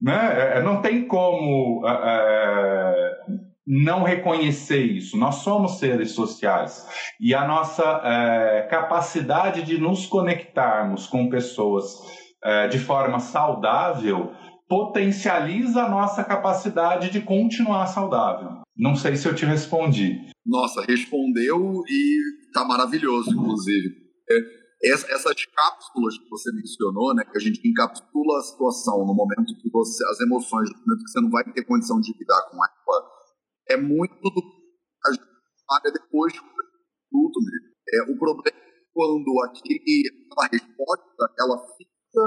né, 0.02 0.56
é, 0.56 0.64
não 0.64 0.82
tem 0.82 1.06
como. 1.06 1.88
É, 1.88 3.09
não 3.70 4.02
reconhecer 4.02 4.84
isso. 4.84 5.16
Nós 5.16 5.36
somos 5.36 5.78
seres 5.78 6.14
sociais 6.14 6.88
e 7.22 7.36
a 7.36 7.48
nossa 7.48 7.84
é, 8.04 8.68
capacidade 8.68 9.62
de 9.62 9.78
nos 9.78 10.08
conectarmos 10.08 11.06
com 11.06 11.30
pessoas 11.30 12.00
é, 12.44 12.68
de 12.68 12.80
forma 12.80 13.20
saudável 13.20 14.34
potencializa 14.68 15.84
a 15.84 15.90
nossa 15.90 16.24
capacidade 16.24 17.12
de 17.12 17.22
continuar 17.22 17.86
saudável. 17.88 18.62
Não 18.76 18.96
sei 18.96 19.16
se 19.16 19.28
eu 19.28 19.36
te 19.36 19.46
respondi. 19.46 20.20
Nossa, 20.44 20.82
respondeu 20.82 21.84
e 21.88 22.20
tá 22.52 22.66
maravilhoso, 22.66 23.32
inclusive. 23.32 23.96
É, 24.32 24.60
essas 24.92 25.46
cápsulas 25.46 26.18
que 26.18 26.30
você 26.30 26.52
mencionou, 26.54 27.14
né, 27.14 27.24
que 27.24 27.38
a 27.38 27.42
gente 27.42 27.60
encapsula 27.68 28.40
a 28.40 28.42
situação 28.42 29.06
no 29.06 29.14
momento 29.14 29.56
que 29.62 29.70
você, 29.70 30.04
as 30.06 30.22
emoções, 30.22 30.70
no 30.70 30.78
momento 30.80 31.04
que 31.04 31.12
você 31.12 31.22
não 31.22 31.30
vai 31.30 31.44
ter 31.44 31.66
condição 31.66 32.00
de 32.00 32.14
lidar 32.18 32.42
com 32.50 32.58
ela, 32.58 33.19
é 33.70 33.78
muito 33.78 34.20
do 34.22 34.42
que 34.42 35.08
a 35.08 35.12
gente 35.12 35.26
fala 35.68 35.94
depois 35.94 36.34
do 36.34 36.42
produto 36.42 37.40
mesmo. 37.40 37.70
É, 37.94 38.12
o 38.12 38.18
problema 38.18 38.44
é 38.48 38.70
quando 38.94 39.42
aquela 39.44 40.48
resposta 40.52 41.34
ela 41.40 41.58
fica 41.78 42.22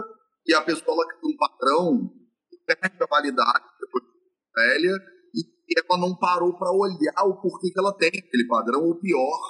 e 0.47 0.55
a 0.55 0.63
pessoa 0.63 0.95
ela 0.95 1.07
cria 1.09 1.35
um 1.35 1.37
padrão 1.37 2.13
que 2.49 2.57
perde 2.67 3.03
a 3.03 3.07
validade 3.07 3.65
depois 3.81 4.05
de 4.05 4.11
velha 4.55 5.13
e 5.35 5.79
ela 5.79 5.99
não 5.99 6.17
parou 6.17 6.57
para 6.59 6.71
olhar 6.71 7.25
o 7.25 7.41
porquê 7.41 7.71
que 7.71 7.79
ela 7.79 7.97
tem 7.97 8.09
aquele 8.09 8.47
padrão, 8.47 8.85
ou 8.85 9.01
pior, 9.01 9.41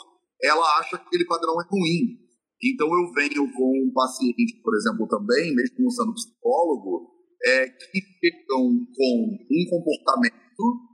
ela 0.40 0.78
acha 0.78 0.98
que 0.98 1.06
aquele 1.06 1.24
padrão 1.24 1.60
é 1.60 1.64
ruim. 1.68 2.18
Então 2.62 2.86
eu 2.86 3.12
venho 3.12 3.52
com 3.52 3.88
um 3.88 3.92
paciente, 3.92 4.60
por 4.62 4.76
exemplo, 4.76 5.08
também, 5.08 5.54
mesmo 5.54 5.76
não 5.80 5.90
sendo 5.90 6.14
psicólogo, 6.14 7.10
é, 7.44 7.68
que 7.68 8.00
chegam 8.20 8.86
com 8.96 9.38
um 9.50 9.66
comportamento 9.68 10.91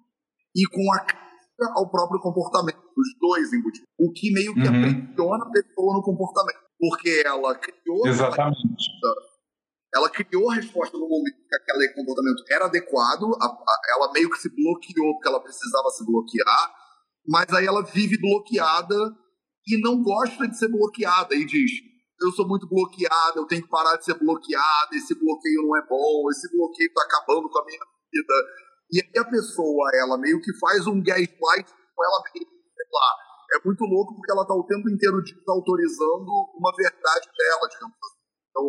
e 0.58 0.66
com 0.66 0.92
a 0.92 0.98
crítica 1.00 1.72
ao 1.76 1.88
próprio 1.88 2.20
comportamento, 2.20 2.78
os 2.96 3.08
dois 3.20 3.52
embutidos. 3.52 3.86
O 3.96 4.12
que 4.12 4.32
meio 4.32 4.52
que 4.54 4.60
uhum. 4.60 4.66
aprisiona 4.66 5.44
a 5.44 5.50
pessoa 5.50 5.94
no 5.94 6.02
comportamento. 6.02 6.58
Porque 6.78 7.22
ela 7.24 7.54
criou. 7.54 8.06
Exatamente. 8.06 8.88
Ela 9.94 10.10
criou 10.10 10.50
a 10.50 10.54
resposta 10.54 10.98
no 10.98 11.08
momento 11.08 11.36
que 11.48 11.56
aquele 11.56 11.92
comportamento 11.94 12.44
era 12.50 12.66
adequado, 12.66 13.24
a, 13.40 13.46
a, 13.46 13.80
ela 13.96 14.12
meio 14.12 14.30
que 14.30 14.38
se 14.38 14.48
bloqueou 14.50 15.14
porque 15.14 15.28
ela 15.28 15.40
precisava 15.40 15.88
se 15.90 16.04
bloquear, 16.04 16.74
mas 17.26 17.50
aí 17.54 17.66
ela 17.66 17.82
vive 17.82 18.20
bloqueada 18.20 18.94
e 19.66 19.80
não 19.80 20.02
gosta 20.02 20.46
de 20.46 20.58
ser 20.58 20.68
bloqueada 20.68 21.34
e 21.34 21.46
diz: 21.46 21.70
eu 22.20 22.30
sou 22.32 22.46
muito 22.46 22.68
bloqueada, 22.68 23.38
eu 23.38 23.46
tenho 23.46 23.62
que 23.62 23.68
parar 23.68 23.96
de 23.96 24.04
ser 24.04 24.14
bloqueada, 24.18 24.94
esse 24.94 25.14
bloqueio 25.18 25.62
não 25.62 25.76
é 25.78 25.86
bom, 25.88 26.30
esse 26.30 26.54
bloqueio 26.54 26.88
está 26.88 27.02
acabando 27.04 27.48
com 27.48 27.58
a 27.58 27.64
minha 27.64 27.80
vida. 28.12 28.34
E 28.90 29.00
aí 29.00 29.18
a 29.18 29.24
pessoa, 29.24 29.90
ela 29.94 30.16
meio 30.18 30.40
que 30.40 30.56
faz 30.58 30.86
um 30.86 31.02
gaslight 31.02 31.68
com 31.94 32.04
ela 32.04 32.22
mesma, 32.32 32.50
sei 32.74 32.86
lá. 32.92 33.10
É 33.56 33.64
muito 33.64 33.84
louco 33.84 34.14
porque 34.14 34.32
ela 34.32 34.42
está 34.42 34.54
o 34.54 34.64
tempo 34.64 34.88
inteiro 34.88 35.22
desautorizando 35.22 36.30
uma 36.54 36.72
verdade 36.76 37.28
dela, 37.36 37.68
digamos 37.68 37.96
assim. 37.96 38.20
Então, 38.50 38.64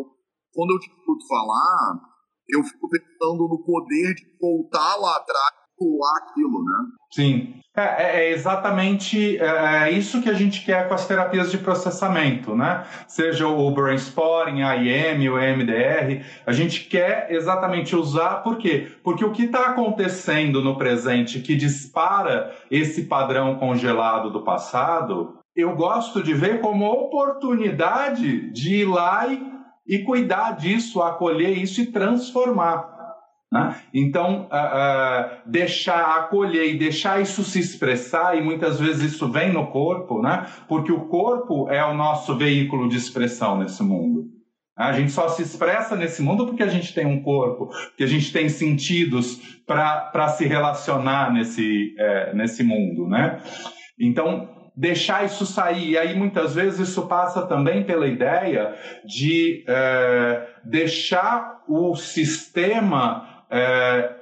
quando 0.53 0.71
eu 0.71 0.79
te 0.79 0.89
escuto 0.89 1.27
falar, 1.27 1.99
eu 2.47 2.63
fico 2.63 2.89
pensando 2.89 3.47
no 3.47 3.63
poder 3.63 4.15
de 4.15 4.37
voltar 4.39 4.95
lá 4.97 5.17
atrás 5.17 5.58
pular 5.79 6.17
aquilo, 6.17 6.63
né? 6.63 6.77
Sim. 7.11 7.59
É, 7.75 7.81
é, 7.81 8.25
é 8.25 8.31
exatamente 8.31 9.37
é, 9.37 9.87
é, 9.87 9.91
isso 9.91 10.21
que 10.21 10.29
a 10.29 10.33
gente 10.33 10.65
quer 10.65 10.87
com 10.87 10.93
as 10.93 11.07
terapias 11.07 11.49
de 11.49 11.57
processamento, 11.57 12.55
né? 12.55 12.83
Seja 13.07 13.47
o 13.47 13.71
brainstorming, 13.71 14.63
a 14.63 14.75
IM, 14.75 15.29
o 15.29 15.39
EMDR, 15.39 16.25
a 16.45 16.51
gente 16.51 16.85
quer 16.85 17.27
exatamente 17.31 17.95
usar, 17.95 18.43
por 18.43 18.57
quê? 18.57 18.91
Porque 19.03 19.23
o 19.23 19.31
que 19.31 19.43
está 19.43 19.67
acontecendo 19.67 20.61
no 20.61 20.77
presente 20.77 21.39
que 21.39 21.55
dispara 21.55 22.53
esse 22.69 23.03
padrão 23.03 23.55
congelado 23.55 24.29
do 24.29 24.43
passado, 24.43 25.39
eu 25.55 25.75
gosto 25.75 26.21
de 26.21 26.33
ver 26.33 26.59
como 26.59 26.85
oportunidade 26.85 28.51
de 28.51 28.75
ir 28.77 28.85
lá 28.85 29.27
e, 29.27 29.41
e 29.87 29.99
cuidar 29.99 30.57
disso, 30.57 31.01
acolher 31.01 31.57
isso 31.57 31.81
e 31.81 31.85
transformar. 31.85 32.98
Né? 33.51 33.75
Então, 33.93 34.43
uh, 34.43 34.45
uh, 34.45 35.49
deixar 35.49 36.19
acolher 36.19 36.71
e 36.71 36.77
deixar 36.77 37.19
isso 37.19 37.43
se 37.43 37.59
expressar, 37.59 38.37
e 38.37 38.41
muitas 38.41 38.79
vezes 38.79 39.13
isso 39.13 39.27
vem 39.31 39.51
no 39.51 39.67
corpo, 39.67 40.21
né? 40.21 40.45
porque 40.67 40.91
o 40.91 41.07
corpo 41.07 41.67
é 41.69 41.83
o 41.83 41.95
nosso 41.95 42.37
veículo 42.37 42.87
de 42.87 42.97
expressão 42.97 43.57
nesse 43.57 43.81
mundo. 43.81 44.25
A 44.77 44.93
gente 44.93 45.11
só 45.11 45.27
se 45.27 45.41
expressa 45.41 45.95
nesse 45.95 46.21
mundo 46.21 46.45
porque 46.45 46.63
a 46.63 46.67
gente 46.67 46.93
tem 46.93 47.05
um 47.05 47.21
corpo, 47.21 47.67
porque 47.67 48.03
a 48.03 48.07
gente 48.07 48.31
tem 48.31 48.47
sentidos 48.47 49.59
para 49.65 50.29
se 50.29 50.45
relacionar 50.45 51.33
nesse, 51.33 51.93
é, 51.99 52.33
nesse 52.33 52.63
mundo, 52.63 53.05
né? 53.05 53.41
Então, 53.99 54.47
deixar 54.73 55.25
isso 55.25 55.45
sair. 55.45 55.89
E 55.89 55.97
aí, 55.97 56.15
muitas 56.15 56.55
vezes, 56.55 56.87
isso 56.87 57.05
passa 57.07 57.45
também 57.45 57.83
pela 57.83 58.07
ideia 58.07 58.73
de 59.05 59.65
é, 59.67 60.47
deixar 60.63 61.61
o 61.67 61.93
sistema 61.97 63.28
é, 63.49 64.15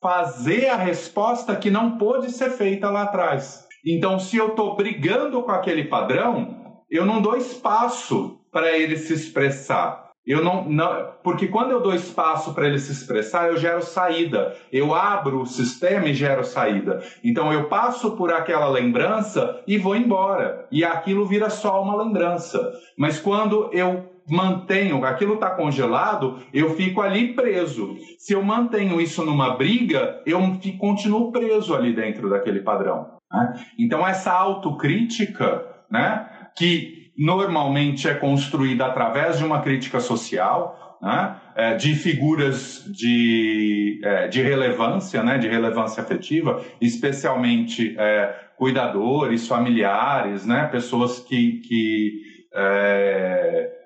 fazer 0.00 0.68
a 0.68 0.76
resposta 0.76 1.56
que 1.56 1.70
não 1.70 1.96
pôde 1.98 2.30
ser 2.30 2.50
feita 2.50 2.90
lá 2.90 3.02
atrás. 3.02 3.66
Então, 3.86 4.18
se 4.18 4.36
eu 4.36 4.48
estou 4.48 4.76
brigando 4.76 5.42
com 5.42 5.50
aquele 5.50 5.84
padrão, 5.84 6.82
eu 6.90 7.04
não 7.04 7.20
dou 7.20 7.36
espaço 7.36 8.38
para 8.50 8.76
ele 8.76 8.96
se 8.96 9.12
expressar. 9.12 10.02
Eu 10.24 10.44
não, 10.44 10.64
não, 10.68 11.14
porque 11.24 11.48
quando 11.48 11.72
eu 11.72 11.80
dou 11.80 11.92
espaço 11.92 12.54
para 12.54 12.66
ele 12.66 12.78
se 12.78 12.92
expressar, 12.92 13.48
eu 13.48 13.56
gero 13.56 13.82
saída. 13.82 14.56
Eu 14.70 14.94
abro 14.94 15.40
o 15.40 15.46
sistema 15.46 16.06
e 16.06 16.14
gero 16.14 16.44
saída. 16.44 17.02
Então 17.24 17.52
eu 17.52 17.68
passo 17.68 18.12
por 18.12 18.32
aquela 18.32 18.68
lembrança 18.68 19.60
e 19.66 19.76
vou 19.76 19.96
embora. 19.96 20.66
E 20.70 20.84
aquilo 20.84 21.26
vira 21.26 21.50
só 21.50 21.82
uma 21.82 22.00
lembrança. 22.00 22.72
Mas 22.96 23.18
quando 23.18 23.68
eu 23.72 24.11
mantenho, 24.28 25.04
aquilo 25.04 25.34
está 25.34 25.50
congelado, 25.50 26.38
eu 26.52 26.74
fico 26.74 27.00
ali 27.00 27.34
preso. 27.34 27.96
Se 28.18 28.32
eu 28.32 28.42
mantenho 28.42 29.00
isso 29.00 29.24
numa 29.24 29.56
briga, 29.56 30.22
eu 30.26 30.40
continuo 30.78 31.32
preso 31.32 31.74
ali 31.74 31.92
dentro 31.92 32.30
daquele 32.30 32.60
padrão. 32.60 33.18
Né? 33.32 33.64
Então 33.78 34.06
essa 34.06 34.32
autocrítica, 34.32 35.64
né, 35.90 36.28
que 36.56 37.12
normalmente 37.18 38.08
é 38.08 38.14
construída 38.14 38.86
através 38.86 39.38
de 39.38 39.44
uma 39.44 39.60
crítica 39.60 40.00
social, 40.00 40.98
né? 41.02 41.36
é, 41.54 41.74
de 41.74 41.94
figuras 41.94 42.84
de, 42.86 44.00
é, 44.04 44.28
de 44.28 44.40
relevância, 44.40 45.22
né? 45.22 45.36
de 45.36 45.48
relevância 45.48 46.02
afetiva, 46.02 46.64
especialmente 46.80 47.94
é, 47.98 48.34
cuidadores, 48.56 49.48
familiares, 49.48 50.46
né? 50.46 50.68
pessoas 50.68 51.18
que, 51.18 51.60
que 51.60 52.22
é, 52.54 53.81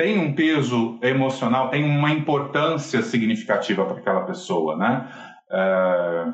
têm 0.00 0.18
um 0.18 0.32
peso 0.32 0.98
emocional, 1.02 1.68
têm 1.68 1.84
uma 1.84 2.10
importância 2.10 3.02
significativa 3.02 3.84
para 3.84 3.98
aquela 3.98 4.22
pessoa. 4.22 4.76
Né? 4.76 5.08
É, 5.50 6.24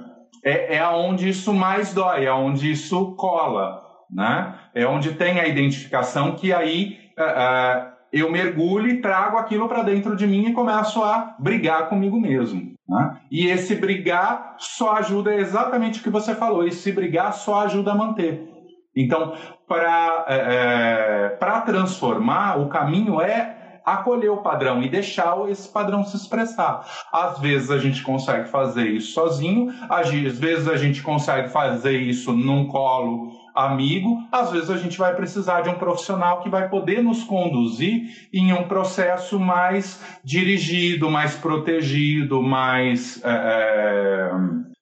é, 0.44 0.76
é 0.76 0.88
onde 0.88 1.28
isso 1.28 1.52
mais 1.52 1.92
dói, 1.92 2.26
é 2.26 2.32
onde 2.32 2.70
isso 2.70 3.16
cola 3.16 3.86
né? 4.10 4.54
É 4.74 4.86
onde 4.86 5.14
tem 5.14 5.40
a 5.40 5.48
identificação 5.48 6.36
que 6.36 6.52
aí 6.52 6.98
uh, 7.18 7.22
uh, 7.22 7.92
eu 8.12 8.30
mergulho 8.30 8.88
e 8.88 9.00
trago 9.00 9.36
aquilo 9.36 9.68
para 9.68 9.82
dentro 9.82 10.16
de 10.16 10.26
mim 10.26 10.46
e 10.46 10.52
começo 10.52 11.02
a 11.02 11.34
brigar 11.38 11.88
comigo 11.88 12.20
mesmo. 12.20 12.74
Né? 12.88 13.16
E 13.30 13.48
esse 13.48 13.74
brigar 13.74 14.54
só 14.58 14.96
ajuda 14.96 15.34
exatamente 15.34 16.00
o 16.00 16.02
que 16.02 16.10
você 16.10 16.34
falou. 16.34 16.66
Esse 16.66 16.92
brigar 16.92 17.32
só 17.32 17.64
ajuda 17.64 17.92
a 17.92 17.96
manter. 17.96 18.48
Então, 18.94 19.34
para 19.68 20.24
é, 20.28 21.36
é 21.42 21.60
transformar, 21.60 22.58
o 22.58 22.68
caminho 22.68 23.20
é 23.20 23.55
acolher 23.86 24.30
o 24.30 24.38
padrão 24.38 24.82
e 24.82 24.90
deixar 24.90 25.48
esse 25.48 25.68
padrão 25.68 26.04
se 26.04 26.16
expressar. 26.16 26.84
Às 27.12 27.38
vezes 27.38 27.70
a 27.70 27.78
gente 27.78 28.02
consegue 28.02 28.48
fazer 28.48 28.88
isso 28.88 29.12
sozinho, 29.12 29.72
às 29.88 30.10
vezes 30.10 30.66
a 30.66 30.76
gente 30.76 31.00
consegue 31.02 31.48
fazer 31.48 31.96
isso 31.96 32.32
num 32.32 32.66
colo 32.66 33.46
amigo, 33.54 34.18
às 34.30 34.50
vezes 34.50 34.68
a 34.68 34.76
gente 34.76 34.98
vai 34.98 35.14
precisar 35.14 35.62
de 35.62 35.70
um 35.70 35.74
profissional 35.74 36.42
que 36.42 36.50
vai 36.50 36.68
poder 36.68 37.02
nos 37.02 37.24
conduzir 37.24 38.28
em 38.32 38.52
um 38.52 38.64
processo 38.64 39.40
mais 39.40 40.02
dirigido, 40.22 41.08
mais 41.08 41.36
protegido, 41.36 42.42
mais, 42.42 43.22
é, 43.24 43.30
é, 43.30 44.30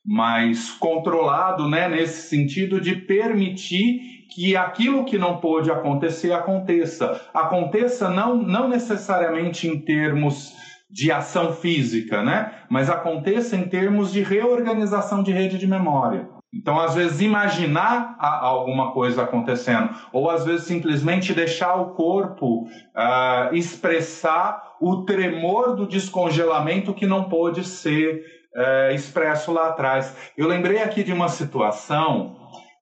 mais 0.05 0.71
controlado, 0.73 1.69
né? 1.69 1.89
nesse 1.89 2.29
sentido 2.29 2.81
de 2.81 2.97
permitir 2.97 4.14
que 4.35 4.57
aquilo 4.57 5.05
que 5.05 5.17
não 5.17 5.37
pôde 5.37 5.71
acontecer 5.71 6.33
aconteça. 6.33 7.21
Aconteça 7.33 8.11
não, 8.11 8.37
não 8.37 8.69
necessariamente 8.69 9.69
em 9.69 9.79
termos 9.79 10.53
de 10.91 11.13
ação 11.13 11.53
física, 11.53 12.23
né? 12.23 12.53
mas 12.69 12.91
aconteça 12.91 13.57
em 13.57 13.69
termos 13.69 14.13
de 14.13 14.23
reorganização 14.23 15.23
de 15.23 15.33
rede 15.33 15.57
de 15.57 15.67
memória. 15.67 16.29
Então, 16.53 16.79
às 16.79 16.95
vezes, 16.95 17.21
imaginar 17.21 18.17
alguma 18.19 18.93
coisa 18.93 19.23
acontecendo, 19.23 19.91
ou 20.13 20.31
às 20.31 20.45
vezes 20.45 20.67
simplesmente 20.67 21.35
deixar 21.35 21.75
o 21.75 21.95
corpo 21.95 22.63
uh, 22.63 23.53
expressar 23.53 24.75
o 24.81 25.03
tremor 25.03 25.75
do 25.75 25.87
descongelamento 25.87 26.95
que 26.95 27.07
não 27.07 27.25
pôde 27.25 27.65
ser 27.65 28.25
uh, 28.55 28.95
expresso 28.95 29.53
lá 29.53 29.69
atrás. 29.69 30.17
Eu 30.37 30.47
lembrei 30.47 30.81
aqui 30.81 31.03
de 31.03 31.13
uma 31.13 31.29
situação 31.29 32.37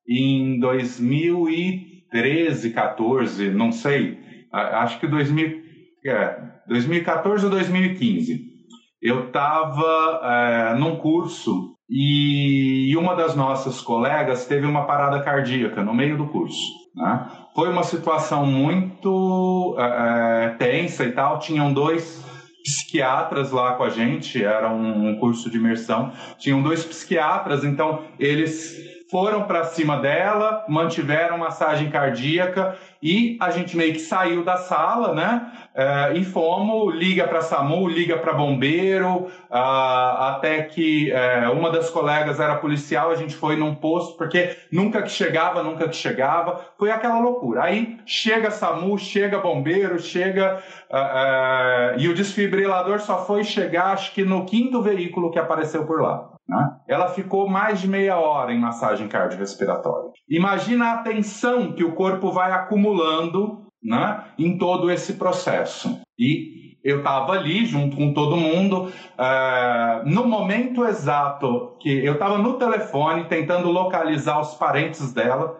em 0.09 0.59
2013, 0.59 2.70
14, 2.70 3.50
não 3.50 3.72
sei, 3.72 4.18
acho 4.53 5.00
que 5.00 5.07
2000, 5.07 5.62
é, 6.07 6.36
2014 6.68 7.44
ou 7.44 7.50
2015. 7.50 8.53
Eu 9.00 9.26
estava 9.26 10.20
é, 10.22 10.74
num 10.74 10.96
curso 10.96 11.74
e 11.90 12.94
uma 12.96 13.14
das 13.14 13.34
nossas 13.34 13.80
colegas 13.80 14.46
teve 14.46 14.66
uma 14.66 14.84
parada 14.84 15.22
cardíaca 15.22 15.82
no 15.82 15.92
meio 15.92 16.16
do 16.16 16.28
curso. 16.28 16.62
Né? 16.94 17.28
Foi 17.55 17.68
uma 17.68 17.82
situação 17.82 18.46
muito 18.46 19.76
é, 19.78 20.55
tensa 20.59 21.05
e 21.05 21.12
tal. 21.12 21.38
Tinham 21.38 21.72
dois 21.72 22.24
psiquiatras 22.62 23.50
lá 23.50 23.74
com 23.74 23.82
a 23.82 23.90
gente, 23.90 24.42
era 24.42 24.72
um 24.72 25.18
curso 25.18 25.50
de 25.50 25.59
imersão. 25.59 26.12
Tinham 26.38 26.62
dois 26.62 26.84
psiquiatras, 26.84 27.64
então 27.64 28.05
eles 28.18 28.76
foram 29.12 29.42
para 29.42 29.64
cima 29.64 29.98
dela, 29.98 30.64
mantiveram 30.66 31.36
massagem 31.36 31.90
cardíaca 31.90 32.78
e 33.02 33.36
a 33.42 33.50
gente 33.50 33.76
meio 33.76 33.92
que 33.92 33.98
saiu 33.98 34.42
da 34.42 34.56
sala, 34.56 35.14
né? 35.14 35.52
É, 35.74 36.14
e 36.14 36.24
fomos, 36.24 36.94
liga 36.94 37.28
para 37.28 37.42
SAMU, 37.42 37.86
liga 37.86 38.16
para 38.16 38.32
bombeiro, 38.32 39.30
ah, 39.50 40.30
até 40.30 40.62
que 40.62 41.12
é, 41.12 41.46
uma 41.50 41.70
das 41.70 41.90
colegas 41.90 42.40
era 42.40 42.56
policial, 42.56 43.10
a 43.10 43.14
gente 43.14 43.36
foi 43.36 43.54
num 43.54 43.74
posto, 43.74 44.16
porque 44.16 44.56
nunca 44.72 45.02
que 45.02 45.10
chegava, 45.10 45.62
nunca 45.62 45.86
que 45.90 45.96
chegava, 45.96 46.64
foi 46.78 46.90
aquela 46.90 47.20
loucura. 47.20 47.64
Aí 47.64 47.98
chega 48.06 48.50
SAMU, 48.50 48.98
chega 48.98 49.38
bombeiro, 49.40 49.98
chega. 50.00 50.62
Ah, 50.90 51.96
e 51.98 52.08
o 52.08 52.14
desfibrilador 52.14 52.98
só 52.98 53.26
foi 53.26 53.44
chegar, 53.44 53.92
acho 53.92 54.14
que 54.14 54.24
no 54.24 54.46
quinto 54.46 54.80
veículo 54.80 55.30
que 55.30 55.38
apareceu 55.38 55.84
por 55.84 56.00
lá. 56.00 56.32
Né? 56.49 56.76
Ela 56.88 57.09
ficou 57.09 57.49
mais 57.49 57.80
de 57.80 57.88
meia 57.88 58.18
hora 58.18 58.53
em 58.53 58.59
massagem 58.59 59.09
cardiorrespiratória. 59.09 60.11
Imagina 60.28 60.93
a 60.93 60.99
tensão 60.99 61.72
que 61.72 61.84
o 61.84 61.95
corpo 61.95 62.30
vai 62.30 62.53
acumulando 62.53 63.66
né, 63.82 64.24
em 64.38 64.59
todo 64.59 64.90
esse 64.90 65.14
processo. 65.14 66.01
E 66.18 66.76
eu 66.84 66.99
estava 66.99 67.32
ali 67.32 67.64
junto 67.64 67.97
com 67.97 68.12
todo 68.12 68.36
mundo. 68.36 68.93
Uh, 69.18 70.09
no 70.09 70.26
momento 70.26 70.84
exato 70.84 71.76
que 71.80 72.05
eu 72.05 72.14
estava 72.14 72.38
no 72.38 72.59
telefone 72.59 73.24
tentando 73.24 73.70
localizar 73.70 74.40
os 74.40 74.55
parentes 74.55 75.12
dela, 75.12 75.59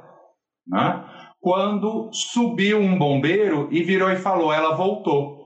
né, 0.67 1.05
quando 1.41 2.11
subiu 2.13 2.79
um 2.79 2.99
bombeiro 2.99 3.69
e 3.71 3.83
virou 3.83 4.11
e 4.11 4.17
falou: 4.17 4.53
ela 4.53 4.75
voltou. 4.75 5.43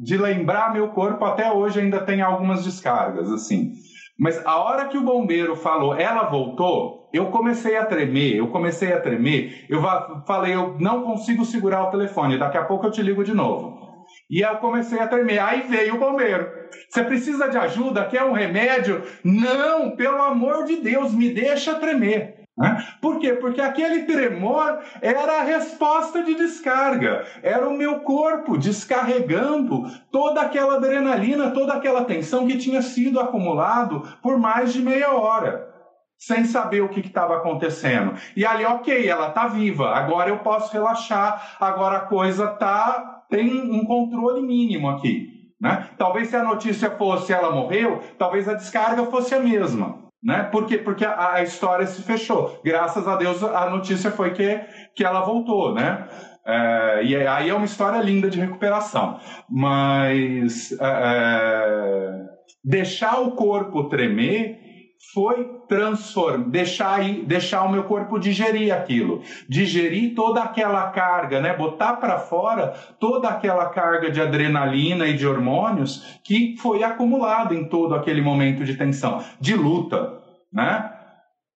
De 0.00 0.16
lembrar 0.16 0.72
meu 0.72 0.88
corpo 0.88 1.22
até 1.24 1.52
hoje 1.52 1.80
ainda 1.80 2.00
tem 2.00 2.22
algumas 2.22 2.64
descargas 2.64 3.30
assim. 3.30 3.72
Mas 4.18 4.44
a 4.46 4.58
hora 4.58 4.86
que 4.86 4.96
o 4.96 5.04
bombeiro 5.04 5.54
falou, 5.54 5.94
ela 5.94 6.24
voltou, 6.24 7.08
eu 7.12 7.26
comecei 7.26 7.76
a 7.76 7.84
tremer, 7.84 8.36
eu 8.36 8.48
comecei 8.48 8.92
a 8.92 9.00
tremer. 9.00 9.66
Eu 9.68 9.82
falei, 10.26 10.54
eu 10.54 10.76
não 10.78 11.02
consigo 11.02 11.44
segurar 11.44 11.84
o 11.84 11.90
telefone, 11.90 12.38
daqui 12.38 12.56
a 12.56 12.64
pouco 12.64 12.86
eu 12.86 12.90
te 12.90 13.02
ligo 13.02 13.22
de 13.22 13.34
novo. 13.34 13.86
E 14.30 14.40
eu 14.40 14.56
comecei 14.56 14.98
a 14.98 15.06
tremer. 15.06 15.38
Aí 15.38 15.62
veio 15.62 15.96
o 15.96 15.98
bombeiro. 15.98 16.48
Você 16.88 17.02
precisa 17.02 17.48
de 17.48 17.58
ajuda? 17.58 18.06
Quer 18.06 18.24
um 18.24 18.32
remédio? 18.32 19.02
Não, 19.22 19.94
pelo 19.96 20.22
amor 20.22 20.64
de 20.64 20.76
Deus, 20.76 21.12
me 21.12 21.30
deixa 21.30 21.74
tremer. 21.74 22.35
Né? 22.56 22.86
Por 23.02 23.18
quê? 23.18 23.34
Porque 23.34 23.60
aquele 23.60 24.04
tremor 24.04 24.80
era 25.02 25.40
a 25.40 25.42
resposta 25.42 26.22
de 26.22 26.34
descarga, 26.34 27.26
era 27.42 27.68
o 27.68 27.76
meu 27.76 28.00
corpo 28.00 28.56
descarregando 28.56 29.84
toda 30.10 30.40
aquela 30.40 30.76
adrenalina, 30.76 31.50
toda 31.50 31.74
aquela 31.74 32.04
tensão 32.04 32.46
que 32.46 32.56
tinha 32.56 32.80
sido 32.80 33.20
acumulado 33.20 34.08
por 34.22 34.38
mais 34.38 34.72
de 34.72 34.80
meia 34.80 35.12
hora, 35.12 35.68
sem 36.16 36.44
saber 36.44 36.80
o 36.80 36.88
que 36.88 37.00
estava 37.00 37.36
acontecendo. 37.36 38.14
E 38.34 38.46
ali, 38.46 38.64
ok, 38.64 39.06
ela 39.06 39.28
está 39.28 39.46
viva, 39.48 39.90
agora 39.94 40.30
eu 40.30 40.38
posso 40.38 40.72
relaxar, 40.72 41.58
agora 41.60 41.98
a 41.98 42.06
coisa 42.06 42.46
tá 42.48 43.24
tem 43.28 43.70
um 43.70 43.84
controle 43.84 44.40
mínimo 44.40 44.88
aqui. 44.88 45.52
Né? 45.60 45.88
Talvez 45.98 46.28
se 46.28 46.36
a 46.36 46.42
notícia 46.42 46.90
fosse 46.90 47.32
ela 47.32 47.50
morreu, 47.50 48.00
talvez 48.18 48.48
a 48.48 48.54
descarga 48.54 49.04
fosse 49.06 49.34
a 49.34 49.40
mesma. 49.40 50.05
Né? 50.22 50.42
Por 50.44 50.66
quê? 50.66 50.78
Porque 50.78 51.04
a, 51.04 51.34
a, 51.34 51.42
história 51.42 51.86
se 51.86 52.02
fechou. 52.02 52.60
Graças 52.64 53.06
a 53.06 53.16
Deus 53.16 53.42
a 53.42 53.70
notícia 53.70 54.10
foi 54.10 54.32
que, 54.32 54.60
que 54.94 55.04
ela 55.04 55.20
voltou, 55.20 55.74
né? 55.74 56.08
É, 56.44 57.04
e 57.04 57.16
aí 57.16 57.48
é 57.48 57.54
uma 57.54 57.64
história 57.64 58.00
linda 58.00 58.30
de 58.30 58.40
recuperação. 58.40 59.20
Mas 59.48 60.72
é, 60.72 60.76
é 60.80 62.26
deixar 62.64 63.20
o 63.20 63.32
corpo 63.32 63.88
tremer 63.88 64.65
foi 65.12 65.62
transformar, 65.68 66.48
deixar, 66.48 67.02
deixar 67.24 67.64
o 67.64 67.70
meu 67.70 67.84
corpo 67.84 68.18
digerir 68.18 68.74
aquilo, 68.74 69.22
digerir 69.48 70.14
toda 70.14 70.42
aquela 70.42 70.90
carga, 70.90 71.40
né? 71.40 71.56
botar 71.56 71.94
para 71.94 72.18
fora 72.18 72.74
toda 72.98 73.28
aquela 73.28 73.68
carga 73.70 74.10
de 74.10 74.20
adrenalina 74.20 75.06
e 75.06 75.16
de 75.16 75.26
hormônios 75.26 76.20
que 76.24 76.56
foi 76.58 76.82
acumulada 76.82 77.54
em 77.54 77.68
todo 77.68 77.94
aquele 77.94 78.20
momento 78.20 78.64
de 78.64 78.74
tensão, 78.74 79.22
de 79.40 79.54
luta, 79.54 80.18
né? 80.52 80.92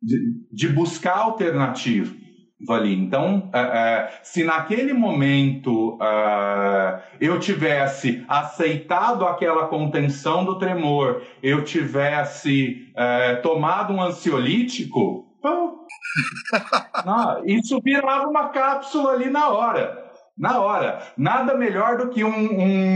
de, 0.02 0.16
de 0.52 0.68
buscar 0.68 1.18
alternativa 1.18 2.19
ali. 2.68 2.94
Então, 2.94 3.48
é, 3.52 3.60
é, 3.60 4.20
se 4.22 4.44
naquele 4.44 4.92
momento 4.92 5.98
é, 6.00 7.00
eu 7.20 7.38
tivesse 7.38 8.24
aceitado 8.28 9.24
aquela 9.24 9.66
contenção 9.66 10.44
do 10.44 10.58
tremor, 10.58 11.22
eu 11.42 11.64
tivesse 11.64 12.92
é, 12.94 13.36
tomado 13.36 13.92
um 13.92 14.02
ansiolítico, 14.02 15.26
não, 17.04 17.44
isso 17.46 17.80
virava 17.82 18.28
uma 18.28 18.48
cápsula 18.48 19.12
ali 19.12 19.30
na 19.30 19.48
hora. 19.48 20.10
Na 20.36 20.58
hora. 20.58 21.02
Nada 21.18 21.54
melhor 21.54 21.98
do 21.98 22.08
que 22.08 22.24
um, 22.24 22.30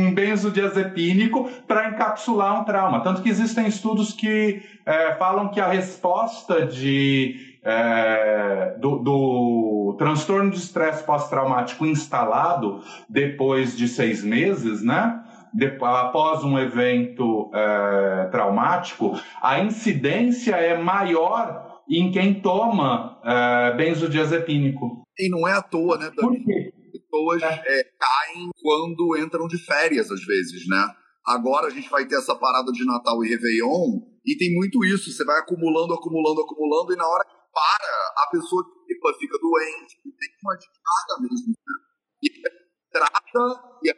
um 0.08 0.14
benzodiazepínico 0.14 1.48
para 1.66 1.90
encapsular 1.90 2.58
um 2.58 2.64
trauma. 2.64 3.02
Tanto 3.02 3.22
que 3.22 3.28
existem 3.28 3.66
estudos 3.66 4.12
que 4.12 4.62
é, 4.86 5.14
falam 5.16 5.48
que 5.48 5.60
a 5.60 5.68
resposta 5.68 6.66
de 6.66 7.53
é, 7.64 8.76
do, 8.78 8.98
do, 8.98 9.96
transtorno 9.98 10.50
de 10.50 10.58
estresse 10.58 11.02
pós-traumático 11.04 11.86
instalado 11.86 12.82
depois 13.08 13.76
de 13.76 13.88
seis 13.88 14.22
meses, 14.22 14.82
né? 14.82 15.22
De, 15.52 15.66
após 15.80 16.44
um 16.44 16.58
evento 16.58 17.50
é, 17.54 18.28
traumático, 18.30 19.18
a 19.40 19.60
incidência 19.60 20.56
é 20.56 20.76
maior 20.76 21.82
em 21.88 22.10
quem 22.10 22.40
toma 22.40 23.20
é, 23.24 23.76
benzodiazepínico. 23.76 25.04
E 25.18 25.30
não 25.30 25.46
é 25.46 25.52
à 25.52 25.62
toa, 25.62 25.96
né, 25.96 26.10
Dani? 26.14 26.38
Por 26.38 26.44
quê? 26.44 26.72
Pessoas 26.92 27.42
é. 27.42 27.46
é. 27.46 27.84
caem 27.98 28.50
quando 28.60 29.16
entram 29.18 29.46
de 29.46 29.58
férias, 29.58 30.10
às 30.10 30.24
vezes, 30.24 30.66
né? 30.68 30.86
Agora 31.26 31.68
a 31.68 31.70
gente 31.70 31.88
vai 31.88 32.04
ter 32.04 32.16
essa 32.16 32.34
parada 32.34 32.70
de 32.70 32.84
Natal 32.84 33.24
e 33.24 33.28
Réveillon, 33.30 34.00
e 34.26 34.36
tem 34.36 34.52
muito 34.52 34.84
isso. 34.84 35.10
Você 35.10 35.24
vai 35.24 35.38
acumulando, 35.38 35.94
acumulando, 35.94 36.42
acumulando, 36.42 36.92
e 36.92 36.96
na 36.96 37.06
hora 37.06 37.24
para, 37.54 38.24
a 38.24 38.30
pessoa 38.30 38.64
tipo, 38.86 39.14
fica 39.14 39.38
doente, 39.38 39.96
tem 40.02 40.28
uma 40.42 40.56
descarga 40.56 41.22
mesmo, 41.22 41.48
né? 41.48 41.74
E 42.22 42.30
trata 42.90 43.78
e 43.82 43.90
a 43.90 43.94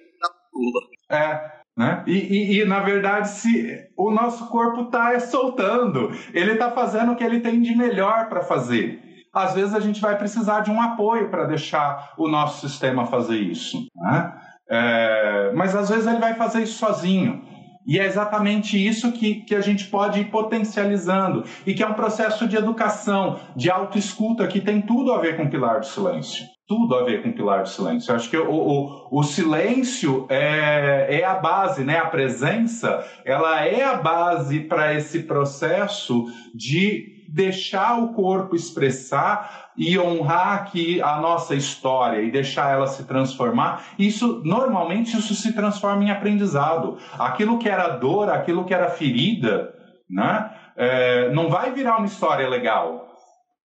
pula. 0.52 0.80
É, 1.11 1.62
né? 1.76 2.04
E, 2.07 2.12
e, 2.12 2.61
e, 2.61 2.64
na 2.64 2.80
verdade, 2.80 3.28
se 3.28 3.88
o 3.96 4.11
nosso 4.11 4.48
corpo 4.48 4.82
está 4.82 5.18
soltando, 5.20 6.11
ele 6.32 6.52
está 6.52 6.70
fazendo 6.70 7.12
o 7.12 7.16
que 7.16 7.24
ele 7.24 7.40
tem 7.40 7.61
de 7.61 7.74
melhor 7.76 8.28
para 8.28 8.42
fazer. 8.42 9.02
Às 9.32 9.52
vezes 9.54 9.74
a 9.74 9.80
gente 9.80 10.00
vai 10.00 10.16
precisar 10.16 10.61
de 10.61 10.70
um 10.70 10.80
apoio 10.80 11.30
para 11.30 11.44
deixar 11.44 12.14
o 12.16 12.26
nosso 12.26 12.66
sistema 12.66 13.07
fazer 13.07 13.36
isso. 13.36 13.86
Né? 13.94 14.40
É, 14.70 15.52
mas 15.54 15.76
às 15.76 15.90
vezes 15.90 16.07
ele 16.07 16.18
vai 16.18 16.34
fazer 16.34 16.62
isso 16.62 16.78
sozinho. 16.78 17.45
E 17.87 17.99
é 17.99 18.05
exatamente 18.05 18.76
isso 18.76 19.12
que, 19.12 19.37
que 19.37 19.55
a 19.55 19.61
gente 19.61 19.87
pode 19.87 20.20
ir 20.20 20.24
potencializando 20.24 21.45
e 21.64 21.72
que 21.72 21.82
é 21.82 21.87
um 21.87 21.95
processo 21.95 22.49
de 22.49 22.57
educação, 22.57 23.39
de 23.55 23.70
autoescuta, 23.70 24.47
que 24.49 24.61
tem 24.61 24.82
tudo 24.82 25.12
a 25.12 25.18
ver 25.18 25.37
com 25.37 25.45
o 25.45 25.51
pilar 25.51 25.80
do 25.80 25.87
silêncio. 25.87 26.45
Tudo 26.66 26.97
a 26.97 27.05
ver 27.05 27.22
com 27.22 27.28
o 27.28 27.32
pilar 27.32 27.62
do 27.62 27.68
silêncio. 27.68 28.11
Eu 28.11 28.16
acho 28.16 28.28
que 28.28 28.37
o, 28.37 28.51
o, 28.51 29.20
o 29.20 29.22
silêncio 29.22 30.26
é, 30.28 31.20
é 31.20 31.24
a 31.24 31.34
base, 31.34 31.84
né? 31.84 31.99
a 31.99 32.07
presença, 32.07 33.07
ela 33.24 33.64
é 33.64 33.84
a 33.84 33.95
base 33.95 34.61
para 34.61 34.93
esse 34.93 35.22
processo 35.22 36.24
de 36.53 37.14
deixar 37.28 37.99
o 38.03 38.14
corpo 38.14 38.57
expressar 38.57 39.65
e 39.76 39.98
honrar 39.98 40.54
aqui 40.54 41.00
a 41.02 41.20
nossa 41.20 41.54
história 41.54 42.22
e 42.22 42.30
deixar 42.30 42.72
ela 42.72 42.86
se 42.86 43.04
transformar, 43.04 43.94
isso 43.98 44.40
normalmente 44.44 45.16
isso 45.16 45.34
se 45.34 45.52
transforma 45.52 46.04
em 46.04 46.10
aprendizado. 46.10 46.98
Aquilo 47.18 47.58
que 47.58 47.68
era 47.68 47.88
dor, 47.88 48.30
aquilo 48.30 48.64
que 48.64 48.74
era 48.74 48.90
ferida, 48.90 49.74
né? 50.08 50.50
É, 50.76 51.32
não 51.32 51.48
vai 51.48 51.72
virar 51.72 51.96
uma 51.98 52.06
história 52.06 52.48
legal, 52.48 53.08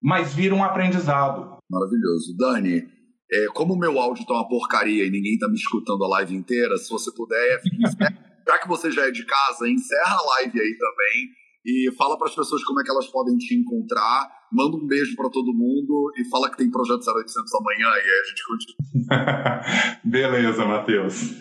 mas 0.02 0.32
vira 0.34 0.54
um 0.54 0.64
aprendizado. 0.64 1.58
Maravilhoso. 1.68 2.36
Dani, 2.36 2.84
é, 3.32 3.46
como 3.54 3.74
o 3.74 3.78
meu 3.78 3.98
áudio 3.98 4.26
tá 4.26 4.34
uma 4.34 4.48
porcaria 4.48 5.06
e 5.06 5.10
ninguém 5.10 5.38
tá 5.38 5.48
me 5.48 5.54
escutando 5.54 6.04
a 6.04 6.08
live 6.08 6.34
inteira, 6.34 6.76
se 6.76 6.90
você 6.90 7.12
puder, 7.12 7.60
já 8.46 8.58
que 8.58 8.68
você 8.68 8.90
já 8.90 9.06
é 9.06 9.10
de 9.10 9.24
casa, 9.24 9.68
encerra 9.68 10.16
a 10.16 10.26
live 10.34 10.60
aí 10.60 10.76
também 10.78 11.40
e 11.64 11.92
fala 11.96 12.16
para 12.16 12.28
as 12.28 12.34
pessoas 12.34 12.64
como 12.64 12.80
é 12.80 12.84
que 12.84 12.90
elas 12.90 13.06
podem 13.08 13.36
te 13.36 13.54
encontrar. 13.54 14.28
Manda 14.52 14.76
um 14.76 14.86
beijo 14.86 15.14
para 15.16 15.30
todo 15.30 15.54
mundo 15.54 16.12
e 16.16 16.28
fala 16.28 16.50
que 16.50 16.56
tem 16.56 16.70
Projeto 16.70 17.02
0800 17.08 17.54
amanhã 17.54 17.86
e 17.86 18.08
aí 18.08 18.20
a 18.20 18.28
gente 18.28 18.44
continua. 18.46 20.00
Beleza, 20.04 20.64
Matheus. 20.64 21.34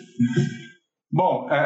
Bom, 1.12 1.48
é, 1.50 1.56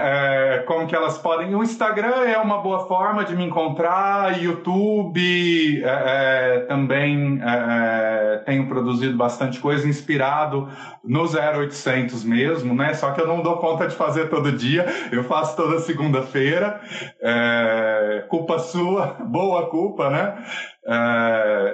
é, 0.55 0.59
como 0.61 0.87
que 0.87 0.97
elas 0.97 1.19
podem? 1.19 1.55
O 1.55 1.63
Instagram 1.63 2.25
é 2.25 2.39
uma 2.39 2.63
boa 2.63 2.87
forma 2.87 3.27
de 3.27 3.37
me 3.37 3.45
encontrar, 3.45 4.43
YouTube 4.43 5.85
é, 5.85 6.57
é 6.57 6.61
também 6.61 7.39
é, 7.43 8.37
é, 8.37 8.43
tenho 8.47 8.67
produzido 8.67 9.15
bastante 9.19 9.61
coisa 9.61 9.87
inspirado 9.87 10.67
no 11.05 11.25
0800 11.25 12.25
mesmo, 12.25 12.75
né? 12.75 12.95
Só 12.95 13.11
que 13.11 13.21
eu 13.21 13.27
não 13.27 13.43
dou 13.43 13.59
conta 13.59 13.87
de 13.87 13.95
fazer 13.95 14.31
todo 14.31 14.51
dia, 14.51 14.87
eu 15.13 15.23
faço 15.25 15.55
toda 15.55 15.79
segunda-feira. 15.81 16.81
culpa 18.31 18.59
sua, 18.59 19.19
boa 19.29 19.67
culpa, 19.69 20.09
né? 20.09 20.43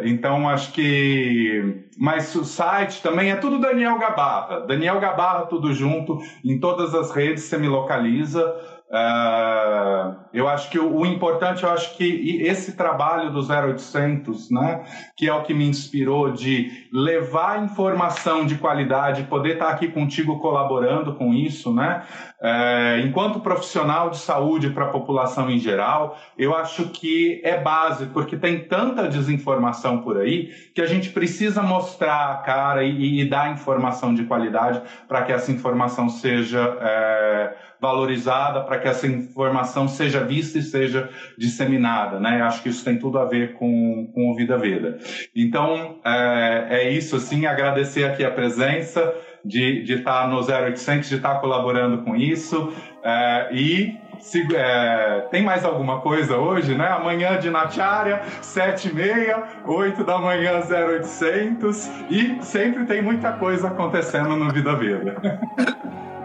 Então 0.02 0.48
acho 0.48 0.72
que. 0.72 1.84
Mas 1.96 2.34
o 2.34 2.44
site 2.44 3.02
também 3.02 3.30
é 3.30 3.36
tudo 3.36 3.60
Daniel 3.60 3.98
Gabarra. 3.98 4.60
Daniel 4.66 4.98
Gabarra, 4.98 5.46
tudo 5.46 5.72
junto. 5.72 6.18
Em 6.44 6.58
todas 6.58 6.94
as 6.94 7.12
redes 7.12 7.44
você 7.44 7.59
me 7.60 7.68
localiza. 7.68 8.54
Uh, 8.90 10.16
eu 10.32 10.48
acho 10.48 10.68
que 10.68 10.76
o, 10.76 10.96
o, 10.96 11.06
importante, 11.06 11.62
eu 11.62 11.70
acho 11.70 11.96
que 11.96 12.42
esse 12.42 12.72
trabalho 12.72 13.30
do 13.30 13.38
0800, 13.38 14.50
né, 14.50 14.82
que 15.16 15.28
é 15.28 15.32
o 15.32 15.44
que 15.44 15.54
me 15.54 15.64
inspirou 15.64 16.32
de 16.32 16.88
levar 16.92 17.62
informação 17.62 18.44
de 18.44 18.56
qualidade, 18.56 19.22
poder 19.24 19.52
estar 19.52 19.68
aqui 19.68 19.86
contigo 19.86 20.40
colaborando 20.40 21.14
com 21.14 21.32
isso, 21.32 21.72
né, 21.72 22.02
uh, 22.42 23.06
enquanto 23.06 23.38
profissional 23.38 24.10
de 24.10 24.18
saúde 24.18 24.70
para 24.70 24.86
a 24.86 24.90
população 24.90 25.48
em 25.48 25.60
geral, 25.60 26.18
eu 26.36 26.52
acho 26.52 26.88
que 26.88 27.40
é 27.44 27.60
base, 27.60 28.06
porque 28.06 28.36
tem 28.36 28.64
tanta 28.64 29.06
desinformação 29.06 29.98
por 29.98 30.18
aí 30.18 30.50
que 30.74 30.82
a 30.82 30.86
gente 30.86 31.10
precisa 31.10 31.62
mostrar 31.62 32.32
a 32.32 32.36
cara 32.38 32.82
e, 32.82 33.20
e 33.20 33.24
dar 33.24 33.52
informação 33.52 34.12
de 34.12 34.24
qualidade 34.24 34.82
para 35.06 35.22
que 35.22 35.30
essa 35.30 35.52
informação 35.52 36.08
seja. 36.08 36.70
Uh, 36.70 37.69
valorizada 37.80 38.60
para 38.60 38.78
que 38.78 38.88
essa 38.88 39.06
informação 39.06 39.88
seja 39.88 40.24
vista 40.24 40.58
e 40.58 40.62
seja 40.62 41.08
disseminada, 41.38 42.20
né? 42.20 42.42
Acho 42.42 42.62
que 42.62 42.68
isso 42.68 42.84
tem 42.84 42.98
tudo 42.98 43.18
a 43.18 43.24
ver 43.24 43.54
com, 43.54 44.10
com 44.14 44.30
o 44.30 44.34
Vida 44.34 44.58
Veda. 44.58 44.98
Então, 45.34 45.98
é, 46.04 46.66
é 46.70 46.90
isso, 46.90 47.16
assim, 47.16 47.46
agradecer 47.46 48.04
aqui 48.04 48.24
a 48.24 48.30
presença 48.30 49.14
de, 49.44 49.82
de 49.82 49.94
estar 49.94 50.28
no 50.28 50.40
0800, 50.40 51.08
de 51.08 51.16
estar 51.16 51.40
colaborando 51.40 52.02
com 52.02 52.14
isso 52.14 52.72
é, 53.02 53.48
e 53.52 53.98
se, 54.20 54.46
é, 54.54 55.26
tem 55.30 55.42
mais 55.42 55.64
alguma 55.64 56.00
coisa 56.00 56.36
hoje, 56.36 56.74
né? 56.74 56.88
Amanhã 56.88 57.38
de 57.38 57.50
Nachária, 57.50 58.22
7 58.42 58.88
e 58.88 58.94
meia, 58.94 59.42
8 59.66 60.04
da 60.04 60.18
manhã, 60.18 60.60
0800. 60.60 61.90
E 62.10 62.42
sempre 62.42 62.84
tem 62.84 63.00
muita 63.02 63.32
coisa 63.32 63.68
acontecendo 63.68 64.36
no 64.36 64.52
Vida 64.52 64.74
Veda. 64.76 65.16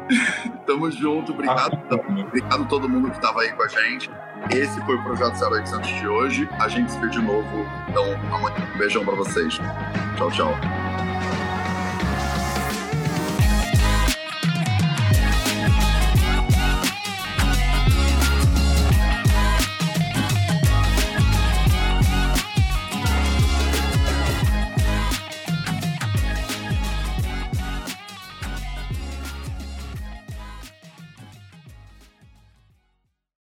Tamo 0.76 0.92
junto, 0.92 1.32
obrigado. 1.32 1.80
Obrigado 1.90 2.64
a 2.64 2.66
todo 2.66 2.90
mundo 2.90 3.10
que 3.10 3.16
estava 3.16 3.44
aí 3.44 3.54
com 3.54 3.64
a 3.64 3.68
gente. 3.70 4.12
Esse 4.52 4.82
foi 4.82 4.96
o 4.96 5.04
Projeto 5.04 5.42
0800 5.42 5.90
de 5.90 6.06
hoje. 6.06 6.50
A 6.60 6.68
gente 6.68 6.92
se 6.92 7.00
vê 7.00 7.08
de 7.08 7.22
novo, 7.22 7.66
então, 7.88 8.04
amanhã. 8.36 8.58
Um 8.76 8.78
beijão 8.78 9.06
pra 9.06 9.16
vocês. 9.16 9.58
Tchau, 10.18 10.30
tchau. 10.32 11.15